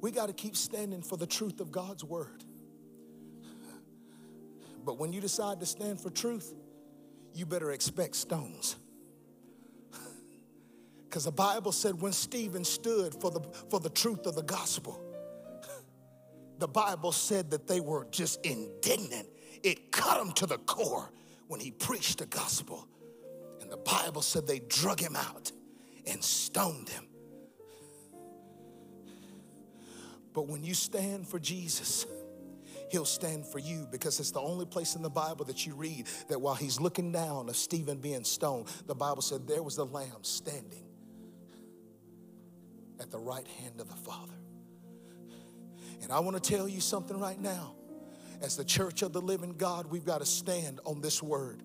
We 0.00 0.10
got 0.10 0.26
to 0.26 0.32
keep 0.32 0.56
standing 0.56 1.02
for 1.02 1.16
the 1.16 1.26
truth 1.26 1.60
of 1.60 1.70
God's 1.70 2.04
word. 2.04 2.44
But 4.84 4.98
when 4.98 5.12
you 5.12 5.20
decide 5.20 5.60
to 5.60 5.66
stand 5.66 6.00
for 6.00 6.10
truth, 6.10 6.52
you 7.34 7.46
better 7.46 7.72
expect 7.72 8.16
stones. 8.16 8.76
Because 11.04 11.24
the 11.24 11.30
Bible 11.30 11.72
said 11.72 12.00
when 12.00 12.12
Stephen 12.12 12.64
stood 12.64 13.14
for 13.14 13.30
the, 13.30 13.40
for 13.70 13.78
the 13.80 13.90
truth 13.90 14.24
of 14.24 14.34
the 14.34 14.42
gospel, 14.42 14.98
the 16.58 16.66
Bible 16.66 17.12
said 17.12 17.50
that 17.50 17.68
they 17.68 17.80
were 17.80 18.06
just 18.10 18.44
indignant. 18.46 19.28
It 19.62 19.92
cut 19.92 20.16
them 20.16 20.32
to 20.32 20.46
the 20.46 20.56
core 20.56 21.12
when 21.48 21.60
he 21.60 21.70
preached 21.70 22.18
the 22.18 22.26
gospel. 22.26 22.88
And 23.60 23.70
the 23.70 23.76
Bible 23.76 24.22
said 24.22 24.46
they 24.46 24.60
drug 24.60 24.98
him 24.98 25.14
out 25.14 25.52
and 26.06 26.22
stoned 26.22 26.88
him. 26.88 27.06
But 30.32 30.48
when 30.48 30.64
you 30.64 30.74
stand 30.74 31.28
for 31.28 31.38
Jesus, 31.38 32.06
he'll 32.90 33.04
stand 33.04 33.46
for 33.46 33.58
you 33.58 33.86
because 33.90 34.18
it's 34.18 34.30
the 34.30 34.40
only 34.40 34.64
place 34.64 34.96
in 34.96 35.02
the 35.02 35.10
Bible 35.10 35.44
that 35.46 35.66
you 35.66 35.74
read 35.74 36.06
that 36.28 36.40
while 36.40 36.54
he's 36.54 36.80
looking 36.80 37.12
down 37.12 37.48
of 37.48 37.56
Stephen 37.56 37.98
being 37.98 38.24
stoned, 38.24 38.66
the 38.86 38.94
Bible 38.94 39.22
said 39.22 39.46
there 39.46 39.62
was 39.62 39.76
the 39.76 39.86
Lamb 39.86 40.22
standing 40.22 40.84
at 43.00 43.10
the 43.10 43.18
right 43.18 43.46
hand 43.60 43.80
of 43.80 43.88
the 43.88 43.96
Father. 43.96 44.32
And 46.02 46.10
I 46.10 46.20
want 46.20 46.42
to 46.42 46.50
tell 46.50 46.68
you 46.68 46.80
something 46.80 47.18
right 47.18 47.40
now. 47.40 47.76
As 48.40 48.56
the 48.56 48.64
church 48.64 49.02
of 49.02 49.12
the 49.12 49.20
living 49.20 49.52
God, 49.52 49.86
we've 49.86 50.04
got 50.04 50.18
to 50.18 50.26
stand 50.26 50.80
on 50.84 51.00
this 51.00 51.22
word 51.22 51.62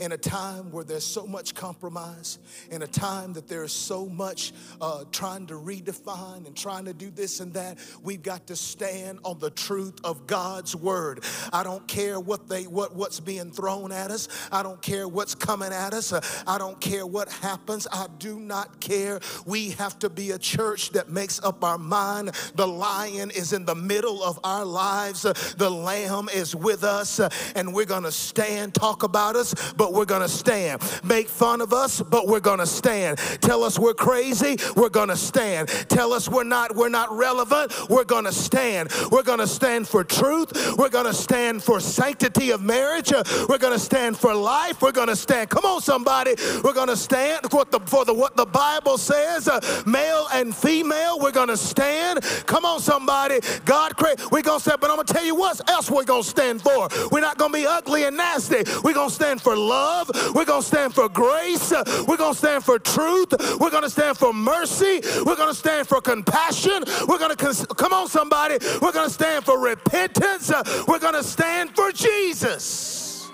in 0.00 0.12
a 0.12 0.16
time 0.16 0.70
where 0.70 0.84
there's 0.84 1.04
so 1.04 1.26
much 1.26 1.54
compromise, 1.54 2.38
in 2.70 2.82
a 2.82 2.86
time 2.86 3.32
that 3.34 3.48
there's 3.48 3.72
so 3.72 4.06
much 4.06 4.52
uh, 4.80 5.04
trying 5.12 5.46
to 5.46 5.54
redefine 5.54 6.46
and 6.46 6.56
trying 6.56 6.84
to 6.84 6.92
do 6.92 7.10
this 7.10 7.40
and 7.40 7.52
that, 7.54 7.78
we've 8.02 8.22
got 8.22 8.46
to 8.46 8.56
stand 8.56 9.18
on 9.24 9.38
the 9.38 9.50
truth 9.50 9.98
of 10.04 10.26
God's 10.26 10.74
word. 10.74 11.24
I 11.52 11.62
don't 11.62 11.86
care 11.86 12.20
what 12.20 12.48
they 12.48 12.64
what 12.64 12.94
what's 12.94 13.20
being 13.20 13.50
thrown 13.50 13.92
at 13.92 14.10
us. 14.10 14.28
I 14.50 14.62
don't 14.62 14.80
care 14.80 15.08
what's 15.08 15.34
coming 15.34 15.72
at 15.72 15.94
us. 15.94 16.12
Uh, 16.12 16.20
I 16.46 16.58
don't 16.58 16.80
care 16.80 17.06
what 17.06 17.30
happens. 17.30 17.86
I 17.92 18.06
do 18.18 18.38
not 18.38 18.80
care. 18.80 19.20
We 19.46 19.70
have 19.70 19.98
to 20.00 20.10
be 20.10 20.32
a 20.32 20.38
church 20.38 20.90
that 20.90 21.08
makes 21.08 21.42
up 21.42 21.64
our 21.64 21.78
mind. 21.78 22.32
The 22.54 22.66
lion 22.66 23.30
is 23.30 23.52
in 23.52 23.64
the 23.64 23.74
middle 23.74 24.22
of 24.22 24.38
our 24.44 24.64
lives. 24.64 25.24
Uh, 25.24 25.32
the 25.56 25.70
lamb 25.70 26.28
is 26.32 26.54
with 26.54 26.84
us, 26.84 27.20
uh, 27.20 27.28
and 27.54 27.74
we're 27.74 27.84
gonna 27.84 28.12
stand, 28.12 28.74
talk 28.74 29.02
about 29.02 29.36
us, 29.36 29.54
but 29.76 29.92
we're 29.92 30.04
gonna 30.04 30.28
stand. 30.28 30.82
Make 31.04 31.28
fun 31.28 31.60
of 31.60 31.72
us, 31.72 32.00
but 32.02 32.26
we're 32.26 32.40
gonna 32.40 32.66
stand. 32.66 33.18
Tell 33.40 33.62
us 33.64 33.78
we're 33.78 33.94
crazy, 33.94 34.56
we're 34.76 34.88
gonna 34.88 35.16
stand. 35.16 35.68
Tell 35.88 36.12
us 36.12 36.28
we're 36.28 36.44
not 36.44 36.74
we're 36.74 36.88
not 36.88 37.10
relevant, 37.16 37.72
we're 37.88 38.04
gonna 38.04 38.32
stand. 38.32 38.90
We're 39.10 39.22
gonna 39.22 39.46
stand 39.46 39.88
for 39.88 40.04
truth. 40.04 40.76
We're 40.76 40.88
gonna 40.88 41.12
stand 41.12 41.62
for 41.62 41.80
sanctity 41.80 42.50
of 42.50 42.62
marriage. 42.62 43.12
We're 43.48 43.58
gonna 43.58 43.78
stand 43.78 44.16
for 44.16 44.34
life. 44.34 44.82
We're 44.82 44.92
gonna 44.92 45.16
stand. 45.16 45.50
Come 45.50 45.64
on, 45.64 45.80
somebody. 45.80 46.34
We're 46.62 46.72
gonna 46.72 46.96
stand 46.96 47.50
for 47.50 47.64
the 47.64 47.80
for 47.80 48.04
the 48.04 48.14
what 48.14 48.36
the 48.36 48.46
Bible 48.46 48.98
says, 48.98 49.48
uh, 49.48 49.60
male 49.86 50.26
and 50.32 50.54
female. 50.54 51.18
We're 51.20 51.32
gonna 51.32 51.56
stand. 51.56 52.22
Come 52.46 52.64
on, 52.64 52.80
somebody. 52.80 53.40
God 53.64 53.96
create. 53.96 54.20
We're 54.30 54.42
gonna 54.42 54.60
stand. 54.60 54.80
But 54.80 54.90
I'm 54.90 54.96
gonna 54.96 55.06
tell 55.06 55.24
you 55.24 55.34
what 55.34 55.68
else 55.70 55.90
we're 55.90 56.04
gonna 56.04 56.22
stand 56.22 56.62
for. 56.62 56.88
We're 57.10 57.20
not 57.20 57.38
gonna 57.38 57.52
be 57.52 57.66
ugly 57.66 58.04
and 58.04 58.16
nasty. 58.16 58.62
We're 58.82 58.94
gonna 58.94 59.10
stand 59.10 59.40
for 59.40 59.53
love 59.56 59.94
love. 60.04 60.34
We're 60.34 60.44
going 60.44 60.62
to 60.62 60.66
stand 60.66 60.94
for 60.94 61.08
grace. 61.08 61.72
We're 62.06 62.16
going 62.16 62.32
to 62.32 62.38
stand 62.38 62.64
for 62.64 62.78
truth. 62.78 63.32
We're 63.60 63.70
going 63.70 63.82
to 63.82 63.90
stand 63.90 64.16
for 64.16 64.32
mercy. 64.32 65.00
We're 65.24 65.36
going 65.36 65.50
to 65.50 65.54
stand 65.54 65.86
for 65.86 66.00
compassion. 66.00 66.84
We're 67.08 67.18
going 67.18 67.30
to, 67.30 67.36
cons- 67.36 67.66
come 67.76 67.92
on, 67.92 68.08
somebody. 68.08 68.58
We're 68.80 68.92
going 68.92 69.08
to 69.08 69.14
stand 69.14 69.44
for 69.44 69.58
repentance. 69.58 70.50
We're 70.86 70.98
going 70.98 71.14
to 71.14 71.24
stand 71.24 71.74
for 71.74 71.90
Jesus. 71.92 73.30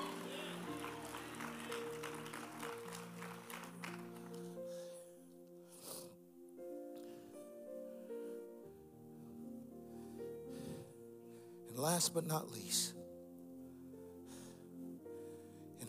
And 11.68 11.78
last 11.78 12.12
but 12.14 12.26
not 12.26 12.50
least, 12.50 12.94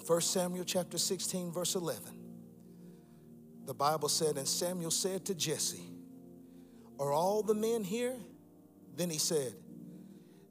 1 0.06 0.22
Samuel 0.22 0.64
chapter 0.64 0.98
16, 0.98 1.52
verse 1.52 1.76
11. 1.76 2.04
The 3.66 3.74
Bible 3.74 4.10
said, 4.10 4.38
And 4.38 4.48
Samuel 4.48 4.92
said 4.92 5.26
to 5.26 5.36
Jesse, 5.36 5.90
Are 7.00 7.12
all 7.14 7.44
the 7.44 7.54
men 7.54 7.84
here? 7.84 8.16
Then 8.96 9.10
he 9.10 9.20
said, 9.20 9.54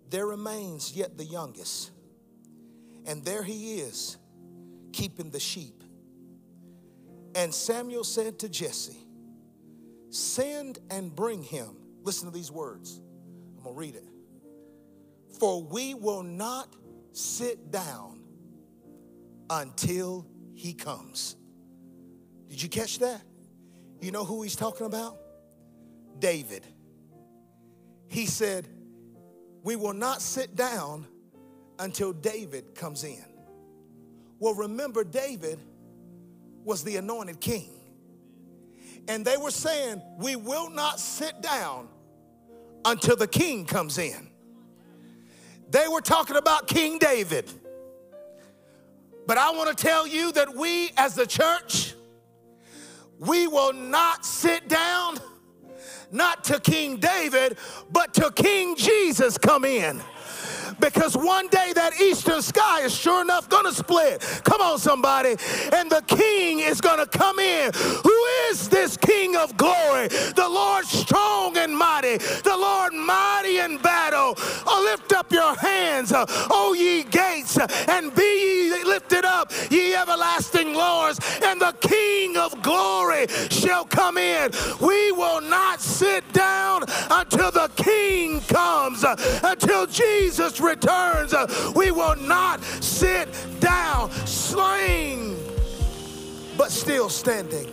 There 0.09 0.27
remains 0.27 0.97
yet 0.97 1.19
the 1.19 1.25
youngest, 1.25 1.91
and 3.07 3.25
there 3.25 3.43
he 3.43 3.81
is, 3.81 4.17
keeping 4.93 5.31
the 5.31 5.41
sheep. 5.41 5.83
And 7.35 7.53
Samuel 7.55 8.05
said 8.05 8.39
to 8.41 8.49
Jesse, 8.49 9.07
Send 10.11 10.79
and 10.91 11.15
bring 11.15 11.43
him. 11.43 11.77
Listen 12.03 12.27
to 12.29 12.35
these 12.35 12.51
words. 12.51 13.01
I'm 13.57 13.63
going 13.65 13.75
to 13.75 13.79
read 13.79 13.95
it. 13.95 14.09
For 15.39 15.63
we 15.63 15.95
will 15.95 16.23
not 16.23 16.75
sit 17.13 17.71
down 17.71 18.20
until 19.51 20.27
he 20.55 20.73
comes. 20.73 21.37
Did 22.49 22.63
you 22.63 22.69
catch 22.69 23.01
that? 23.01 23.21
You 24.01 24.13
know 24.13 24.25
who 24.25 24.43
he's 24.43 24.57
talking 24.57 24.87
about? 24.87 25.19
David. 26.19 26.65
He 28.09 28.27
said, 28.27 28.67
We 29.63 29.77
will 29.77 29.93
not 29.93 30.23
sit 30.23 30.57
down 30.57 31.07
until 31.79 32.13
David 32.13 32.75
comes 32.75 33.05
in. 33.05 33.25
Well, 34.39 34.55
remember, 34.55 35.05
David 35.05 35.59
was 36.65 36.83
the 36.83 36.97
anointed 36.97 37.41
king. 37.41 37.71
And 39.09 39.25
they 39.25 39.37
were 39.37 39.51
saying, 39.51 40.03
We 40.19 40.37
will 40.37 40.71
not 40.71 41.01
sit 41.01 41.41
down 41.43 41.89
until 42.85 43.17
the 43.17 43.27
king 43.27 43.67
comes 43.67 43.99
in. 43.99 44.31
They 45.71 45.87
were 45.89 46.01
talking 46.01 46.37
about 46.37 46.67
King 46.67 46.99
David. 46.99 47.51
But 49.27 49.39
I 49.39 49.51
want 49.51 49.77
to 49.77 49.83
tell 49.83 50.07
you 50.07 50.33
that 50.33 50.55
we 50.55 50.91
as 50.97 51.15
the 51.15 51.27
church, 51.27 51.95
we 53.19 53.47
will 53.47 53.73
not 53.73 54.25
sit 54.25 54.69
down, 54.69 55.19
not 56.11 56.45
to 56.45 56.59
King 56.61 56.97
David, 56.97 57.57
but 57.91 58.15
to 58.15 58.31
King 58.33 58.77
Jesus 58.77 59.39
come 59.39 59.65
in 59.65 60.03
because 60.81 61.17
one 61.17 61.49
day 61.49 61.73
that 61.75 62.01
eastern 62.01 62.43
sky 62.43 62.83
is 62.83 62.95
sure 62.95 63.23
enough 63.23 63.49
gonna 63.49 63.73
split. 63.73 64.21
Come 64.45 64.61
on, 64.61 64.79
somebody. 64.79 65.37
And 65.73 65.91
the 65.91 66.03
king 66.07 66.61
is 66.61 66.81
gonna 66.81 67.07
come 67.07 67.39
in. 67.39 67.73
Who 67.75 68.25
is 68.51 68.69
this 68.69 68.97
king 68.97 69.37
of 69.37 69.57
glory? 69.57 70.09
The 70.09 70.49
Lord 70.49 70.87
strong 70.87 71.57
and 71.57 71.77
mighty, 71.77 72.17
the 72.19 72.57
Lord 72.57 72.93
mighty 72.93 73.59
in 73.59 73.79
battle. 73.79 74.35
Oh, 74.67 74.89
lift 74.91 75.13
up 75.13 75.33
your 75.33 75.55
hands, 75.57 76.13
oh 76.15 76.75
ye 76.77 77.03
gates, 77.05 77.59
and 77.89 78.15
be 78.15 78.71
ye 78.71 78.85
lifted 78.85 79.25
up, 79.25 79.53
everlasting 80.41 80.75
lords, 80.75 81.21
and 81.45 81.61
the 81.61 81.73
king 81.81 82.37
of 82.37 82.63
glory 82.63 83.27
shall 83.51 83.85
come 83.85 84.17
in. 84.17 84.51
We 84.81 85.13
will 85.13 85.41
not 85.41 85.81
sit 85.81 86.31
down 86.33 86.85
until 87.11 87.51
the 87.51 87.71
king 87.77 88.41
comes, 88.43 89.05
until 89.43 89.87
Jesus 89.87 90.61
returns, 90.61 91.35
we 91.75 91.91
will 91.91 92.17
not 92.17 92.63
sit 92.63 93.29
down, 93.61 94.11
slain, 94.27 95.37
but 96.57 96.71
still 96.71 97.09
standing. 97.09 97.69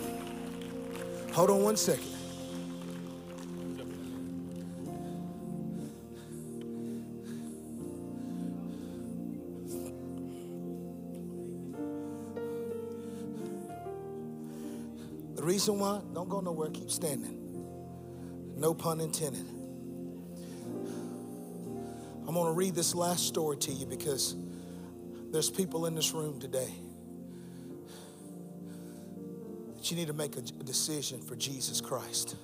Hold 1.33 1.49
on 1.51 1.63
one 1.63 1.77
second. 1.77 2.16
The 15.37 15.43
reason 15.43 15.77
why, 15.77 16.01
don't 16.15 16.27
go 16.27 16.39
nowhere, 16.39 16.71
keep 16.71 16.89
standing. 16.89 17.37
No 18.57 18.73
pun 18.73 18.99
intended. 18.99 19.45
I'm 22.27 22.33
going 22.33 22.47
to 22.47 22.53
read 22.53 22.73
this 22.73 22.95
last 22.95 23.27
story 23.27 23.55
to 23.57 23.71
you 23.71 23.85
because 23.85 24.35
there's 25.31 25.51
people 25.51 25.85
in 25.85 25.93
this 25.93 26.11
room 26.11 26.39
today 26.39 26.73
that 29.75 29.91
you 29.91 29.95
need 29.95 30.07
to 30.07 30.13
make 30.13 30.35
a 30.37 30.41
decision 30.41 31.21
for 31.21 31.35
Jesus 31.35 31.81
Christ. 31.81 32.35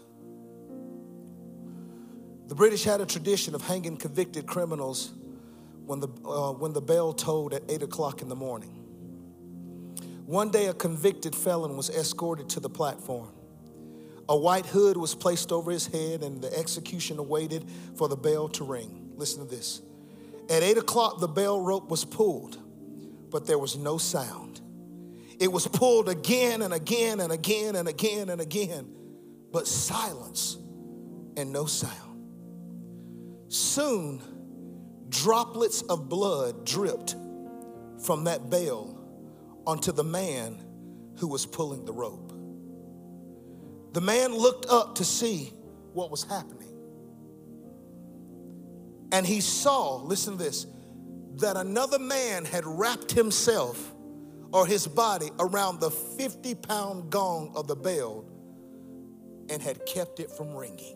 The 2.47 2.55
British 2.55 2.83
had 2.83 3.01
a 3.01 3.07
tradition 3.07 3.55
of 3.55 3.63
hanging 3.63 3.97
convicted 3.97 4.45
criminals 4.45 5.13
when 5.87 5.99
the, 5.99 6.09
uh, 6.23 6.51
when 6.51 6.73
the 6.73 6.81
bell 6.81 7.11
tolled 7.11 7.55
at 7.55 7.63
8 7.67 7.81
o'clock 7.81 8.21
in 8.21 8.29
the 8.29 8.35
morning. 8.35 8.82
One 10.25 10.51
day, 10.51 10.67
a 10.67 10.73
convicted 10.73 11.35
felon 11.35 11.75
was 11.75 11.89
escorted 11.89 12.49
to 12.49 12.59
the 12.59 12.69
platform. 12.69 13.29
A 14.29 14.37
white 14.37 14.65
hood 14.65 14.95
was 14.95 15.15
placed 15.15 15.51
over 15.51 15.69
his 15.69 15.87
head, 15.87 16.23
and 16.23 16.41
the 16.41 16.57
executioner 16.57 17.23
waited 17.23 17.69
for 17.97 18.07
the 18.07 18.15
bell 18.15 18.47
to 18.49 18.63
ring. 18.63 19.11
Listen 19.15 19.45
to 19.45 19.55
this. 19.55 19.81
At 20.49 20.63
eight 20.63 20.77
o'clock, 20.77 21.19
the 21.19 21.27
bell 21.27 21.59
rope 21.59 21.89
was 21.89 22.05
pulled, 22.05 22.57
but 23.29 23.45
there 23.45 23.59
was 23.59 23.75
no 23.75 23.97
sound. 23.97 24.61
It 25.39 25.51
was 25.51 25.67
pulled 25.67 26.07
again 26.07 26.61
and 26.61 26.73
again 26.73 27.19
and 27.19 27.31
again 27.31 27.75
and 27.75 27.87
again 27.87 28.29
and 28.29 28.39
again, 28.39 28.93
but 29.51 29.67
silence 29.67 30.57
and 31.35 31.51
no 31.51 31.65
sound. 31.65 32.21
Soon, 33.49 34.21
droplets 35.09 35.81
of 35.83 36.07
blood 36.07 36.65
dripped 36.65 37.15
from 37.99 38.23
that 38.25 38.49
bell 38.49 38.92
onto 39.65 39.91
the 39.91 40.03
man 40.03 40.57
who 41.17 41.27
was 41.27 41.45
pulling 41.45 41.85
the 41.85 41.93
rope. 41.93 42.31
The 43.93 44.01
man 44.01 44.35
looked 44.35 44.65
up 44.69 44.95
to 44.95 45.05
see 45.05 45.53
what 45.93 46.09
was 46.09 46.23
happening. 46.23 46.73
And 49.11 49.25
he 49.25 49.41
saw, 49.41 49.97
listen 49.97 50.37
to 50.37 50.43
this, 50.43 50.65
that 51.35 51.55
another 51.55 51.99
man 51.99 52.45
had 52.45 52.65
wrapped 52.65 53.11
himself 53.11 53.93
or 54.51 54.65
his 54.65 54.87
body 54.87 55.29
around 55.39 55.79
the 55.79 55.91
50 55.91 56.55
pound 56.55 57.11
gong 57.11 57.53
of 57.55 57.67
the 57.67 57.75
bell 57.75 58.25
and 59.49 59.61
had 59.61 59.85
kept 59.85 60.19
it 60.19 60.31
from 60.31 60.55
ringing. 60.55 60.95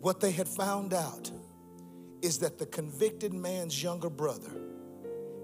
What 0.00 0.20
they 0.20 0.32
had 0.32 0.48
found 0.48 0.92
out 0.92 1.30
is 2.20 2.38
that 2.40 2.58
the 2.58 2.66
convicted 2.66 3.32
man's 3.32 3.82
younger 3.82 4.10
brother 4.10 4.52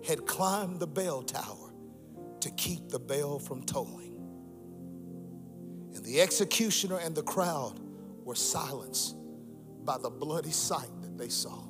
had 0.06 0.26
climbed 0.26 0.80
the 0.80 0.86
bell 0.86 1.22
tower 1.22 1.72
to 2.40 2.50
keep 2.50 2.88
the 2.88 2.98
bell 2.98 3.38
from 3.38 3.62
tolling. 3.62 4.16
And 5.94 6.04
the 6.04 6.20
executioner 6.20 6.98
and 6.98 7.14
the 7.14 7.22
crowd 7.22 7.78
were 8.24 8.34
silenced 8.34 9.16
by 9.84 9.98
the 9.98 10.10
bloody 10.10 10.52
sight 10.52 10.90
that 11.02 11.18
they 11.18 11.28
saw. 11.28 11.64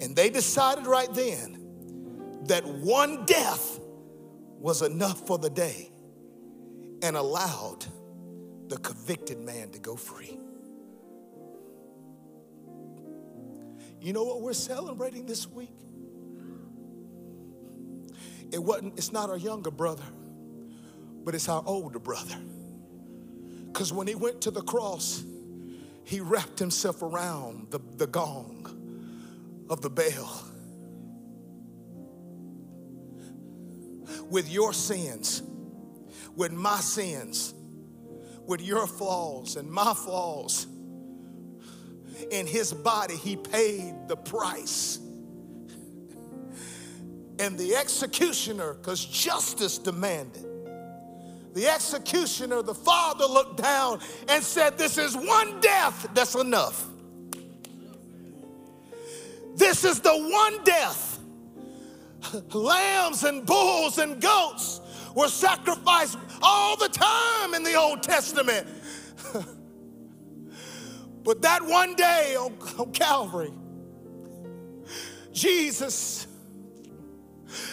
And 0.00 0.14
they 0.14 0.30
decided 0.30 0.86
right 0.86 1.12
then 1.12 1.58
that 2.44 2.64
one 2.64 3.24
death 3.26 3.80
was 4.60 4.82
enough 4.82 5.26
for 5.26 5.38
the 5.38 5.50
day 5.50 5.90
and 7.02 7.16
allowed 7.16 7.84
the 8.68 8.76
convicted 8.78 9.38
man 9.38 9.70
to 9.70 9.78
go 9.78 9.96
free. 9.96 10.38
You 14.00 14.12
know 14.12 14.24
what 14.24 14.42
we're 14.42 14.52
celebrating 14.52 15.26
this 15.26 15.48
week? 15.48 15.74
It 18.52 18.62
wasn't, 18.62 18.98
it's 18.98 19.12
not 19.12 19.30
our 19.30 19.36
younger 19.36 19.70
brother, 19.70 20.04
but 21.24 21.34
it's 21.34 21.48
our 21.48 21.62
older 21.66 21.98
brother. 21.98 22.36
Because 23.66 23.92
when 23.92 24.06
he 24.06 24.14
went 24.14 24.40
to 24.42 24.50
the 24.50 24.62
cross, 24.62 25.22
he 26.04 26.20
wrapped 26.20 26.58
himself 26.58 27.02
around 27.02 27.70
the, 27.70 27.80
the 27.96 28.06
gong 28.06 28.66
of 29.68 29.82
the 29.82 29.90
bell. 29.90 30.44
With 34.30 34.48
your 34.48 34.72
sins, 34.72 35.42
with 36.34 36.52
my 36.52 36.80
sins, 36.80 37.54
with 38.46 38.62
your 38.62 38.86
flaws 38.86 39.56
and 39.56 39.70
my 39.70 39.92
flaws 39.92 40.66
in 42.30 42.46
his 42.46 42.72
body, 42.72 43.16
he 43.16 43.36
paid 43.36 43.94
the 44.08 44.16
price. 44.16 44.98
And 47.38 47.56
the 47.56 47.76
executioner, 47.76 48.74
because 48.74 49.04
justice 49.04 49.78
demanded, 49.78 50.44
the 51.54 51.66
executioner, 51.66 52.62
the 52.62 52.74
father 52.74 53.24
looked 53.24 53.56
down 53.62 54.00
and 54.28 54.42
said, 54.42 54.78
This 54.78 54.98
is 54.98 55.16
one 55.16 55.60
death 55.60 56.08
that's 56.14 56.34
enough. 56.34 56.86
This 59.54 59.84
is 59.84 60.00
the 60.00 60.14
one 60.14 60.62
death. 60.64 61.18
Lambs 62.54 63.24
and 63.24 63.44
bulls 63.44 63.98
and 63.98 64.20
goats 64.20 64.80
were 65.14 65.28
sacrificed 65.28 66.18
all 66.42 66.76
the 66.76 66.88
time 66.88 67.54
in 67.54 67.62
the 67.62 67.74
Old 67.74 68.02
Testament. 68.02 68.66
But 71.28 71.42
that 71.42 71.62
one 71.62 71.94
day 71.94 72.36
on, 72.36 72.56
on 72.78 72.90
Calvary, 72.92 73.52
Jesus 75.30 76.26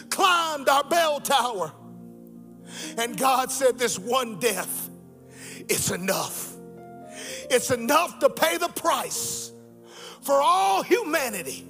climbed 0.10 0.70
our 0.70 0.84
bell 0.84 1.20
tower. 1.20 1.72
And 2.97 3.18
God 3.18 3.51
said, 3.51 3.78
This 3.78 3.97
one 3.97 4.39
death, 4.39 4.89
it's 5.70 5.91
enough. 5.91 6.53
It's 7.49 7.72
enough 7.72 8.20
to 8.20 8.30
pay 8.30 8.58
the 8.58 8.70
price 8.70 9.51
for 10.22 10.41
all 10.41 10.84
humanity 10.84 11.66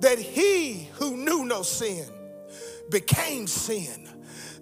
that 0.00 0.18
He 0.18 0.88
who 0.94 1.16
knew 1.16 1.44
no 1.44 1.62
sin 1.62 2.08
became 2.90 3.46
sin 3.46 4.08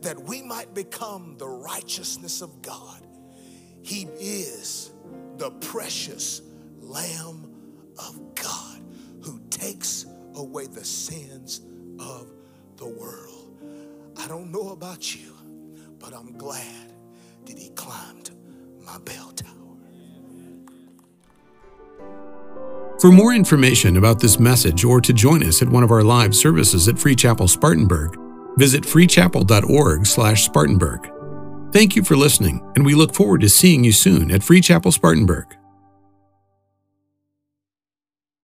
that 0.02 0.20
we 0.20 0.42
might 0.42 0.74
become 0.74 1.36
the 1.38 1.48
righteousness 1.48 2.42
of 2.42 2.62
God. 2.62 3.06
He 3.82 4.02
is 4.18 4.92
the 5.38 5.50
precious 5.50 6.42
Lamb 6.80 7.50
of 7.98 8.34
God 8.34 8.80
who 9.22 9.40
takes 9.50 10.06
away 10.34 10.66
the 10.66 10.84
sins 10.84 11.60
of 11.98 12.32
the 12.82 12.88
world. 12.88 13.54
I 14.16 14.26
don't 14.26 14.50
know 14.50 14.70
about 14.70 15.14
you, 15.14 15.36
but 16.00 16.12
I'm 16.12 16.36
glad 16.36 16.92
that 17.46 17.56
he 17.56 17.68
climbed 17.70 18.32
my 18.84 18.98
bell 18.98 19.30
tower. 19.36 19.52
For 23.00 23.12
more 23.12 23.34
information 23.34 23.98
about 23.98 24.18
this 24.18 24.40
message 24.40 24.82
or 24.84 25.00
to 25.00 25.12
join 25.12 25.44
us 25.44 25.62
at 25.62 25.68
one 25.68 25.84
of 25.84 25.92
our 25.92 26.02
live 26.02 26.34
services 26.34 26.88
at 26.88 26.98
Free 26.98 27.14
Chapel 27.14 27.46
Spartanburg, 27.46 28.18
visit 28.56 28.82
freechapel.org/spartanburg. 28.82 31.12
Thank 31.72 31.94
you 31.94 32.02
for 32.02 32.16
listening, 32.16 32.60
and 32.74 32.84
we 32.84 32.96
look 32.96 33.14
forward 33.14 33.42
to 33.42 33.48
seeing 33.48 33.84
you 33.84 33.92
soon 33.92 34.32
at 34.32 34.42
Free 34.42 34.60
Chapel 34.60 34.90
Spartanburg. 34.90 35.56